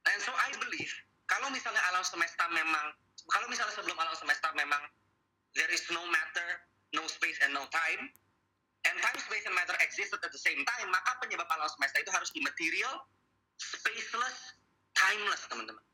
And 0.06 0.20
so 0.22 0.30
I 0.30 0.54
believe 0.62 0.94
kalau 1.26 1.50
misalnya 1.50 1.82
alam 1.90 2.06
semesta 2.06 2.46
memang, 2.54 2.94
kalau 3.34 3.50
misalnya 3.50 3.74
sebelum 3.74 3.98
alam 3.98 4.14
semesta 4.14 4.54
memang 4.54 4.82
there 5.58 5.70
is 5.74 5.82
no 5.90 6.06
matter, 6.06 6.48
no 6.94 7.02
space 7.10 7.42
and 7.42 7.58
no 7.58 7.66
time, 7.74 8.14
and 8.86 8.96
time, 9.02 9.18
space, 9.18 9.46
and 9.50 9.56
matter 9.58 9.76
existed 9.82 10.22
at 10.22 10.32
the 10.32 10.42
same 10.42 10.62
time, 10.66 10.88
maka 10.94 11.12
penyebab 11.22 11.50
alam 11.50 11.70
semesta 11.74 11.98
itu 12.02 12.12
harus 12.14 12.30
immaterial, 12.38 12.96
spaceless, 13.58 14.38
timeless, 14.94 15.42
teman-teman. 15.50 15.86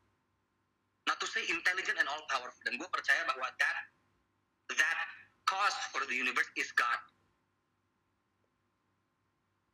Not 1.08 1.18
to 1.18 1.26
say 1.26 1.42
intelligent 1.50 1.98
and 1.98 2.06
all 2.06 2.22
powerful. 2.30 2.62
Dan 2.62 2.78
gue 2.78 2.88
percaya 2.92 3.26
bahwa 3.26 3.48
that 3.58 3.78
that 4.78 4.98
cause 5.48 5.76
for 5.90 6.04
the 6.06 6.14
universe 6.14 6.48
is 6.54 6.70
God. 6.78 7.00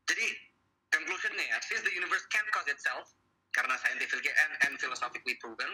Jadi 0.08 0.24
conclusionnya 0.88 1.44
ya, 1.52 1.58
since 1.68 1.84
the 1.84 1.92
universe 1.92 2.24
can't 2.32 2.48
cause 2.56 2.64
itself, 2.72 3.12
karena 3.52 3.76
scientifically 3.84 4.32
and, 4.32 4.52
and 4.64 4.72
philosophically 4.80 5.36
proven, 5.42 5.68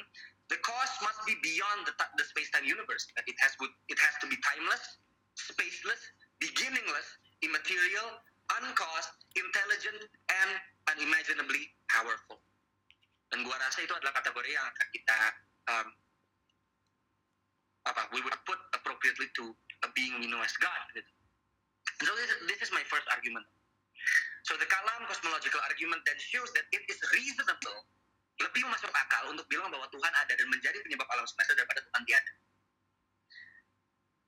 the 0.50 0.58
cause 0.66 0.92
must 1.00 1.22
be 1.22 1.38
beyond 1.40 1.86
the, 1.86 1.94
the 2.18 2.26
space-time 2.26 2.66
universe. 2.66 3.06
It 3.14 3.38
has 3.38 3.54
it 3.88 3.98
has 4.02 4.14
to 4.20 4.26
be 4.26 4.36
timeless, 4.42 4.98
spaceless, 5.38 6.02
beginningless, 6.42 7.08
immaterial, 7.44 8.08
uncaused, 8.60 9.12
intelligent, 9.36 10.00
and 10.08 10.50
unimaginably 10.96 11.68
powerful. 11.92 12.40
Dan 13.28 13.44
gua 13.44 13.56
rasa 13.60 13.84
itu 13.84 13.92
adalah 13.92 14.16
kategori 14.16 14.50
yang 14.50 14.64
akan 14.64 14.88
kita 14.92 15.18
um, 15.68 15.88
apa 17.84 18.02
we 18.16 18.24
would 18.24 18.36
put 18.48 18.56
appropriately 18.72 19.28
to 19.36 19.52
a 19.84 19.88
being 19.92 20.16
we 20.20 20.26
know 20.26 20.40
as 20.40 20.56
God. 20.56 20.80
Gitu. 20.96 21.12
So 22.04 22.12
this, 22.16 22.30
this 22.48 22.60
is 22.64 22.70
my 22.72 22.82
first 22.88 23.04
argument. 23.12 23.44
So 24.44 24.56
the 24.60 24.68
Kalam 24.68 25.08
cosmological 25.08 25.60
argument 25.64 26.04
then 26.04 26.20
shows 26.20 26.52
that 26.52 26.68
it 26.72 26.84
is 26.88 27.00
reasonable, 27.16 27.88
lebih 28.40 28.64
masuk 28.68 28.92
akal 28.92 29.32
untuk 29.32 29.48
bilang 29.48 29.72
bahwa 29.72 29.88
Tuhan 29.88 30.12
ada 30.12 30.32
dan 30.36 30.48
menjadi 30.52 30.76
penyebab 30.84 31.08
alam 31.12 31.24
semesta 31.24 31.56
daripada 31.56 31.80
Tuhan 31.80 32.02
tiada. 32.04 32.32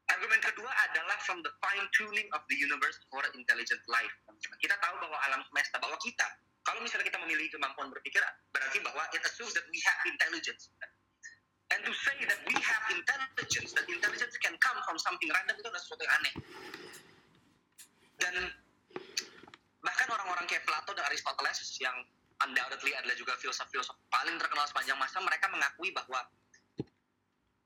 Argumen 0.06 0.38
kedua 0.38 0.70
adalah 0.86 1.18
from 1.26 1.42
the 1.42 1.50
fine 1.58 1.82
tuning 1.90 2.30
of 2.30 2.42
the 2.46 2.54
universe 2.54 2.94
for 3.10 3.26
intelligent 3.34 3.82
life. 3.90 4.14
Kita 4.62 4.78
tahu 4.78 4.94
bahwa 5.02 5.18
alam 5.26 5.42
semesta, 5.50 5.82
bahwa 5.82 5.98
kita, 5.98 6.26
kalau 6.62 6.78
misalnya 6.78 7.10
kita 7.10 7.18
memiliki 7.26 7.58
kemampuan 7.58 7.90
berpikir, 7.90 8.22
berarti 8.54 8.78
bahwa 8.86 9.02
it 9.10 9.22
assumes 9.26 9.50
that 9.58 9.66
we 9.74 9.82
have 9.82 9.98
intelligence. 10.06 10.70
And 11.74 11.82
to 11.82 11.90
say 11.90 12.14
that 12.30 12.38
we 12.46 12.54
have 12.54 12.82
intelligence, 12.94 13.74
that 13.74 13.86
intelligence 13.90 14.38
can 14.38 14.54
come 14.62 14.78
from 14.86 14.94
something 15.02 15.26
random 15.26 15.58
itu 15.58 15.66
adalah 15.66 15.82
sesuatu 15.82 16.02
yang 16.06 16.14
aneh. 16.22 16.34
Dan 18.22 18.34
bahkan 19.82 20.06
orang-orang 20.14 20.46
kayak 20.46 20.62
Plato 20.62 20.94
dan 20.94 21.10
Aristoteles 21.10 21.58
yang 21.82 21.98
undoubtedly 22.46 22.94
adalah 22.94 23.16
juga 23.18 23.34
filsuf-filsuf 23.42 23.96
paling 24.06 24.38
terkenal 24.38 24.66
sepanjang 24.70 24.98
masa, 25.00 25.18
mereka 25.18 25.50
mengakui 25.50 25.90
bahwa 25.90 26.22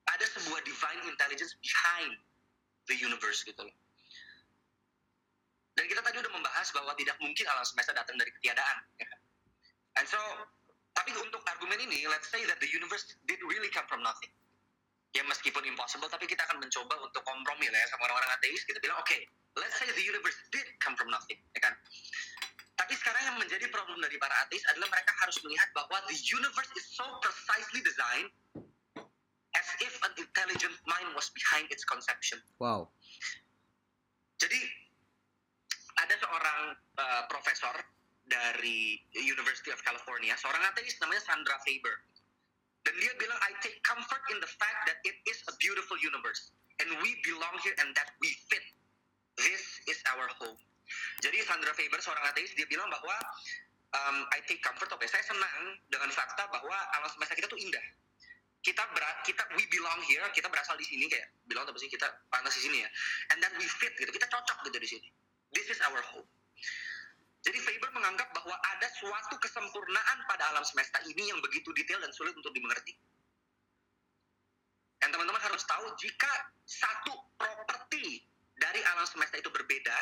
ada 0.09 0.26
sebuah 0.26 0.61
divine 0.64 1.01
intelligence 1.05 1.55
behind 1.61 2.16
the 2.91 2.99
universe 2.99 3.47
gitu 3.47 3.62
loh. 3.62 3.76
Dan 5.78 5.86
kita 5.86 6.03
tadi 6.03 6.18
udah 6.18 6.32
membahas 6.34 6.68
bahwa 6.74 6.93
tidak 6.99 7.16
mungkin 7.22 7.47
alam 7.47 7.64
semesta 7.64 7.95
datang 7.95 8.18
dari 8.18 8.34
ketiadaan. 8.36 8.76
Ya 8.99 9.07
kan? 9.07 9.20
And 10.03 10.07
so, 10.11 10.20
tapi 10.93 11.14
untuk 11.16 11.41
argumen 11.47 11.78
ini, 11.80 12.05
let's 12.11 12.28
say 12.28 12.43
that 12.51 12.59
the 12.59 12.68
universe 12.68 13.07
did 13.30 13.41
really 13.47 13.70
come 13.70 13.86
from 13.86 14.03
nothing. 14.03 14.28
Ya 15.16 15.26
meskipun 15.26 15.66
impossible, 15.66 16.07
tapi 16.07 16.28
kita 16.28 16.45
akan 16.47 16.62
mencoba 16.62 16.95
untuk 17.03 17.22
kompromi 17.26 17.66
lah 17.66 17.78
ya 17.80 17.88
sama 17.91 18.07
orang-orang 18.11 18.30
ateis. 18.38 18.62
Kita 18.62 18.78
bilang, 18.78 18.99
oke, 19.01 19.09
okay, 19.09 19.26
let's 19.59 19.74
say 19.78 19.88
the 19.91 20.05
universe 20.05 20.38
did 20.55 20.66
come 20.78 20.95
from 20.95 21.11
nothing, 21.11 21.38
ya 21.57 21.61
kan? 21.64 21.74
Tapi 22.78 22.95
sekarang 22.95 23.22
yang 23.26 23.36
menjadi 23.41 23.66
problem 23.74 23.99
dari 23.99 24.16
para 24.22 24.32
ateis 24.47 24.62
adalah 24.70 24.88
mereka 24.88 25.12
harus 25.18 25.36
melihat 25.43 25.68
bahwa 25.74 25.99
the 26.07 26.18
universe 26.30 26.70
is 26.78 26.86
so 26.95 27.05
precisely 27.18 27.82
designed 27.82 28.30
intelligent 30.41 30.72
mind 30.88 31.12
was 31.12 31.28
behind 31.36 31.68
its 31.68 31.84
conception. 31.84 32.41
Wow. 32.57 32.88
Jadi 34.41 34.57
ada 36.01 36.16
seorang 36.16 36.61
uh, 36.97 37.22
profesor 37.28 37.76
dari 38.24 38.97
University 39.12 39.68
of 39.68 39.84
California, 39.84 40.32
seorang 40.41 40.64
ateis 40.64 40.97
namanya 41.05 41.20
Sandra 41.28 41.61
Faber. 41.61 42.09
Dan 42.88 42.97
dia 42.97 43.12
bilang, 43.20 43.36
I 43.45 43.53
take 43.61 43.76
comfort 43.84 44.24
in 44.32 44.41
the 44.41 44.49
fact 44.49 44.88
that 44.88 45.05
it 45.05 45.20
is 45.28 45.45
a 45.53 45.55
beautiful 45.61 46.01
universe. 46.01 46.57
And 46.80 46.88
we 47.05 47.12
belong 47.28 47.61
here 47.61 47.76
and 47.76 47.93
that 47.93 48.16
we 48.24 48.32
fit. 48.49 48.64
This 49.36 49.84
is 49.84 50.01
our 50.16 50.24
home. 50.41 50.57
Jadi 51.20 51.45
Sandra 51.45 51.76
Faber, 51.76 52.01
seorang 52.01 52.24
ateis, 52.32 52.57
dia 52.57 52.64
bilang 52.64 52.88
bahwa 52.88 53.12
um, 53.93 54.24
I 54.32 54.41
take 54.49 54.64
comfort, 54.64 54.88
oke, 54.88 55.05
okay, 55.05 55.12
saya 55.12 55.20
senang 55.28 55.76
dengan 55.93 56.09
fakta 56.09 56.49
bahwa 56.49 56.72
alam 56.97 57.12
semesta 57.12 57.36
kita 57.36 57.53
tuh 57.53 57.61
indah. 57.61 57.84
Kita 58.61 58.84
berat, 58.92 59.24
kita 59.24 59.40
we 59.56 59.64
belong 59.72 60.00
here, 60.04 60.24
kita 60.36 60.48
berasal 60.52 60.76
di 60.76 60.84
sini 60.84 61.08
kayak 61.08 61.32
bilang 61.48 61.64
apa 61.64 61.80
sih 61.80 61.88
kita 61.88 62.04
pantas 62.28 62.52
di 62.61 62.68
sini 62.68 62.84
ya. 62.84 62.88
And 63.32 63.40
then 63.40 63.52
we 63.56 63.64
fit 63.64 63.96
gitu, 63.96 64.12
kita 64.12 64.28
cocok 64.28 64.68
gitu 64.68 64.76
di 64.76 64.88
sini. 64.88 65.08
This 65.56 65.72
is 65.72 65.80
our 65.80 66.00
home. 66.12 66.28
Jadi 67.40 67.56
Faber 67.56 67.90
menganggap 67.96 68.28
bahwa 68.36 68.52
ada 68.76 68.88
suatu 69.00 69.40
kesempurnaan 69.40 70.18
pada 70.28 70.52
alam 70.52 70.61
semesta 70.61 71.00
ini 71.08 71.32
yang 71.32 71.40
begitu 71.40 71.72
detail 71.72 72.04
dan 72.04 72.12
sulit 72.12 72.36
untuk 72.36 72.52
dimengerti. 72.52 72.92
Dan 75.00 75.08
teman-teman 75.08 75.40
harus 75.40 75.64
tahu 75.64 75.88
jika 75.96 76.28
satu 76.68 77.16
properti 77.40 78.28
dari 78.61 78.84
alam 78.92 79.08
semesta 79.08 79.40
itu 79.40 79.48
berbeda, 79.48 79.96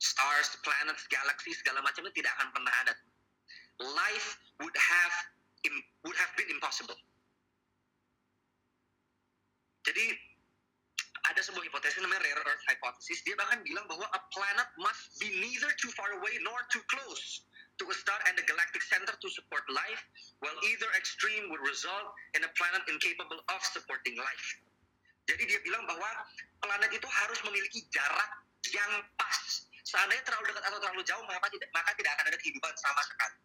stars, 0.00 0.56
planets, 0.64 1.04
galaksi 1.12 1.52
segala 1.52 1.84
macam 1.84 2.08
itu 2.08 2.24
tidak 2.24 2.32
akan 2.40 2.48
pernah 2.56 2.74
ada. 2.88 2.94
Life 3.92 4.40
would 4.64 4.72
have 4.72 5.14
would 6.08 6.16
have 6.16 6.32
been 6.40 6.48
impossible. 6.48 6.96
Jadi 9.82 10.04
ada 11.32 11.40
sebuah 11.42 11.62
hipotesis 11.62 12.02
namanya 12.02 12.22
rare 12.26 12.42
earth 12.44 12.64
hypothesis. 12.66 13.22
Dia 13.22 13.38
bahkan 13.38 13.62
bilang 13.62 13.86
bahwa 13.86 14.06
a 14.10 14.20
planet 14.34 14.68
must 14.78 15.16
be 15.22 15.30
neither 15.38 15.70
too 15.78 15.90
far 15.94 16.10
away 16.18 16.34
nor 16.42 16.58
too 16.74 16.82
close 16.90 17.46
to 17.80 17.84
a 17.88 17.96
star 17.96 18.18
and 18.28 18.36
a 18.36 18.44
galactic 18.44 18.82
center 18.84 19.14
to 19.16 19.28
support 19.32 19.64
life, 19.72 20.02
while 20.44 20.54
either 20.66 20.90
extreme 20.98 21.48
would 21.48 21.62
result 21.64 22.12
in 22.36 22.44
a 22.44 22.50
planet 22.58 22.82
incapable 22.90 23.40
of 23.48 23.60
supporting 23.70 24.18
life. 24.18 24.48
Jadi 25.30 25.46
dia 25.46 25.60
bilang 25.62 25.86
bahwa 25.86 26.10
planet 26.58 26.90
itu 26.90 27.08
harus 27.08 27.38
memiliki 27.46 27.86
jarak 27.94 28.30
yang 28.74 28.92
pas. 29.14 29.66
Seandainya 29.82 30.22
terlalu 30.26 30.50
dekat 30.50 30.64
atau 30.66 30.78
terlalu 30.82 31.02
jauh, 31.06 31.24
maka 31.26 31.46
tidak, 31.50 31.68
maka 31.74 31.90
tidak 31.98 32.12
akan 32.18 32.26
ada 32.30 32.38
kehidupan 32.38 32.74
sama 32.78 33.02
sekali. 33.06 33.38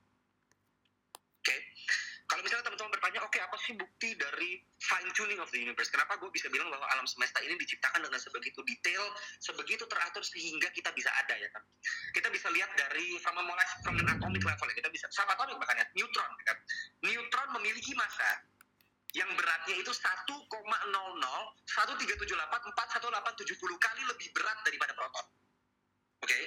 Oke, 1.17 1.53
okay? 1.53 1.59
Kalau 2.28 2.43
misalnya 2.43 2.67
teman-teman 2.67 2.91
bertanya, 2.91 3.23
oke 3.23 3.32
okay, 3.32 3.39
apa 3.39 3.55
sih 3.63 3.71
bukti 3.80 4.11
dari 4.19 4.59
fine 4.84 5.07
tuning 5.15 5.39
of 5.39 5.47
the 5.55 5.63
universe? 5.63 5.88
Kenapa 5.88 6.19
gue 6.19 6.28
bisa 6.28 6.51
bilang 6.51 6.67
bahwa 6.67 6.84
alam 6.91 7.07
semesta 7.07 7.39
ini 7.39 7.55
diciptakan 7.55 8.03
dengan 8.03 8.19
sebegitu 8.19 8.59
detail, 8.67 8.99
sebegitu 9.39 9.88
teratur 9.88 10.19
sehingga 10.28 10.67
kita 10.75 10.91
bisa 10.91 11.07
ada 11.23 11.39
ya 11.39 11.47
kan? 11.55 11.63
Kita 12.11 12.28
bisa 12.28 12.51
lihat 12.51 12.67
dari 12.75 13.15
from 13.23 13.39
a 13.39 13.43
molecular, 13.47 13.80
from 13.80 13.95
an 14.03 14.11
atomic 14.11 14.43
level 14.43 14.67
ya, 14.67 14.75
kita 14.75 14.91
bisa 14.91 15.07
subatomik 15.07 15.55
bahkan 15.55 15.80
ya, 15.80 15.88
neutron 15.95 16.28
ya 16.43 16.51
kan? 16.51 16.57
Neutron 17.07 17.47
memiliki 17.63 17.95
massa 17.95 18.43
yang 19.15 19.32
beratnya 19.39 19.80
itu 19.80 19.95
1,00 19.95 20.28
1378 20.28 22.28
41870 22.28 23.55
kali 23.80 24.03
lebih 24.03 24.28
berat 24.36 24.59
daripada 24.67 24.91
proton. 24.99 25.25
Oke? 26.19 26.28
Okay? 26.28 26.43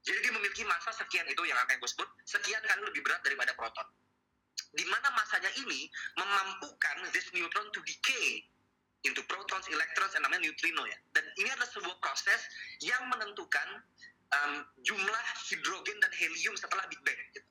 Jadi 0.00 0.18
dia 0.24 0.32
memiliki 0.32 0.64
massa 0.64 0.96
sekian 0.96 1.28
itu 1.28 1.44
yang 1.44 1.60
akan 1.60 1.76
gue 1.76 1.90
sebut, 1.92 2.08
sekian 2.24 2.64
kali 2.64 2.88
lebih 2.88 3.04
berat 3.04 3.20
daripada 3.20 3.52
proton 3.52 3.84
di 4.70 4.84
mana 4.86 5.08
masanya 5.14 5.50
ini 5.58 5.90
memampukan 6.14 6.96
this 7.10 7.26
neutron 7.34 7.66
to 7.74 7.80
decay 7.82 8.46
into 9.02 9.22
protons, 9.26 9.66
electrons, 9.66 10.14
yang 10.14 10.22
namanya 10.22 10.46
neutrino 10.46 10.86
ya. 10.86 10.98
Dan 11.10 11.26
ini 11.38 11.50
adalah 11.50 11.70
sebuah 11.74 11.96
proses 11.98 12.40
yang 12.78 13.02
menentukan 13.10 13.82
um, 14.30 14.52
jumlah 14.86 15.24
hidrogen 15.50 15.98
dan 15.98 16.12
helium 16.14 16.54
setelah 16.54 16.86
Big 16.86 17.02
Bang. 17.02 17.18
Gitu. 17.34 17.42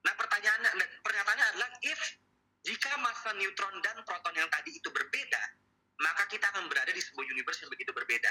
Nah 0.00 0.14
pertanyaannya, 0.16 0.70
pernyataannya 1.04 1.46
adalah 1.56 1.70
if 1.84 2.00
jika 2.64 2.92
massa 3.00 3.32
neutron 3.36 3.72
dan 3.84 4.00
proton 4.04 4.34
yang 4.36 4.48
tadi 4.48 4.76
itu 4.76 4.88
berbeda, 4.88 5.42
maka 6.00 6.24
kita 6.32 6.48
akan 6.56 6.68
berada 6.72 6.92
di 6.92 7.00
sebuah 7.00 7.24
universe 7.28 7.60
yang 7.64 7.70
begitu 7.72 7.92
berbeda. 7.92 8.30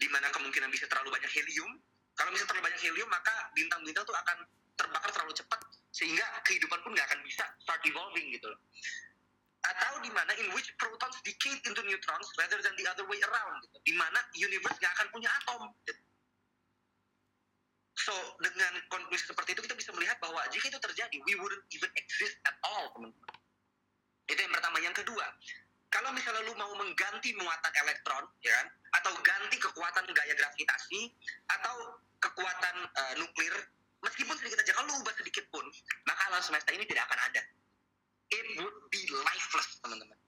Di 0.00 0.08
mana 0.08 0.32
kemungkinan 0.32 0.72
bisa 0.72 0.88
terlalu 0.88 1.12
banyak 1.12 1.28
helium. 1.28 1.76
Kalau 2.16 2.32
misalnya 2.32 2.56
terlalu 2.56 2.66
banyak 2.72 2.82
helium, 2.88 3.08
maka 3.12 3.34
bintang-bintang 3.52 4.04
itu 4.04 4.16
akan 4.16 4.38
terbakar 4.80 5.10
terlalu 5.12 5.36
cepat 5.36 5.60
sehingga 5.92 6.24
kehidupan 6.48 6.80
pun 6.80 6.96
nggak 6.96 7.06
akan 7.12 7.20
bisa 7.28 7.44
start 7.60 7.84
evolving 7.84 8.32
gitu 8.32 8.48
loh. 8.48 8.60
atau 9.60 10.00
di 10.00 10.08
mana 10.08 10.32
in 10.40 10.48
which 10.56 10.72
protons 10.80 11.20
decay 11.20 11.52
into 11.68 11.84
neutrons 11.84 12.32
rather 12.40 12.56
than 12.64 12.72
the 12.80 12.86
other 12.88 13.04
way 13.04 13.20
around 13.20 13.60
gitu. 13.60 13.76
di 13.84 13.94
mana 14.00 14.16
universe 14.32 14.80
nggak 14.80 14.92
akan 14.96 15.06
punya 15.12 15.28
atom 15.44 15.68
gitu. 15.84 16.02
so 18.00 18.14
dengan 18.40 18.72
kondisi 18.88 19.28
seperti 19.28 19.52
itu 19.52 19.60
kita 19.68 19.76
bisa 19.76 19.92
melihat 19.92 20.16
bahwa 20.24 20.40
jika 20.48 20.72
itu 20.72 20.80
terjadi 20.80 21.16
we 21.28 21.36
wouldn't 21.36 21.64
even 21.76 21.92
exist 22.00 22.40
at 22.48 22.56
all 22.64 22.88
teman-teman 22.96 23.36
itu 24.32 24.40
yang 24.40 24.54
pertama 24.56 24.78
yang 24.80 24.96
kedua 24.96 25.26
kalau 25.90 26.14
misalnya 26.14 26.46
lu 26.46 26.54
mau 26.54 26.70
mengganti 26.78 27.34
muatan 27.36 27.72
elektron 27.84 28.24
ya 28.46 28.54
kan 28.62 28.66
atau 29.02 29.12
ganti 29.26 29.58
kekuatan 29.58 30.06
gaya 30.14 30.34
gravitasi 30.38 31.10
atau 31.50 31.98
kekuatan 32.22 32.76
eh, 32.86 33.14
nuklir 33.18 33.54
meskipun 34.00 34.34
sedikit 34.40 34.58
aja 34.64 34.72
kalau 34.76 34.92
ubah 35.00 35.14
sedikit 35.16 35.44
pun 35.52 35.64
maka 36.08 36.20
alam 36.32 36.42
semesta 36.44 36.70
ini 36.72 36.84
tidak 36.88 37.08
akan 37.08 37.20
ada 37.30 37.42
it 38.30 38.46
would 38.60 38.78
be 38.88 39.00
lifeless 39.12 39.80
teman-teman 39.82 40.20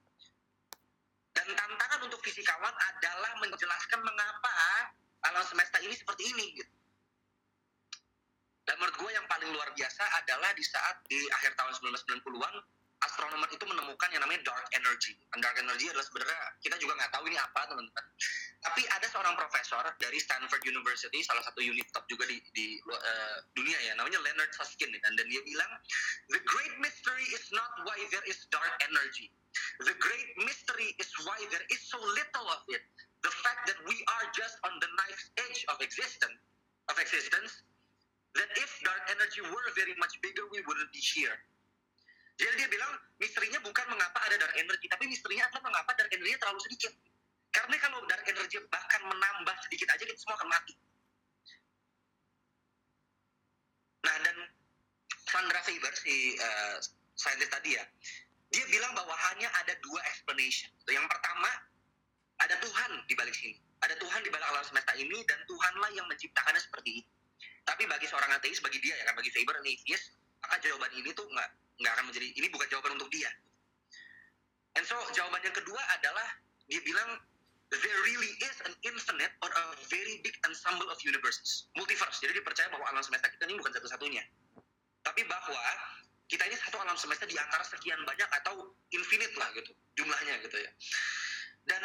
dan 1.33 1.49
tantangan 1.49 1.99
untuk 2.05 2.21
fisikawan 2.21 2.71
adalah 2.93 3.33
menjelaskan 3.41 3.99
mengapa 4.05 4.53
alam 5.25 5.43
semesta 5.43 5.81
ini 5.81 5.95
seperti 5.97 6.29
ini 6.29 6.45
gitu. 6.61 6.73
Dan 8.63 8.79
menurut 8.79 8.95
gue 8.95 9.11
yang 9.11 9.25
paling 9.27 9.49
luar 9.51 9.67
biasa 9.75 10.03
adalah 10.23 10.55
di 10.55 10.63
saat 10.63 11.03
di 11.09 11.19
akhir 11.35 11.57
tahun 11.59 11.73
1990-an 11.83 12.55
astronomer 13.13 13.45
itu 13.53 13.61
menemukan 13.69 14.09
yang 14.09 14.25
namanya 14.25 14.41
dark 14.49 14.65
energy. 14.73 15.13
Dark 15.37 15.53
energy 15.61 15.85
adalah 15.93 16.01
sebenarnya 16.01 16.41
kita 16.65 16.75
juga 16.81 16.97
nggak 16.97 17.13
tahu 17.13 17.29
ini 17.29 17.37
apa 17.37 17.61
teman-teman. 17.69 18.05
Tapi 18.65 18.81
ada 18.89 19.05
seorang 19.13 19.37
profesor 19.37 19.85
dari 20.01 20.17
Stanford 20.17 20.65
University, 20.65 21.21
salah 21.21 21.45
satu 21.45 21.61
unit 21.61 21.85
top 21.93 22.09
juga 22.09 22.25
di, 22.25 22.41
di 22.57 22.81
uh, 22.89 23.37
dunia 23.53 23.77
ya, 23.85 23.93
namanya 23.93 24.17
Leonard 24.25 24.49
Susskind 24.57 24.89
dan, 24.97 25.13
dan 25.13 25.27
dia 25.29 25.45
bilang, 25.45 25.69
the 26.33 26.41
great 26.41 26.73
mystery 26.81 27.21
is 27.37 27.45
not 27.53 27.69
why 27.85 27.93
there 28.09 28.25
is 28.25 28.49
dark 28.49 28.73
energy. 28.89 29.29
The 29.85 29.93
great 30.01 30.33
mystery 30.41 30.97
is 30.97 31.13
why 31.21 31.37
there 31.53 31.65
is 31.69 31.85
so 31.85 32.01
little 32.01 32.47
of 32.49 32.65
it. 32.73 32.81
The 33.21 33.33
fact 33.45 33.69
that 33.69 33.77
we 33.85 34.01
are 34.09 34.25
just 34.33 34.57
on 34.65 34.73
the 34.81 34.89
knife's 34.97 35.29
edge 35.37 35.61
of 35.69 35.77
existence, 35.85 36.41
of 36.89 36.97
existence, 36.97 37.61
that 38.33 38.49
if 38.57 38.71
dark 38.81 39.05
energy 39.13 39.45
were 39.45 39.67
very 39.77 39.93
much 40.01 40.17
bigger, 40.25 40.49
we 40.49 40.65
wouldn't 40.65 40.89
be 40.89 41.03
here. 41.03 41.37
Jadi 42.33 42.53
dia 42.57 42.69
bilang 42.69 42.91
misterinya 43.21 43.59
bukan 43.61 43.85
mengapa 43.93 44.19
ada 44.25 44.35
dark 44.41 44.55
energy, 44.57 44.89
tapi 44.89 45.05
misterinya 45.05 45.45
adalah 45.49 45.69
mengapa 45.69 45.91
dark 45.93 46.11
energy 46.11 46.33
terlalu 46.41 46.61
sedikit. 46.65 46.93
Karena 47.53 47.75
kalau 47.77 48.01
dark 48.09 48.25
energy 48.25 48.57
bahkan 48.73 49.01
menambah 49.05 49.55
sedikit 49.69 49.93
aja 49.93 50.01
kita 50.01 50.17
semua 50.17 50.35
akan 50.41 50.49
mati. 50.49 50.73
Nah 54.03 54.15
dan 54.25 54.37
Sandra 55.29 55.61
Faber 55.61 55.93
si 55.93 56.35
uh, 56.41 56.77
saintis 57.13 57.49
tadi 57.53 57.77
ya, 57.77 57.85
dia 58.49 58.65
bilang 58.69 58.93
bahwa 58.97 59.13
hanya 59.31 59.49
ada 59.61 59.77
dua 59.85 60.01
explanation. 60.09 60.73
Yang 60.89 61.05
pertama 61.05 61.49
ada 62.41 62.57
Tuhan 62.57 62.91
di 63.05 63.13
balik 63.13 63.37
sini, 63.37 63.57
ada 63.85 63.93
Tuhan 64.01 64.21
di 64.25 64.29
balik 64.33 64.45
alam 64.49 64.65
semesta 64.65 64.93
ini 64.97 65.21
dan 65.29 65.37
Tuhanlah 65.45 65.89
yang 65.93 66.09
menciptakannya 66.09 66.61
seperti 66.61 67.01
ini. 67.01 67.03
Tapi 67.63 67.87
bagi 67.87 68.09
seorang 68.09 68.33
ateis, 68.35 68.59
bagi 68.59 68.81
dia 68.83 68.97
ya 68.97 69.07
kan, 69.07 69.15
bagi 69.15 69.31
Faber 69.31 69.55
an 69.61 69.65
atheist, 69.65 70.11
maka 70.43 70.59
jawaban 70.59 70.91
ini 70.97 71.09
tuh 71.15 71.23
nggak 71.29 71.49
nggak 71.81 71.91
akan 71.97 72.05
menjadi 72.09 72.27
ini 72.37 72.47
bukan 72.53 72.67
jawaban 72.69 72.97
untuk 72.99 73.09
dia. 73.09 73.29
And 74.73 74.85
so 74.85 74.97
jawaban 75.13 75.41
yang 75.45 75.53
kedua 75.53 75.81
adalah 75.97 76.27
dia 76.65 76.81
bilang 76.81 77.21
there 77.69 77.99
really 78.05 78.31
is 78.45 78.57
an 78.69 78.73
infinite 78.85 79.33
or 79.41 79.49
a 79.49 79.65
very 79.89 80.21
big 80.21 80.33
ensemble 80.45 80.85
of 80.89 80.97
universes, 81.01 81.69
multiverse. 81.73 82.21
Jadi 82.21 82.37
dia 82.37 82.45
percaya 82.45 82.69
bahwa 82.69 82.85
alam 82.93 83.01
semesta 83.01 83.29
kita 83.29 83.49
ini 83.49 83.57
bukan 83.57 83.73
satu-satunya, 83.73 84.23
tapi 85.01 85.25
bahwa 85.25 85.63
kita 86.29 86.45
ini 86.49 86.55
satu 86.57 86.77
alam 86.81 86.97
semesta 86.97 87.25
di 87.25 87.37
antara 87.37 87.65
sekian 87.65 87.97
banyak 88.05 88.29
atau 88.41 88.73
infinite 88.93 89.33
lah 89.37 89.49
gitu 89.57 89.73
jumlahnya 89.97 90.41
gitu 90.45 90.57
ya. 90.57 90.71
Dan 91.69 91.83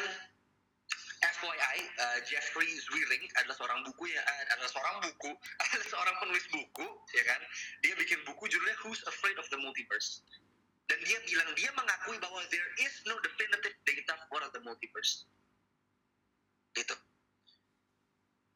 FYI, 1.18 1.78
uh, 1.98 2.18
Jeffrey 2.22 2.70
Zwiring 2.86 3.24
adalah 3.42 3.56
seorang 3.58 3.80
buku 3.82 4.10
ya, 4.10 4.22
uh, 4.22 4.44
adalah 4.54 4.70
seorang 4.70 4.96
buku, 5.02 5.30
adalah 5.66 5.86
seorang 5.90 6.16
penulis 6.22 6.46
buku, 6.54 6.86
ya 7.14 7.24
kan? 7.26 7.40
Dia 7.82 7.94
bikin 7.98 8.22
buku 8.22 8.46
judulnya 8.46 8.76
Who's 8.86 9.02
Afraid 9.10 9.34
of 9.42 9.46
the 9.50 9.58
Multiverse. 9.58 10.22
Dan 10.88 10.98
dia 11.04 11.20
bilang 11.28 11.52
dia 11.52 11.68
mengakui 11.76 12.16
bahwa 12.16 12.40
there 12.48 12.70
is 12.80 12.94
no 13.04 13.12
definitive 13.20 13.76
data 13.84 14.16
for 14.32 14.40
the 14.40 14.60
multiverse. 14.64 15.28
Gitu. 16.72 16.96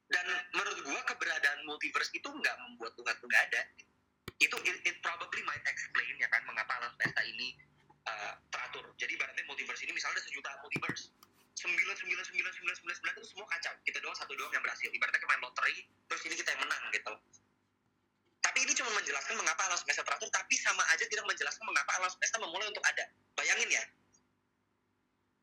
Dan 0.09 0.27
menurut 0.57 0.81
gua 0.81 1.01
keberadaan 1.13 1.61
multiverse 1.69 2.09
itu 2.17 2.25
nggak 2.25 2.57
membuat 2.65 2.97
Tuhan 2.97 3.15
tuh 3.21 3.29
nggak 3.29 3.45
ada. 3.53 3.63
Itu 4.41 4.57
it, 4.65 4.81
it 4.81 4.97
probably 5.05 5.45
might 5.45 5.61
explain 5.69 6.17
ya 6.17 6.29
kan 6.33 6.41
mengapa 6.49 6.73
alam 6.81 6.89
semesta 6.97 7.21
ini 7.21 7.53
uh, 8.09 8.33
teratur. 8.49 8.89
Jadi 8.97 9.13
ibaratnya 9.13 9.45
multiverse 9.45 9.85
ini 9.85 9.93
misalnya 9.93 10.17
ada 10.17 10.25
sejuta 10.25 10.51
multiverse 10.65 11.13
sembilan 11.53 11.97
sembilan 11.97 12.25
sembilan 12.25 12.53
sembilan 12.53 12.77
sembilan 12.81 12.97
sembilan 12.97 13.15
itu 13.21 13.29
semua 13.29 13.47
kacau. 13.49 13.75
Kita 13.85 13.99
doang 14.01 14.17
satu 14.17 14.33
doang 14.35 14.53
yang 14.57 14.65
berhasil. 14.65 14.89
Ibaratnya 14.89 15.19
kayak 15.21 15.31
main 15.31 15.43
lotre 15.45 15.75
terus 16.09 16.23
ini 16.29 16.35
kita 16.41 16.51
yang 16.57 16.63
menang 16.65 16.83
gitu. 16.93 17.13
Tapi 18.43 18.59
ini 18.69 18.73
cuma 18.75 18.91
menjelaskan 18.99 19.35
mengapa 19.39 19.63
alam 19.71 19.79
semesta 19.79 20.03
teratur 20.03 20.29
tapi 20.35 20.55
sama 20.59 20.83
aja 20.91 21.05
tidak 21.07 21.25
menjelaskan 21.29 21.65
mengapa 21.65 21.91
alam 22.01 22.11
semesta 22.11 22.37
memulai 22.43 22.67
untuk 22.69 22.85
ada. 22.85 23.05
Bayangin 23.39 23.69
ya. 23.71 23.85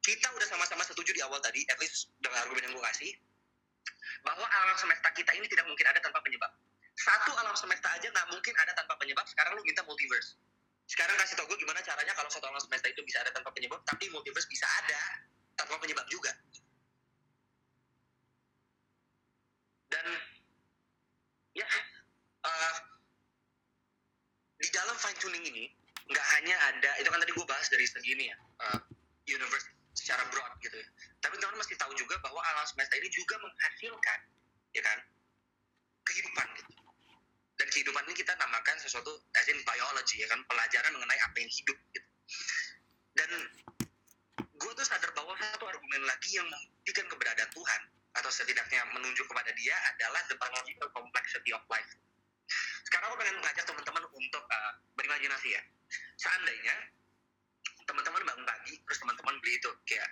Kita 0.04 0.28
udah 0.34 0.48
sama-sama 0.50 0.84
setuju 0.84 1.12
di 1.14 1.22
awal 1.24 1.40
tadi 1.40 1.64
at 1.70 1.78
least 1.80 2.12
dengan 2.20 2.44
argumen 2.44 2.66
yang 2.66 2.74
gue 2.76 2.86
kasih 2.92 3.12
bahwa 4.26 4.44
alam 4.44 4.76
semesta 4.76 5.14
kita 5.16 5.32
ini 5.38 5.48
tidak 5.48 5.70
mungkin 5.70 5.86
ada 5.88 6.02
tanpa 6.04 6.20
penyebab. 6.26 6.52
Satu 7.00 7.32
alam 7.40 7.56
semesta 7.56 7.88
aja 7.96 8.08
nggak 8.12 8.28
mungkin 8.34 8.54
ada 8.60 8.76
tanpa 8.76 9.00
penyebab. 9.00 9.24
Sekarang 9.32 9.56
lu 9.56 9.64
minta 9.64 9.86
multiverse. 9.88 10.36
Sekarang 10.90 11.16
kasih 11.22 11.38
tau 11.38 11.46
gue 11.46 11.56
gimana 11.62 11.80
caranya 11.86 12.12
kalau 12.18 12.28
satu 12.28 12.50
alam 12.50 12.60
semesta 12.60 12.90
itu 12.90 13.00
bisa 13.06 13.22
ada 13.22 13.30
tanpa 13.30 13.54
penyebab 13.54 13.80
tapi 13.86 14.10
multiverse 14.10 14.50
bisa 14.50 14.66
ada 14.84 15.30
tanpa 15.60 15.76
penyebab 15.84 16.08
juga. 16.08 16.32
Dan 19.92 20.06
ya 21.58 21.68
uh, 22.48 22.78
di 24.64 24.70
dalam 24.72 24.96
fine 24.96 25.20
tuning 25.20 25.44
ini 25.44 25.66
nggak 26.10 26.26
hanya 26.40 26.56
ada 26.72 26.92
itu 27.04 27.10
kan 27.12 27.20
tadi 27.20 27.34
gue 27.36 27.46
bahas 27.46 27.68
dari 27.68 27.86
segi 27.86 28.16
ini 28.16 28.26
ya 28.32 28.38
uh, 28.64 28.80
universe 29.28 29.68
secara 29.98 30.24
broad 30.32 30.54
gitu 30.64 30.80
ya. 30.80 30.88
Tapi 31.20 31.36
teman 31.42 31.60
masih 31.60 31.76
tahu 31.76 31.92
juga 32.00 32.16
bahwa 32.24 32.40
alam 32.40 32.66
semesta 32.70 32.96
ini 32.96 33.12
juga 33.12 33.36
menghasilkan 33.44 34.20
ya 34.72 34.82
kan 34.86 34.98
kehidupan 36.08 36.48
gitu. 36.56 36.72
Dan 37.60 37.68
kehidupan 37.76 38.08
ini 38.08 38.16
kita 38.16 38.32
namakan 38.40 38.78
sesuatu 38.80 39.12
as 39.36 39.48
in 39.52 39.60
biology 39.68 40.24
ya 40.24 40.28
kan 40.32 40.40
pelajaran 40.48 40.96
mengenai 40.96 41.20
apa 41.20 41.36
yang 41.44 41.52
hidup 41.52 41.78
gitu. 41.92 42.10
Dan 43.20 43.30
gue 44.60 44.72
tuh 44.76 44.86
sadar 44.86 45.12
bahwa 45.16 45.32
satu 45.40 45.66
argumen 45.72 46.04
lagi 46.04 46.36
yang 46.36 46.48
membuktikan 46.52 47.08
keberadaan 47.08 47.50
Tuhan 47.56 47.82
atau 48.20 48.28
setidaknya 48.28 48.84
menunjuk 48.92 49.24
kepada 49.24 49.52
dia 49.56 49.76
adalah 49.96 50.20
the 50.28 50.36
biological 50.36 50.92
complexity 50.92 51.56
of 51.56 51.64
life. 51.72 51.88
Sekarang 52.84 53.14
aku 53.14 53.18
pengen 53.24 53.40
mengajak 53.40 53.64
teman-teman 53.64 54.04
untuk 54.12 54.44
uh, 54.44 54.74
berimajinasi 55.00 55.56
ya. 55.56 55.62
Seandainya 56.20 56.76
teman-teman 57.88 58.22
bangun 58.22 58.46
pagi, 58.46 58.74
terus 58.84 59.00
teman-teman 59.02 59.34
beli 59.42 59.58
itu 59.58 59.70
kayak 59.88 60.06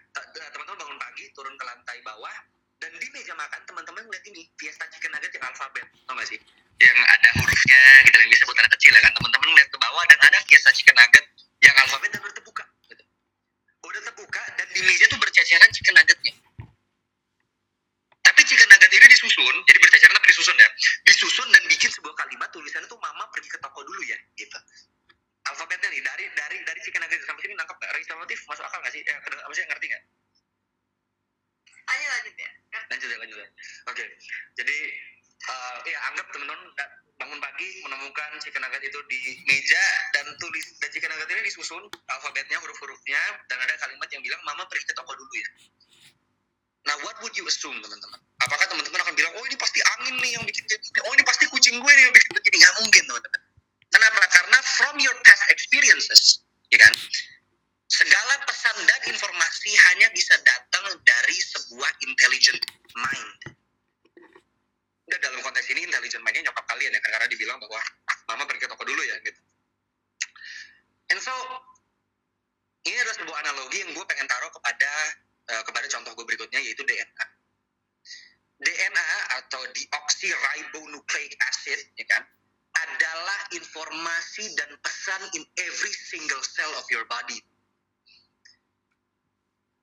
teman-teman 0.54 0.78
bangun 0.80 0.98
pagi 0.98 1.24
turun 1.36 1.54
ke 1.60 1.66
lantai 1.68 1.98
bawah 2.02 2.36
dan 2.78 2.93
di 2.95 3.08
meja 3.12 3.34
makan 3.34 3.62
teman-teman 3.66 4.02
ngeliat 4.06 4.26
ini 4.30 4.45
Fiesta 4.56 4.86
Chicken 4.93 5.14
Nugget 5.14 5.34
yang 5.34 5.45
alfabet, 5.50 5.86
tau 6.06 6.14
gak 6.14 6.30
sih? 6.30 6.39
Yang 6.78 6.98
ada 7.10 7.30
hurufnya 7.41 7.82
gitu 8.06 8.18
yang 8.22 8.30
bisa 8.30 8.43
buat 8.45 8.58
anak 8.62 8.72
kecil 8.78 8.91
ya 8.93 9.02
kan 9.02 9.14
teman-teman 9.18 9.48
ngeliat 9.50 9.70
ke 9.74 9.78
bawah 9.82 10.04
dan 10.06 10.20
ada 10.22 10.38
Fiesta 10.45 10.72
Chicken 10.74 10.95
Nugget 10.95 11.26
yang 11.66 11.76
alfabet 11.82 12.10
dan 12.14 12.22
gitu. 12.22 12.38
Udah 13.88 14.01
terbuka 14.03 14.43
dan 14.59 14.67
di 14.75 14.81
meja 14.83 15.07
tuh 15.07 15.15
berceceran 15.15 15.69
chicken 15.71 15.95
nuggetnya. 15.95 16.33
Tapi 18.19 18.41
chicken 18.43 18.67
nugget 18.67 18.91
ini 18.91 19.07
disusun, 19.07 19.55
jadi 19.63 19.77
berceceran 19.79 20.13
tapi 20.19 20.27
disusun 20.27 20.55
ya. 20.59 20.69
Disusun 21.07 21.47
dan 21.55 21.63
bikin 21.71 21.89
sebuah 21.95 22.15
kalimat 22.19 22.51
tulisannya 22.51 22.91
tuh 22.91 22.99
mama 22.99 23.23
pergi 23.31 23.47
ke 23.47 23.59
toko 23.63 23.79
dulu 23.88 24.03
ya, 24.03 24.19
gitu. 24.35 24.59
Alfabetnya 25.47 25.88
nih 25.88 26.03
dari 26.03 26.25
dari 26.35 26.57
dari 26.67 26.79
chicken 26.83 26.99
nugget 26.99 27.23
sampai 27.23 27.47
sini 27.47 27.55
nangkap 27.55 27.79
nggak? 27.79 27.91
Registratif 27.95 28.39
masuk 28.51 28.67
akal 28.67 28.79
nggak 28.83 28.91
sih? 28.91 29.01
Eh, 29.07 29.15
apa 29.15 29.53
sih 29.55 29.63
ngerti 29.63 29.85
nggak? 29.88 30.03
Lanjut 31.88 32.09
lanjut 32.11 32.35
ya. 32.35 32.49
Lanjut 32.91 33.07
ya 33.07 33.17
lanjut 33.23 33.38
ya. 33.39 33.49
Oke, 33.88 34.03
jadi 34.59 34.77
uh, 35.47 35.77
ya 35.88 35.99
anggap 36.11 36.27
teman-teman 36.35 36.59
bangun 37.18 37.39
pagi 37.41 37.68
menemukan 37.82 38.30
chicken 38.39 38.61
nugget 38.61 38.82
itu 38.86 38.99
di 39.09 39.41
meja 39.49 39.84
dan 40.13 40.30
tulis 40.38 40.65
dan 40.78 40.89
chicken 40.93 41.09
nugget 41.09 41.30
ini 41.34 41.41
disusun 41.49 41.84
alfabetnya 42.05 42.61
huruf-hurufnya 42.61 43.22
dan 43.49 43.57
ada 43.57 43.74
kalimat 43.82 44.05
yang 44.13 44.22
bilang 44.22 44.41
mama 44.45 44.63
pergi 44.70 44.86
ke 44.86 44.93
toko 44.93 45.18
dulu 45.18 45.34
ya. 45.34 45.49
Nah, 46.88 46.95
what 47.03 47.20
would 47.20 47.36
you 47.36 47.43
assume 47.51 47.76
teman-teman? 47.84 48.15
Apakah 48.39 48.63
teman-teman 48.72 49.03
akan 49.03 49.11
bilang, 49.11 49.36
oh 49.36 49.43
ini 49.43 49.59
pasti 49.59 49.84
angin 49.99 50.15
nih 50.24 50.39
yang 50.39 50.43
bikin 50.47 50.63
begini, 50.63 51.03
oh 51.03 51.11
ini 51.20 51.24
pasti 51.28 51.43
kucing 51.51 51.76
gue 51.84 51.91
nih 51.91 52.03
yang 52.07 52.15
bikin 52.15 52.32
begini? 52.32 52.55
Nggak 52.63 52.76
mungkin 52.80 53.03
teman-teman. 53.11 53.41
Kenapa? 53.91 54.22
Karena 54.32 54.59
from 54.80 54.95
your 55.03 55.18
past 55.28 55.43
experiences, 55.51 56.47
ya 56.72 56.80
kan? 56.80 56.93
Segala 57.91 58.39
pesan 58.47 58.78
dan 58.88 59.01
informasi 59.03 59.72
hanya 59.91 60.07
bisa 60.15 60.36
datang 60.47 60.95
dari 61.03 61.36
sebuah 61.36 61.91
intelligent 62.07 62.61
mind 62.95 63.57
dan 65.08 65.20
dalam 65.24 65.39
konteks 65.39 65.68
ini 65.72 65.88
intelligent 65.88 66.24
mind-nya 66.24 66.51
nyokap 66.51 66.66
kalian 66.68 66.91
ya 66.91 66.99
karena 66.99 67.28
dibilang 67.32 67.58
bahwa 67.64 67.80
mama 68.28 68.43
pergi 68.43 68.68
ke 68.68 68.70
toko 68.70 68.84
dulu 68.84 69.01
ya 69.08 69.16
gitu 69.24 69.41
and 71.16 71.20
so 71.24 71.34
ini 72.88 72.95
adalah 73.03 73.16
sebuah 73.20 73.38
pengen 74.08 74.28
taruh 74.32 74.51
kepada 74.51 74.91
eh, 75.51 75.64
kepada 75.68 75.86
contoh 75.91 76.12
gue 76.16 76.26
berikutnya 76.26 76.60
yaitu 76.64 76.84
DNA. 76.88 77.26
DNA 78.58 79.10
atau 79.38 79.62
deoxyribonucleic 79.70 81.32
acid, 81.45 81.78
ya 81.93 82.05
kan, 82.10 82.26
adalah 82.89 83.39
informasi 83.53 84.49
dan 84.58 84.74
pesan 84.82 85.22
in 85.38 85.45
every 85.62 85.93
single 85.93 86.41
cell 86.41 86.74
of 86.82 86.86
your 86.89 87.05
body. 87.05 87.38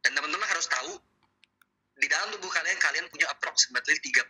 Dan 0.02 0.18
teman-teman 0.18 0.48
harus 0.50 0.66
tahu 0.66 0.98
di 1.94 2.06
dalam 2.10 2.34
tubuh 2.34 2.50
kalian 2.50 2.78
kalian 2.82 3.06
punya 3.06 3.30
approximately 3.30 3.94
37,2 4.02 4.26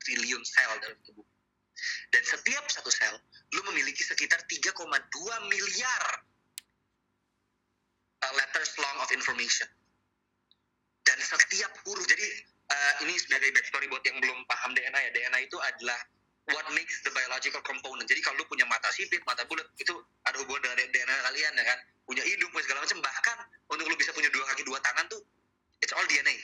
triliun 0.00 0.42
sel 0.48 0.72
dalam 0.80 0.98
tubuh. 1.04 1.24
Dan 2.10 2.22
setiap 2.24 2.64
satu 2.72 2.90
sel 2.90 3.14
lu 3.54 3.60
memiliki 3.70 4.02
sekitar 4.02 4.40
3,2 4.48 4.74
miliar 5.46 6.02
uh, 8.24 8.32
letters 8.34 8.72
long 8.80 8.98
of 9.04 9.08
information. 9.12 9.68
Dan 11.04 11.16
setiap 11.20 11.72
huruf, 11.84 12.04
jadi 12.04 12.26
uh, 12.68 12.92
ini 13.06 13.16
sebagai 13.16 13.52
backstory 13.54 13.88
buat 13.88 14.04
yang 14.04 14.20
belum 14.20 14.44
paham 14.44 14.76
DNA 14.76 15.00
ya, 15.08 15.10
DNA 15.14 15.48
itu 15.48 15.56
adalah 15.56 15.96
what 16.52 16.64
makes 16.72 17.00
the 17.04 17.12
biological 17.12 17.60
component. 17.64 18.08
Jadi 18.08 18.20
kalau 18.24 18.40
lu 18.40 18.46
punya 18.48 18.64
mata 18.68 18.88
sipit, 18.92 19.20
mata 19.24 19.44
bulat, 19.48 19.64
itu 19.80 19.92
ada 20.24 20.36
hubungan 20.40 20.64
dengan 20.64 20.76
DNA 20.92 21.16
kalian 21.28 21.52
ya 21.60 21.64
kan. 21.64 21.78
Punya 22.08 22.24
hidung, 22.24 22.48
punya 22.52 22.64
segala 22.64 22.84
macam. 22.84 22.98
Bahkan 23.04 23.36
untuk 23.72 23.84
lu 23.84 23.96
bisa 24.00 24.10
punya 24.16 24.32
dua 24.32 24.44
kaki, 24.52 24.64
dua 24.64 24.80
tangan 24.80 25.04
tuh, 25.12 25.20
it's 25.82 25.94
all 25.94 26.06
DNA. 26.06 26.36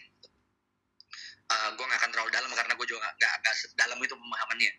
Uh, 1.45 1.68
gue 1.76 1.85
gak 1.85 2.01
akan 2.01 2.11
terlalu 2.16 2.30
dalam 2.32 2.51
karena 2.57 2.72
gue 2.72 2.87
juga 2.89 3.05
gak, 3.20 3.35
gak, 3.45 3.55
dalam 3.76 3.99
itu 4.01 4.16
pemahamannya. 4.16 4.72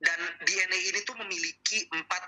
Dan 0.00 0.20
DNA 0.48 0.78
ini 0.90 1.00
tuh 1.04 1.12
memiliki 1.20 1.84
empat, 1.92 2.22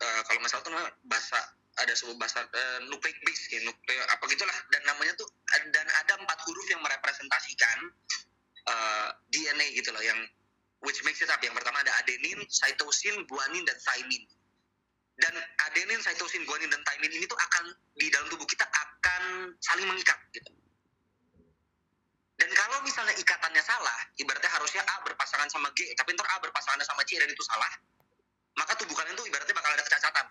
uh, 0.00 0.20
kalau 0.24 0.40
nggak 0.40 0.48
salah 0.48 0.64
tuh 0.64 0.72
bahasa 1.04 1.38
ada 1.78 1.94
sebuah 1.94 2.16
bahasa 2.18 2.42
uh, 2.42 2.78
nucleic 2.90 3.14
base, 3.22 3.52
ya, 3.52 3.60
nucleic, 3.62 4.00
apa 4.10 4.24
gitulah. 4.32 4.58
Dan 4.72 4.82
namanya 4.88 5.12
tuh 5.14 5.28
dan 5.70 5.86
ada 5.86 6.18
empat 6.18 6.38
huruf 6.48 6.66
yang 6.72 6.80
merepresentasikan 6.82 7.78
uh, 8.66 9.08
DNA 9.30 9.76
gitu 9.78 9.92
loh, 9.94 10.02
yang 10.02 10.18
which 10.82 11.04
makes 11.06 11.22
it 11.22 11.30
up. 11.30 11.38
Yang 11.38 11.62
pertama 11.62 11.84
ada 11.84 11.92
adenin, 12.02 12.42
cytosine, 12.50 13.22
guanin, 13.30 13.62
dan 13.68 13.78
thymine. 13.78 14.26
Dan 15.18 15.34
adenin, 15.70 16.00
cytosine, 16.02 16.46
guanin, 16.46 16.70
dan 16.70 16.82
thymine 16.82 17.14
ini 17.14 17.26
tuh 17.26 17.38
akan 17.38 17.64
di 17.98 18.06
dalam 18.10 18.26
tubuh 18.30 18.46
kita 18.46 18.66
akan 19.08 19.56
saling 19.64 19.88
mengikat 19.88 20.20
gitu. 20.36 20.52
Dan 22.38 22.50
kalau 22.54 22.78
misalnya 22.86 23.16
ikatannya 23.18 23.64
salah, 23.64 23.98
ibaratnya 24.14 24.52
harusnya 24.52 24.84
A 24.84 25.02
berpasangan 25.02 25.48
sama 25.50 25.72
G, 25.74 25.90
tapi 25.98 26.14
ntar 26.14 26.28
A 26.28 26.36
berpasangan 26.38 26.84
sama 26.86 27.02
C 27.02 27.18
dan 27.18 27.26
itu 27.26 27.42
salah, 27.42 27.72
maka 28.54 28.78
tubuh 28.78 28.94
kalian 28.94 29.18
tuh 29.18 29.26
ibaratnya 29.26 29.56
bakal 29.56 29.74
ada 29.74 29.82
kecacatan. 29.82 30.26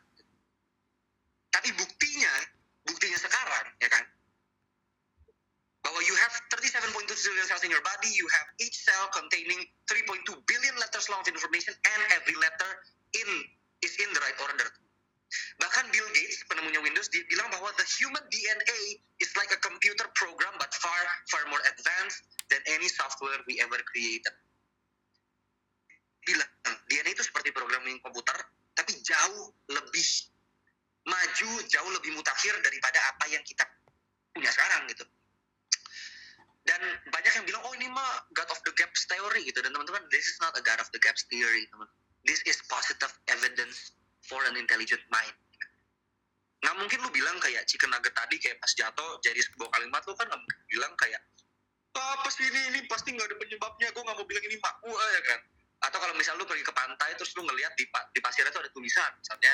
Tapi 1.51 1.69
buktinya, 1.75 2.33
buktinya 2.87 3.19
sekarang, 3.19 3.65
ya 3.83 3.89
kan, 3.91 4.03
bahwa 5.83 5.99
you 6.07 6.15
have 6.15 6.31
37.2 6.47 6.95
trillion 7.11 7.43
cells 7.43 7.65
in 7.67 7.71
your 7.75 7.83
body, 7.83 8.07
you 8.15 8.27
have 8.31 8.47
each 8.63 8.77
cell 8.87 9.11
containing 9.11 9.67
3.2 9.91 10.23
billion 10.47 10.75
letters 10.79 11.11
long 11.11 11.19
of 11.19 11.27
information, 11.27 11.75
and 11.75 12.01
every 12.15 12.39
letter 12.39 12.71
in 13.19 13.29
is 13.83 13.99
in 13.99 14.07
the 14.15 14.21
right 14.23 14.39
order. 14.47 14.71
Bahkan 15.59 15.91
Bill 15.91 16.07
Gates, 16.15 16.43
penemunya 16.47 16.79
Windows, 16.79 17.11
dia 17.11 17.23
bilang 17.27 17.51
bahwa 17.51 17.67
the 17.75 17.85
human 17.99 18.23
DNA 18.31 19.03
is 19.19 19.31
like 19.35 19.51
a 19.51 19.59
computer 19.59 20.07
program 20.15 20.55
but 20.55 20.71
far, 20.79 21.01
far 21.27 21.43
more 21.51 21.59
advanced 21.67 22.23
than 22.47 22.63
any 22.71 22.87
software 22.87 23.39
we 23.43 23.59
ever 23.59 23.77
created. 23.91 24.31
Bilang, 26.23 26.47
DNA 26.87 27.11
itu 27.15 27.23
seperti 27.27 27.51
programming 27.51 27.99
komputer, 27.99 28.35
tapi 28.75 28.95
jauh 29.03 29.51
lebih 29.67 30.07
maju, 31.07 31.51
jauh 31.67 31.91
lebih 31.91 32.11
mutakhir 32.15 32.55
daripada 32.63 32.99
apa 33.15 33.31
yang 33.31 33.43
kita 33.43 33.63
punya 34.31 34.51
sekarang 34.51 34.87
gitu. 34.91 35.03
Dan 36.67 36.83
banyak 37.15 37.31
yang 37.31 37.45
bilang, 37.47 37.63
oh 37.63 37.71
ini 37.79 37.87
mah 37.87 38.27
God 38.35 38.51
of 38.51 38.59
the 38.67 38.75
Gaps 38.75 39.07
theory 39.07 39.47
gitu. 39.47 39.63
Dan 39.63 39.71
teman-teman, 39.71 40.03
this 40.11 40.27
is 40.27 40.37
not 40.43 40.51
a 40.59 40.63
God 40.63 40.83
of 40.83 40.91
the 40.91 40.99
Gaps 40.99 41.23
theory, 41.31 41.63
teman. 41.71 41.87
This 42.27 42.43
is 42.43 42.59
positive 42.67 43.11
evidence 43.31 43.95
for 44.27 44.43
an 44.45 44.59
intelligent 44.59 45.01
mind. 45.07 45.35
Nggak 46.61 46.75
mungkin 46.83 46.97
lu 47.05 47.09
bilang 47.15 47.37
kayak 47.39 47.63
chicken 47.69 47.89
nugget 47.93 48.11
tadi 48.11 48.35
kayak 48.41 48.59
pas 48.59 48.71
jatuh 48.75 49.17
jadi 49.23 49.39
sebuah 49.39 49.69
kalimat 49.71 50.03
lu 50.03 50.13
kan 50.19 50.27
nggak 50.27 50.41
mungkin 50.41 50.59
bilang 50.67 50.93
kayak 50.99 51.21
apa 51.97 52.29
sih 52.29 52.45
ini? 52.45 52.61
Ini 52.75 52.79
pasti 52.85 53.09
nggak 53.15 53.25
ada 53.25 53.37
penyebabnya. 53.41 53.87
Gue 53.89 54.03
nggak 54.05 54.17
mau 54.21 54.27
bilang 54.27 54.43
ini 54.45 54.55
mak 54.61 54.75
gue 54.85 55.05
ya 55.17 55.21
kan? 55.33 55.39
Atau 55.89 55.97
kalau 56.01 56.13
misal 56.17 56.33
lu 56.37 56.45
pergi 56.45 56.65
ke 56.65 56.73
pantai 56.73 57.13
terus 57.17 57.33
lu 57.37 57.45
ngelihat 57.45 57.73
di, 57.77 57.85
di 57.87 58.19
pasir 58.21 58.45
itu 58.45 58.57
ada 58.57 58.69
tulisan 58.73 59.09
misalnya 59.17 59.53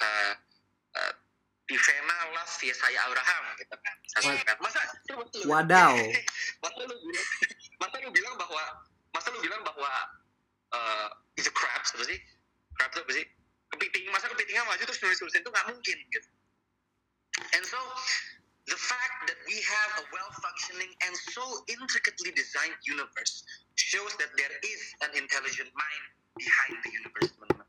uh, 0.00 0.32
uh, 0.96 1.12
Tivena 1.68 2.16
love 2.34 2.56
Yesaya 2.60 3.00
Abraham 3.08 3.44
gitu 3.60 3.76
kan 3.76 3.94
misalnya 4.00 4.44
kan? 4.44 4.56
Masa 4.60 4.80
coba 5.08 5.22
lu- 5.28 5.48
Wadaw. 5.48 5.94
masa 6.64 6.80
lu 6.88 6.96
bilang 6.96 7.28
masa 7.80 7.96
lu 8.00 8.10
bilang 8.12 8.34
bahwa 8.40 8.62
masa 9.12 9.26
lu 9.32 9.38
bilang 9.44 9.60
bahwa 9.64 9.90
uh, 10.72 11.08
it's 11.36 11.48
a 11.48 11.52
crabs 11.52 11.92
apa 11.96 12.04
sih? 12.04 12.18
Crabs 12.76 12.96
itu 12.96 13.04
apa 13.04 13.12
sih 13.16 13.24
kepiting 13.72 14.06
masa 14.12 14.28
kepitingnya 14.28 14.64
maju 14.68 14.82
terus 14.84 15.00
nulis 15.00 15.18
tulisan 15.18 15.40
itu 15.40 15.50
nggak 15.50 15.68
mungkin 15.72 15.96
gitu. 16.12 16.28
And 17.56 17.64
so 17.64 17.80
the 18.68 18.78
fact 18.78 19.26
that 19.26 19.40
we 19.48 19.56
have 19.58 19.90
a 19.98 20.04
well 20.12 20.30
functioning 20.38 20.92
and 21.08 21.14
so 21.32 21.42
intricately 21.66 22.30
designed 22.36 22.76
universe 22.84 23.42
shows 23.74 24.12
that 24.20 24.30
there 24.36 24.54
is 24.62 24.80
an 25.02 25.16
intelligent 25.16 25.72
mind 25.72 26.04
behind 26.36 26.74
the 26.84 26.90
universe 26.92 27.32
teman-teman. 27.34 27.68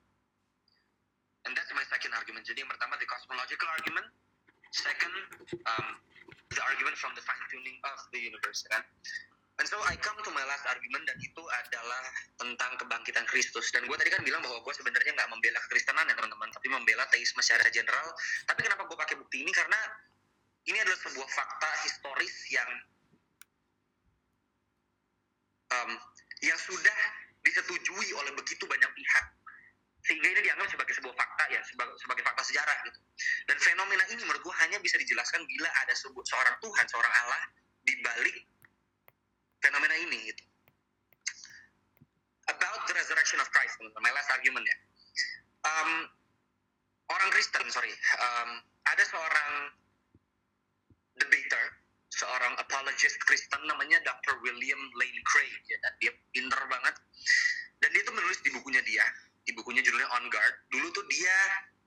And 1.47 1.51
that's 1.55 1.71
my 1.75 1.83
second 1.91 2.15
argument. 2.15 2.47
Jadi 2.47 2.63
yang 2.63 2.71
pertama 2.71 2.95
the 2.99 3.07
cosmological 3.07 3.67
argument. 3.71 4.07
Second 4.73 5.15
um, 5.69 5.87
the 6.49 6.61
argument 6.65 6.95
from 6.99 7.15
the 7.15 7.23
fine 7.23 7.45
tuning 7.49 7.77
of 7.83 7.99
the 8.13 8.21
universe 8.21 8.65
kan 8.69 8.81
And 9.61 9.69
so 9.69 9.77
I 9.85 9.93
come 10.01 10.17
to 10.25 10.31
my 10.33 10.41
last 10.49 10.65
argument 10.65 11.05
dan 11.05 11.17
itu 11.21 11.43
adalah 11.45 12.03
tentang 12.41 12.73
kebangkitan 12.81 13.25
Kristus. 13.29 13.69
Dan 13.69 13.85
gue 13.85 13.93
tadi 13.93 14.09
kan 14.09 14.25
bilang 14.25 14.41
bahwa 14.41 14.57
gue 14.65 14.73
sebenarnya 14.73 15.13
nggak 15.13 15.29
membela 15.29 15.61
kekristenan 15.69 16.09
ya 16.09 16.17
teman-teman, 16.17 16.49
tapi 16.49 16.67
membela 16.73 17.05
teisme 17.13 17.37
secara 17.45 17.69
general. 17.69 18.07
Tapi 18.49 18.59
kenapa 18.65 18.89
gue 18.89 18.97
pakai 18.97 19.15
bukti 19.21 19.45
ini? 19.45 19.53
Karena 19.53 19.77
ini 20.65 20.77
adalah 20.81 20.97
sebuah 21.05 21.29
fakta 21.29 21.69
historis 21.85 22.35
yang 22.49 22.69
um, 25.69 25.91
yang 26.41 26.57
sudah 26.57 26.99
disetujui 27.45 28.09
oleh 28.17 28.33
begitu 28.33 28.65
banyak 28.65 28.89
pihak. 28.89 29.25
Sehingga 30.03 30.33
ini 30.33 30.41
dianggap 30.49 30.67
sebagai 30.67 30.97
sebuah 30.97 31.15
fakta 31.15 31.47
ya, 31.53 31.61
sebagai, 31.63 31.95
sebagai 32.01 32.25
fakta 32.25 32.41
sejarah 32.43 32.77
gitu. 32.89 32.99
Dan 33.47 33.55
fenomena 33.61 34.03
ini 34.09 34.19
menurut 34.25 34.41
gue 34.41 34.55
hanya 34.65 34.81
bisa 34.81 34.97
dijelaskan 34.97 35.45
bila 35.45 35.69
ada 35.85 35.93
sebuah, 35.93 36.25
seorang 36.25 36.55
Tuhan, 36.59 36.85
seorang 36.89 37.13
Allah 37.23 37.41
di 37.85 37.93
balik 38.03 38.52
fenomena 39.63 39.95
ini 39.95 40.19
gitu. 40.27 40.43
About 42.51 42.83
the 42.91 42.93
resurrection 42.99 43.39
of 43.39 43.47
Christ, 43.55 43.79
my 43.79 44.11
last 44.11 44.27
argument 44.35 44.67
ya. 44.67 44.77
Um, 45.63 46.11
orang 47.07 47.29
Kristen, 47.31 47.63
sorry, 47.71 47.95
um, 48.19 48.59
ada 48.83 49.03
seorang 49.07 49.51
debater, 51.15 51.63
seorang 52.11 52.53
apologist 52.59 53.15
Kristen 53.23 53.63
namanya 53.63 54.03
Dr. 54.03 54.43
William 54.43 54.81
Lane 54.99 55.21
Craig. 55.23 55.55
Ya, 55.71 55.79
dia 56.03 56.11
pinter 56.35 56.59
banget. 56.67 56.95
Dan 57.79 57.89
dia 57.95 58.03
tuh 58.03 58.15
menulis 58.15 58.43
di 58.43 58.51
bukunya 58.51 58.83
dia, 58.83 59.07
di 59.47 59.55
bukunya 59.55 59.79
judulnya 59.79 60.11
On 60.19 60.27
Guard. 60.27 60.55
Dulu 60.75 60.87
tuh 60.91 61.05
dia 61.07 61.37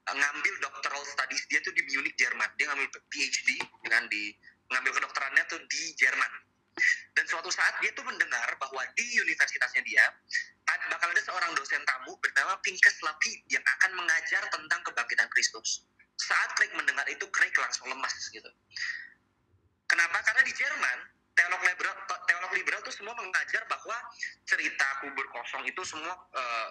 ngambil 0.06 0.54
doctoral 0.62 1.02
studies 1.04 1.44
dia 1.52 1.60
tuh 1.60 1.74
di 1.76 1.84
Munich, 1.92 2.16
Jerman. 2.16 2.48
Dia 2.56 2.72
ngambil 2.72 2.88
PhD, 3.12 3.60
kan, 3.92 4.08
di 4.08 4.32
ngambil 4.72 4.92
kedokterannya 4.96 5.44
tuh 5.52 5.60
di 5.68 5.82
Jerman. 6.00 6.32
Dan 7.16 7.24
suatu 7.24 7.48
saat 7.48 7.80
dia 7.80 7.88
tuh 7.96 8.04
mendengar 8.04 8.52
bahwa 8.60 8.84
di 8.92 9.06
universitasnya 9.20 9.80
dia 9.80 10.04
bakal 10.90 11.08
ada 11.10 11.22
seorang 11.22 11.52
dosen 11.56 11.82
tamu 11.86 12.14
bernama 12.20 12.54
Pincus 12.62 12.96
Lapid 13.02 13.38
yang 13.50 13.64
akan 13.64 13.96
mengajar 13.96 14.42
tentang 14.52 14.80
kebangkitan 14.86 15.28
Kristus. 15.32 15.86
Saat 16.16 16.56
Craig 16.56 16.72
mendengar 16.72 17.04
itu, 17.08 17.24
Craig 17.28 17.52
langsung 17.58 17.88
lemas 17.90 18.14
gitu. 18.32 18.48
Kenapa? 19.86 20.18
Karena 20.24 20.42
di 20.42 20.52
Jerman, 20.56 20.98
teolog 21.36 21.62
liberal, 21.62 21.94
teolog 22.26 22.52
liberal 22.56 22.80
tuh 22.82 22.94
semua 22.94 23.14
mengajar 23.20 23.62
bahwa 23.68 23.96
cerita 24.48 24.86
kubur 25.04 25.26
kosong 25.30 25.68
itu 25.68 25.82
semua 25.84 26.16
eh, 26.32 26.68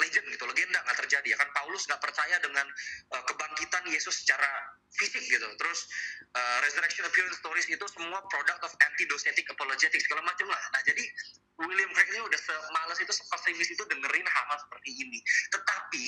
legend 0.00 0.24
gitu, 0.32 0.44
legenda 0.48 0.78
nggak 0.84 0.98
terjadi. 1.04 1.36
Ya 1.36 1.38
kan 1.40 1.48
Paulus 1.52 1.84
nggak 1.84 2.00
percaya 2.00 2.36
dengan 2.40 2.66
eh, 3.12 3.24
kebangkitan 3.28 3.84
Yesus 3.92 4.24
secara 4.24 4.48
fisik 4.96 5.20
gitu. 5.28 5.44
Terus 5.60 5.80
eh, 6.32 6.58
resurrection 6.64 7.04
appearance 7.04 7.36
stories 7.40 7.68
itu 7.68 7.84
semua 7.92 8.24
product 8.32 8.60
of 8.64 8.72
anti-docetic 8.92 9.44
apologetics 9.52 10.08
segala 10.08 10.24
macam 10.24 10.48
lah. 10.48 10.62
Nah 10.72 10.80
jadi 10.84 11.04
William 11.60 11.90
Craig 11.92 12.08
ini 12.10 12.24
udah 12.24 12.40
semalas 12.40 12.98
itu, 12.98 13.12
sepesimis 13.12 13.68
itu 13.68 13.84
dengerin 13.84 14.26
hal-hal 14.26 14.58
seperti 14.64 14.90
ini. 14.96 15.20
Tetapi 15.52 16.06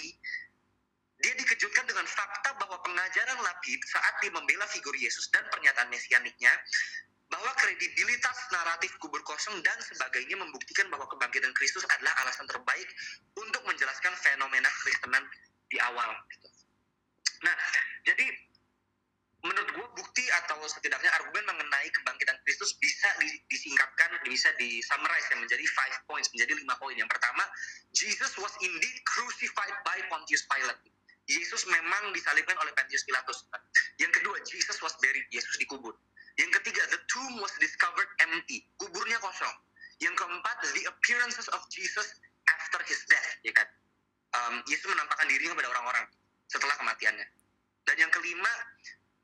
dia 1.24 1.32
dikejutkan 1.41 1.85
dengan 1.89 2.05
fakta 2.05 2.53
bahwa 2.59 2.80
pengajaran 2.82 3.39
Lapid 3.41 3.80
saat 3.87 4.14
dia 4.20 4.32
membela 4.35 4.66
figur 4.68 4.93
Yesus 4.99 5.30
dan 5.30 5.47
pernyataan 5.49 5.89
mesianiknya 5.89 6.53
bahwa 7.35 7.51
kredibilitas 7.59 8.39
naratif 8.55 8.95
kubur 9.03 9.18
kosong 9.26 9.59
dan 9.66 9.74
sebagainya 9.82 10.39
membuktikan 10.39 10.87
bahwa 10.87 11.03
kebangkitan 11.11 11.51
Kristus 11.59 11.82
adalah 11.91 12.14
alasan 12.22 12.47
terbaik 12.47 12.87
untuk 13.35 13.59
menjelaskan 13.66 14.14
fenomena 14.22 14.70
Kristenan 14.87 15.26
di 15.66 15.82
awal. 15.82 16.14
Gitu. 16.30 16.47
Nah, 17.43 17.57
jadi 18.07 18.30
menurut 19.43 19.70
gue 19.74 19.87
bukti 19.99 20.24
atau 20.47 20.62
setidaknya 20.62 21.11
argumen 21.11 21.43
mengenai 21.43 21.91
kebangkitan 21.91 22.39
Kristus 22.47 22.78
bisa 22.78 23.11
di- 23.18 23.43
disingkatkan, 23.51 24.22
bisa 24.22 24.55
disummarize 24.55 25.26
ya, 25.35 25.37
menjadi 25.43 25.66
five 25.74 25.97
points, 26.07 26.30
menjadi 26.30 26.55
lima 26.55 26.78
poin. 26.78 26.95
Yang 26.95 27.11
pertama, 27.18 27.43
Jesus 27.91 28.30
was 28.39 28.55
indeed 28.62 28.97
crucified 29.11 29.74
by 29.82 29.99
Pontius 30.07 30.47
Pilate. 30.47 30.87
Yesus 31.26 31.66
memang 31.66 32.14
disalibkan 32.14 32.55
oleh 32.62 32.70
Pontius 32.78 33.03
Pilatus. 33.03 33.43
Yang 33.99 34.22
kedua, 34.22 34.39
Jesus 34.47 34.78
was 34.78 34.95
buried. 35.03 35.26
Yesus 35.35 35.59
dikubur. 35.59 35.99
Yang 36.35 36.51
ketiga, 36.61 36.82
the 36.91 37.01
tomb 37.07 37.39
was 37.39 37.55
discovered 37.62 38.11
empty. 38.18 38.66
Kuburnya 38.82 39.18
kosong. 39.22 39.55
Yang 40.03 40.18
keempat, 40.18 40.57
the 40.74 40.85
appearances 40.91 41.47
of 41.55 41.62
Jesus 41.70 42.18
after 42.51 42.82
his 42.91 42.99
death, 43.07 43.28
ya 43.47 43.55
kan? 43.55 43.68
Um, 44.35 44.55
Yesus 44.66 44.91
menampakkan 44.91 45.30
dirinya 45.30 45.55
kepada 45.55 45.70
orang-orang 45.78 46.07
setelah 46.51 46.74
kematiannya. 46.82 47.26
Dan 47.87 47.97
yang 48.03 48.11
kelima, 48.11 48.51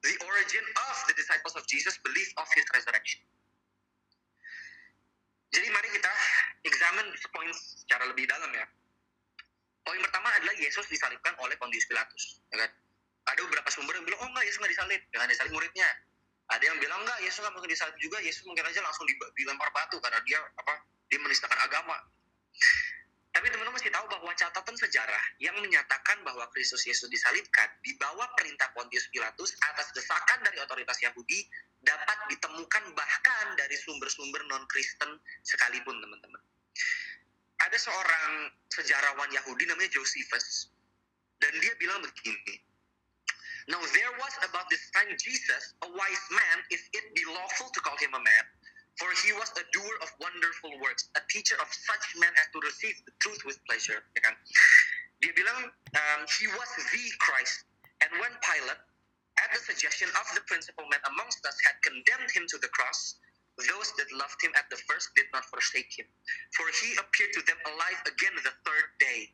the 0.07 0.15
origin 0.23 0.63
of 0.63 0.97
the 1.11 1.15
disciples 1.19 1.59
of 1.59 1.67
Jesus 1.67 1.99
belief 2.07 2.31
of 2.39 2.47
his 2.55 2.63
resurrection. 2.71 3.19
Jadi 5.51 5.67
mari 5.75 5.91
kita 5.91 6.13
examine 6.63 7.11
this 7.11 7.27
point 7.35 7.51
secara 7.51 8.07
lebih 8.07 8.31
dalam 8.31 8.55
ya. 8.55 8.63
Poin 9.83 9.99
pertama 9.99 10.31
adalah 10.39 10.55
Yesus 10.55 10.87
disalibkan 10.87 11.35
oleh 11.43 11.59
Pontius 11.59 11.91
Pilatus, 11.91 12.39
ya 12.55 12.63
kan? 12.63 12.71
Ada 13.35 13.41
beberapa 13.43 13.69
sumber 13.75 13.99
yang 13.99 14.07
bilang, 14.07 14.21
oh 14.23 14.29
enggak, 14.31 14.47
Yesus 14.47 14.63
nggak 14.63 14.73
disalib, 14.79 15.01
jangan 15.11 15.27
disalib 15.27 15.53
muridnya. 15.59 15.89
Ada 16.51 16.65
yang 16.67 16.79
bilang 16.79 17.01
mungkin 17.71 17.79
disalib 17.87 17.99
juga, 18.03 18.19
Yesus 18.19 18.43
mungkin 18.51 18.67
aja 18.67 18.83
langsung 18.83 19.07
di- 19.07 19.15
dilempar 19.39 19.71
batu 19.71 20.03
karena 20.03 20.19
dia 20.27 20.43
apa? 20.43 20.75
Dia 21.07 21.23
menistakan 21.23 21.55
agama. 21.63 21.95
Tapi 23.31 23.47
teman-teman 23.47 23.79
mesti 23.79 23.95
tahu 23.95 24.11
bahwa 24.11 24.35
catatan 24.35 24.75
sejarah 24.75 25.25
yang 25.39 25.55
menyatakan 25.63 26.19
bahwa 26.27 26.51
Kristus 26.51 26.83
Yesus 26.83 27.07
disalibkan 27.07 27.71
di 27.87 27.95
bawah 27.95 28.27
perintah 28.35 28.75
Pontius 28.75 29.07
Pilatus 29.15 29.55
atas 29.71 29.95
desakan 29.95 30.43
dari 30.43 30.59
otoritas 30.59 30.99
Yahudi 30.99 31.47
dapat 31.79 32.19
ditemukan 32.27 32.91
bahkan 32.91 33.47
dari 33.55 33.79
sumber-sumber 33.79 34.43
non-Kristen 34.51 35.15
sekalipun 35.47 35.95
teman-teman. 36.03 36.43
Ada 37.71 37.79
seorang 37.79 38.51
sejarawan 38.67 39.31
Yahudi 39.31 39.71
namanya 39.71 39.95
Josephus 39.95 40.75
dan 41.39 41.55
dia 41.63 41.71
bilang 41.79 42.03
begini. 42.03 42.67
Now 43.71 43.79
there 43.95 44.15
was 44.19 44.35
about 44.43 44.67
this 44.67 44.83
time 44.91 45.15
Jesus, 45.15 45.79
a 45.87 45.89
wise 45.95 46.27
man, 46.35 46.57
if 46.75 46.83
it 46.91 47.07
be 47.15 47.23
lawful 47.31 47.71
to 47.71 47.81
call 47.87 47.95
him 48.03 48.11
a 48.19 48.19
man, 48.19 48.45
for 48.99 49.07
he 49.23 49.31
was 49.31 49.47
a 49.55 49.65
doer 49.71 49.95
of 50.03 50.11
wonderful 50.19 50.75
works, 50.83 51.07
a 51.15 51.23
teacher 51.31 51.55
of 51.63 51.71
such 51.71 52.05
men 52.19 52.35
as 52.35 52.51
to 52.51 52.59
receive 52.67 52.99
the 53.07 53.15
truth 53.23 53.39
with 53.47 53.63
pleasure. 53.71 54.03
Ya 54.19 54.27
kan? 54.27 54.35
Dia 55.23 55.31
bilang 55.39 55.71
um, 55.71 56.21
he 56.35 56.51
was 56.51 56.69
the 56.75 57.07
Christ, 57.23 57.63
and 58.03 58.11
when 58.19 58.35
Pilate, 58.43 58.83
at 59.39 59.55
the 59.55 59.63
suggestion 59.63 60.11
of 60.19 60.27
the 60.35 60.43
principal 60.51 60.83
men 60.91 61.01
amongst 61.15 61.47
us, 61.47 61.55
had 61.63 61.79
condemned 61.87 62.35
him 62.35 62.51
to 62.51 62.59
the 62.59 62.69
cross, 62.75 63.23
those 63.71 63.95
that 64.03 64.11
loved 64.19 64.43
him 64.43 64.51
at 64.59 64.67
the 64.75 64.83
first 64.91 65.15
did 65.15 65.31
not 65.31 65.47
forsake 65.47 65.95
him, 65.95 66.11
for 66.59 66.67
he 66.75 66.99
appeared 66.99 67.31
to 67.39 67.43
them 67.47 67.61
alive 67.71 68.03
again 68.03 68.35
the 68.43 68.55
third 68.67 68.89
day. 68.99 69.31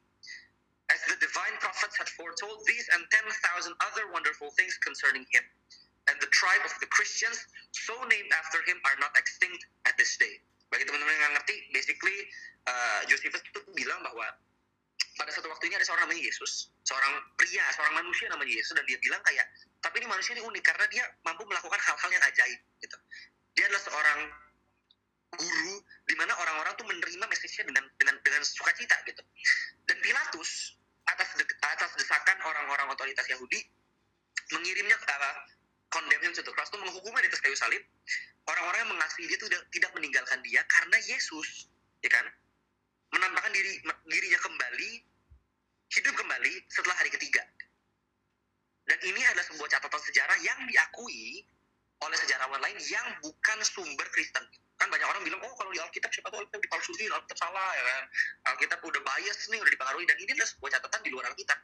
As 0.87 1.03
the 1.11 1.18
divine 1.18 1.57
prophets 1.59 1.99
had 1.99 2.07
foretold 2.14 2.62
these 2.66 2.87
and 2.95 3.03
ten 3.11 3.26
thousand 3.43 3.74
other 3.82 4.07
wonderful 4.14 4.55
things 4.55 4.78
concerning 4.78 5.26
him 5.34 5.43
and 6.07 6.16
the 6.22 6.30
tribe 6.30 6.62
of 6.62 6.70
the 6.78 6.87
Christians, 6.95 7.43
so 7.74 7.95
named 8.07 8.30
after 8.30 8.62
him, 8.70 8.78
are 8.87 8.99
not 9.03 9.11
extinct 9.18 9.66
at 9.91 9.99
this 9.99 10.14
day. 10.14 10.39
Bagi 10.70 10.87
teman-teman 10.87 11.11
yang 11.11 11.34
ngerti, 11.34 11.57
basically 11.74 12.14
uh, 12.70 13.03
Josephus 13.11 13.43
itu 13.43 13.59
bilang 13.74 13.99
bahwa 14.07 14.30
pada 15.18 15.30
satu 15.34 15.51
waktu 15.51 15.72
ini 15.72 15.74
ada 15.80 15.87
seorang 15.89 16.07
namanya 16.07 16.22
Yesus, 16.22 16.70
seorang 16.87 17.18
pria, 17.34 17.64
seorang 17.74 17.99
manusia 17.99 18.30
namanya 18.30 18.53
Yesus, 18.55 18.76
dan 18.76 18.84
dia 18.87 19.01
bilang 19.03 19.18
kayak, 19.26 19.47
tapi 19.82 20.05
ini 20.05 20.07
manusia 20.07 20.39
ini 20.39 20.45
unik 20.45 20.62
karena 20.62 20.87
dia 20.93 21.05
mampu 21.26 21.43
melakukan 21.49 21.80
hal-hal 21.82 22.11
yang 22.12 22.24
ajaib. 22.30 22.61
Gitu. 22.78 22.97
Dia 23.59 23.64
adalah 23.66 23.82
seorang 23.82 24.20
guru 25.37 25.74
di 26.07 26.14
mana 26.14 26.32
orang-orang 26.39 26.72
tuh 26.78 26.87
menerima 26.87 27.24
message-nya 27.26 27.64
dengan 27.66 27.84
dengan 27.99 28.14
dengan 28.22 28.43
sukacita 28.47 28.95
gitu. 29.09 29.22
Dan 29.89 29.97
Pilatus 30.05 30.76
atas 31.07 31.28
de- 31.38 31.59
atas 31.62 31.90
desakan 31.94 32.38
orang-orang 32.42 32.90
otoritas 32.90 33.26
Yahudi 33.30 33.62
mengirimnya 34.54 34.94
ke 34.98 35.07
apa, 35.11 35.30
condemn 35.90 36.22
him 36.22 36.32
to 36.34 36.42
menghukumnya 36.78 37.26
di 37.26 37.28
atas 37.30 37.42
kayu 37.42 37.57
salib. 37.59 37.82
Orang-orang 38.46 38.86
yang 38.86 38.92
mengasihi 38.94 39.26
dia 39.26 39.36
itu 39.38 39.46
tidak, 39.50 39.62
tidak 39.74 39.90
meninggalkan 39.98 40.38
dia 40.46 40.62
karena 40.70 40.96
Yesus, 41.02 41.66
ya 41.98 42.11
kan, 42.14 42.26
menampakkan 43.11 43.50
diri 43.50 43.82
dirinya 44.07 44.38
kembali, 44.38 44.90
hidup 45.90 46.14
kembali 46.14 46.52
setelah 46.70 46.94
hari 46.94 47.11
ketiga. 47.11 47.42
Dan 48.86 48.98
ini 49.02 49.18
adalah 49.26 49.42
sebuah 49.50 49.66
catatan 49.66 49.98
sejarah 49.98 50.38
yang 50.46 50.62
diakui 50.70 51.42
oleh 52.07 52.16
sejarawan 52.22 52.62
lain 52.62 52.78
yang 52.86 53.07
bukan 53.18 53.59
sumber 53.66 54.07
Kristen. 54.14 54.46
Kan 54.87 54.95
banyak 54.95 55.11
orang 55.11 55.22
bilang, 55.26 55.43
oh 55.43 55.51
kalau 55.59 55.74
di 55.74 55.82
Alkitab 55.82 56.14
siapa 56.14 56.30
tahu 56.30 56.47
Alkitab 56.47 56.62
dipalsuin, 56.62 57.11
Alkitab 57.11 57.39
salah 57.43 57.70
ya 57.74 57.82
kan. 57.91 58.05
Alkitab 58.55 58.78
udah 58.87 59.03
bias 59.03 59.51
nih, 59.51 59.59
udah 59.59 59.72
dipengaruhi. 59.74 60.07
Dan 60.07 60.14
ini 60.22 60.30
adalah 60.30 60.47
sebuah 60.47 60.70
catatan 60.78 61.01
di 61.03 61.11
luar 61.11 61.26
Alkitab. 61.26 61.59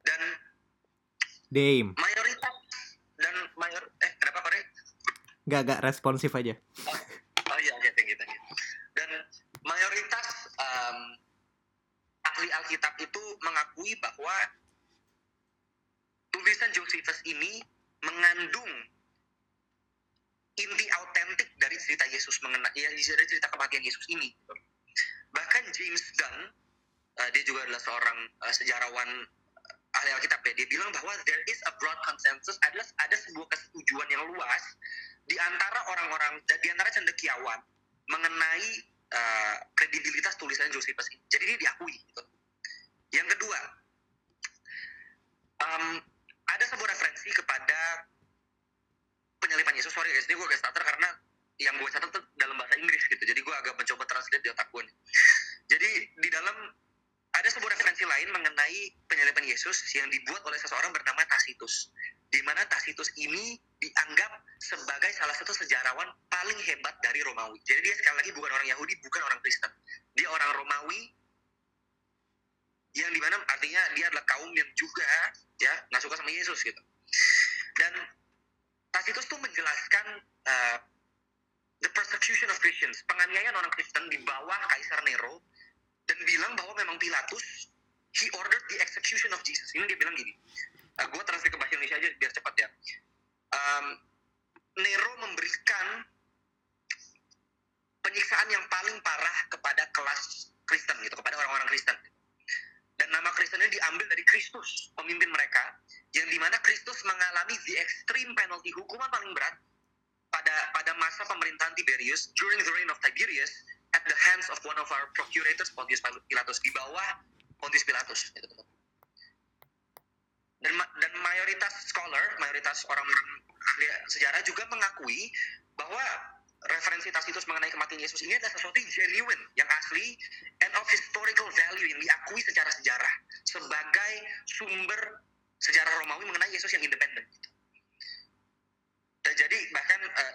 Dan 0.00 0.20
Dame. 1.52 1.92
mayoritas 2.00 2.56
dan 3.20 3.34
mayor 3.60 3.84
eh 4.00 4.12
kenapa 4.16 4.48
Kore? 4.48 4.60
Gak, 5.44 5.60
gak 5.68 5.80
responsif 5.84 6.32
aja. 6.32 6.56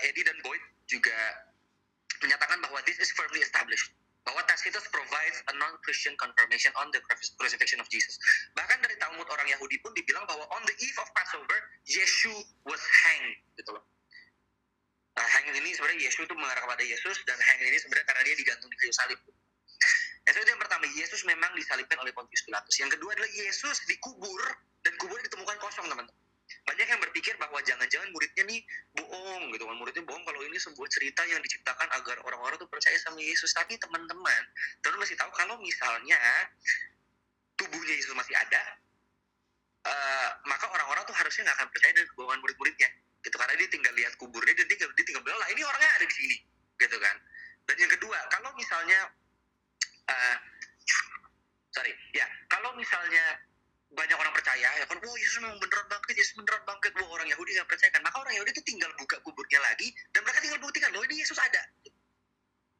Eddie 0.06 0.26
dan 0.26 0.38
Boyd 0.42 0.62
juga 0.90 1.16
menyatakan 2.20 2.60
bahwa 2.60 2.80
this 2.84 3.00
is 3.00 3.12
firmly 3.16 3.40
established 3.40 3.94
bahwa 4.28 4.46
Tacitus 4.46 4.86
provides 4.94 5.42
a 5.50 5.54
non-Christian 5.58 6.14
confirmation 6.20 6.70
on 6.78 6.92
the 6.94 7.02
crucifixion 7.40 7.80
of 7.82 7.88
Jesus. 7.90 8.20
Bahkan 8.54 8.84
dari 8.84 8.94
Talmud 9.00 9.26
orang 9.26 9.48
Yahudi 9.48 9.80
pun 9.82 9.96
dibilang 9.96 10.28
bahwa 10.28 10.46
on 10.54 10.62
the 10.68 10.76
eve 10.78 10.98
of 11.02 11.10
Passover, 11.18 11.58
Yesus 11.88 12.46
was 12.68 12.84
hanged, 13.08 13.42
gitu 13.58 13.74
loh. 13.74 13.82
Nah, 15.18 15.26
hanging 15.26 15.58
ini 15.64 15.74
sebenarnya 15.74 16.06
Yesus 16.06 16.30
itu 16.30 16.36
mengarah 16.38 16.62
kepada 16.62 16.84
Yesus 16.86 17.18
dan 17.26 17.42
hanging 17.42 17.74
ini 17.74 17.78
sebenarnya 17.82 18.06
karena 18.06 18.22
dia 18.28 18.36
digantung 18.38 18.70
di 18.70 18.78
kayu 18.78 18.94
salib. 18.94 19.20
Nah, 20.30 20.30
itu 20.36 20.46
yang 20.46 20.62
pertama, 20.62 20.86
Yesus 20.94 21.22
memang 21.26 21.52
disalibkan 21.58 21.98
oleh 21.98 22.14
Pontius 22.14 22.46
Pilatus. 22.46 22.76
Yang 22.78 23.00
kedua 23.00 23.18
adalah 23.18 23.32
Yesus 23.34 23.82
dikubur 23.90 24.42
dan 24.86 24.94
kuburnya 25.02 25.26
ditemukan 25.26 25.58
kosong, 25.58 25.90
teman-teman 25.90 26.14
banyak 26.70 26.86
yang 26.86 27.02
berpikir 27.02 27.34
bahwa 27.42 27.58
jangan-jangan 27.66 28.14
muridnya 28.14 28.46
nih 28.46 28.62
bohong 28.94 29.50
gitu 29.58 29.66
kan. 29.66 29.76
Muridnya 29.82 30.06
bohong 30.06 30.22
kalau 30.22 30.46
ini 30.46 30.58
sebuah 30.62 30.86
cerita 30.94 31.26
yang 31.26 31.42
diciptakan 31.42 31.90
agar 31.98 32.22
orang-orang 32.22 32.62
tuh 32.62 32.70
percaya 32.70 32.94
sama 33.02 33.18
Yesus. 33.18 33.50
Tapi 33.58 33.82
teman-teman 33.82 34.44
teman 34.86 34.98
masih 35.02 35.18
tahu 35.18 35.34
kalau 35.34 35.58
misalnya 35.58 36.22
tubuhnya 37.58 37.98
Yesus 37.98 38.14
masih 38.14 38.38
ada 38.38 38.62
uh, 39.90 40.30
maka 40.46 40.70
orang-orang 40.70 41.04
tuh 41.10 41.16
harusnya 41.18 41.50
nggak 41.50 41.58
akan 41.58 41.70
percaya 41.74 41.92
dengan 41.98 42.08
kebohongan 42.14 42.40
murid-muridnya 42.46 42.90
gitu. 43.26 43.36
Karena 43.36 43.54
dia 43.58 43.70
tinggal 43.74 43.94
lihat 43.98 44.14
kuburnya 44.22 44.54
dan 44.54 44.66
dia 44.70 44.78
tinggal, 44.78 44.94
dia 44.94 45.06
tinggal 45.10 45.24
bilang 45.26 45.40
lah 45.42 45.50
ini 45.50 45.62
orangnya 45.66 45.92
ada 45.98 46.06
di 46.06 46.16
sini 46.16 46.38
gitu 46.78 46.98
kan. 47.02 47.16
Dan 47.66 47.76
yang 47.82 47.92
kedua 47.92 48.18
kalau 48.30 48.50
misalnya 48.54 49.00
uh, 50.06 50.38
sorry 51.74 51.94
ya 52.14 52.26
kalau 52.50 52.74
misalnya 52.78 53.49
banyak 53.90 54.18
orang 54.18 54.34
percaya 54.38 54.70
ya 54.78 54.86
kan, 54.86 54.98
oh 55.02 55.18
Yesus 55.18 55.42
memang 55.42 55.58
beneran 55.58 55.86
bangkit, 55.90 56.14
Yesus 56.14 56.38
beneran 56.38 56.62
bangkit, 56.62 56.94
wah 57.02 57.10
orang 57.10 57.26
Yahudi 57.26 57.58
nggak 57.58 57.70
percaya 57.70 57.90
kan, 57.90 58.02
maka 58.06 58.22
orang 58.22 58.34
Yahudi 58.38 58.52
itu 58.54 58.64
tinggal 58.64 58.90
buka 59.02 59.18
kuburnya 59.26 59.60
lagi 59.66 59.90
dan 60.14 60.22
mereka 60.22 60.40
tinggal 60.46 60.62
buktikan 60.62 60.90
loh 60.94 61.02
ini 61.10 61.26
Yesus 61.26 61.40
ada. 61.42 61.62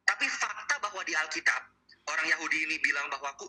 Tapi 0.06 0.26
fakta 0.30 0.78
bahwa 0.78 1.02
di 1.02 1.14
Alkitab 1.18 1.62
orang 2.06 2.26
Yahudi 2.30 2.58
ini 2.66 2.76
bilang 2.78 3.10
bahwa 3.10 3.34
aku 3.34 3.46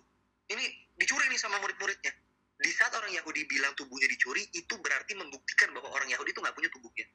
ini 0.49 0.65
dicuri 0.97 1.29
nih 1.29 1.39
sama 1.39 1.61
murid-muridnya. 1.61 2.13
Di 2.61 2.69
saat 2.77 2.93
orang 2.93 3.09
Yahudi 3.09 3.49
bilang 3.49 3.73
tubuhnya 3.73 4.05
dicuri, 4.05 4.45
itu 4.53 4.73
berarti 4.77 5.17
membuktikan 5.17 5.73
bahwa 5.73 5.89
orang 5.97 6.05
Yahudi 6.13 6.29
itu 6.29 6.41
nggak 6.45 6.53
punya 6.53 6.69
tubuhnya 6.69 7.05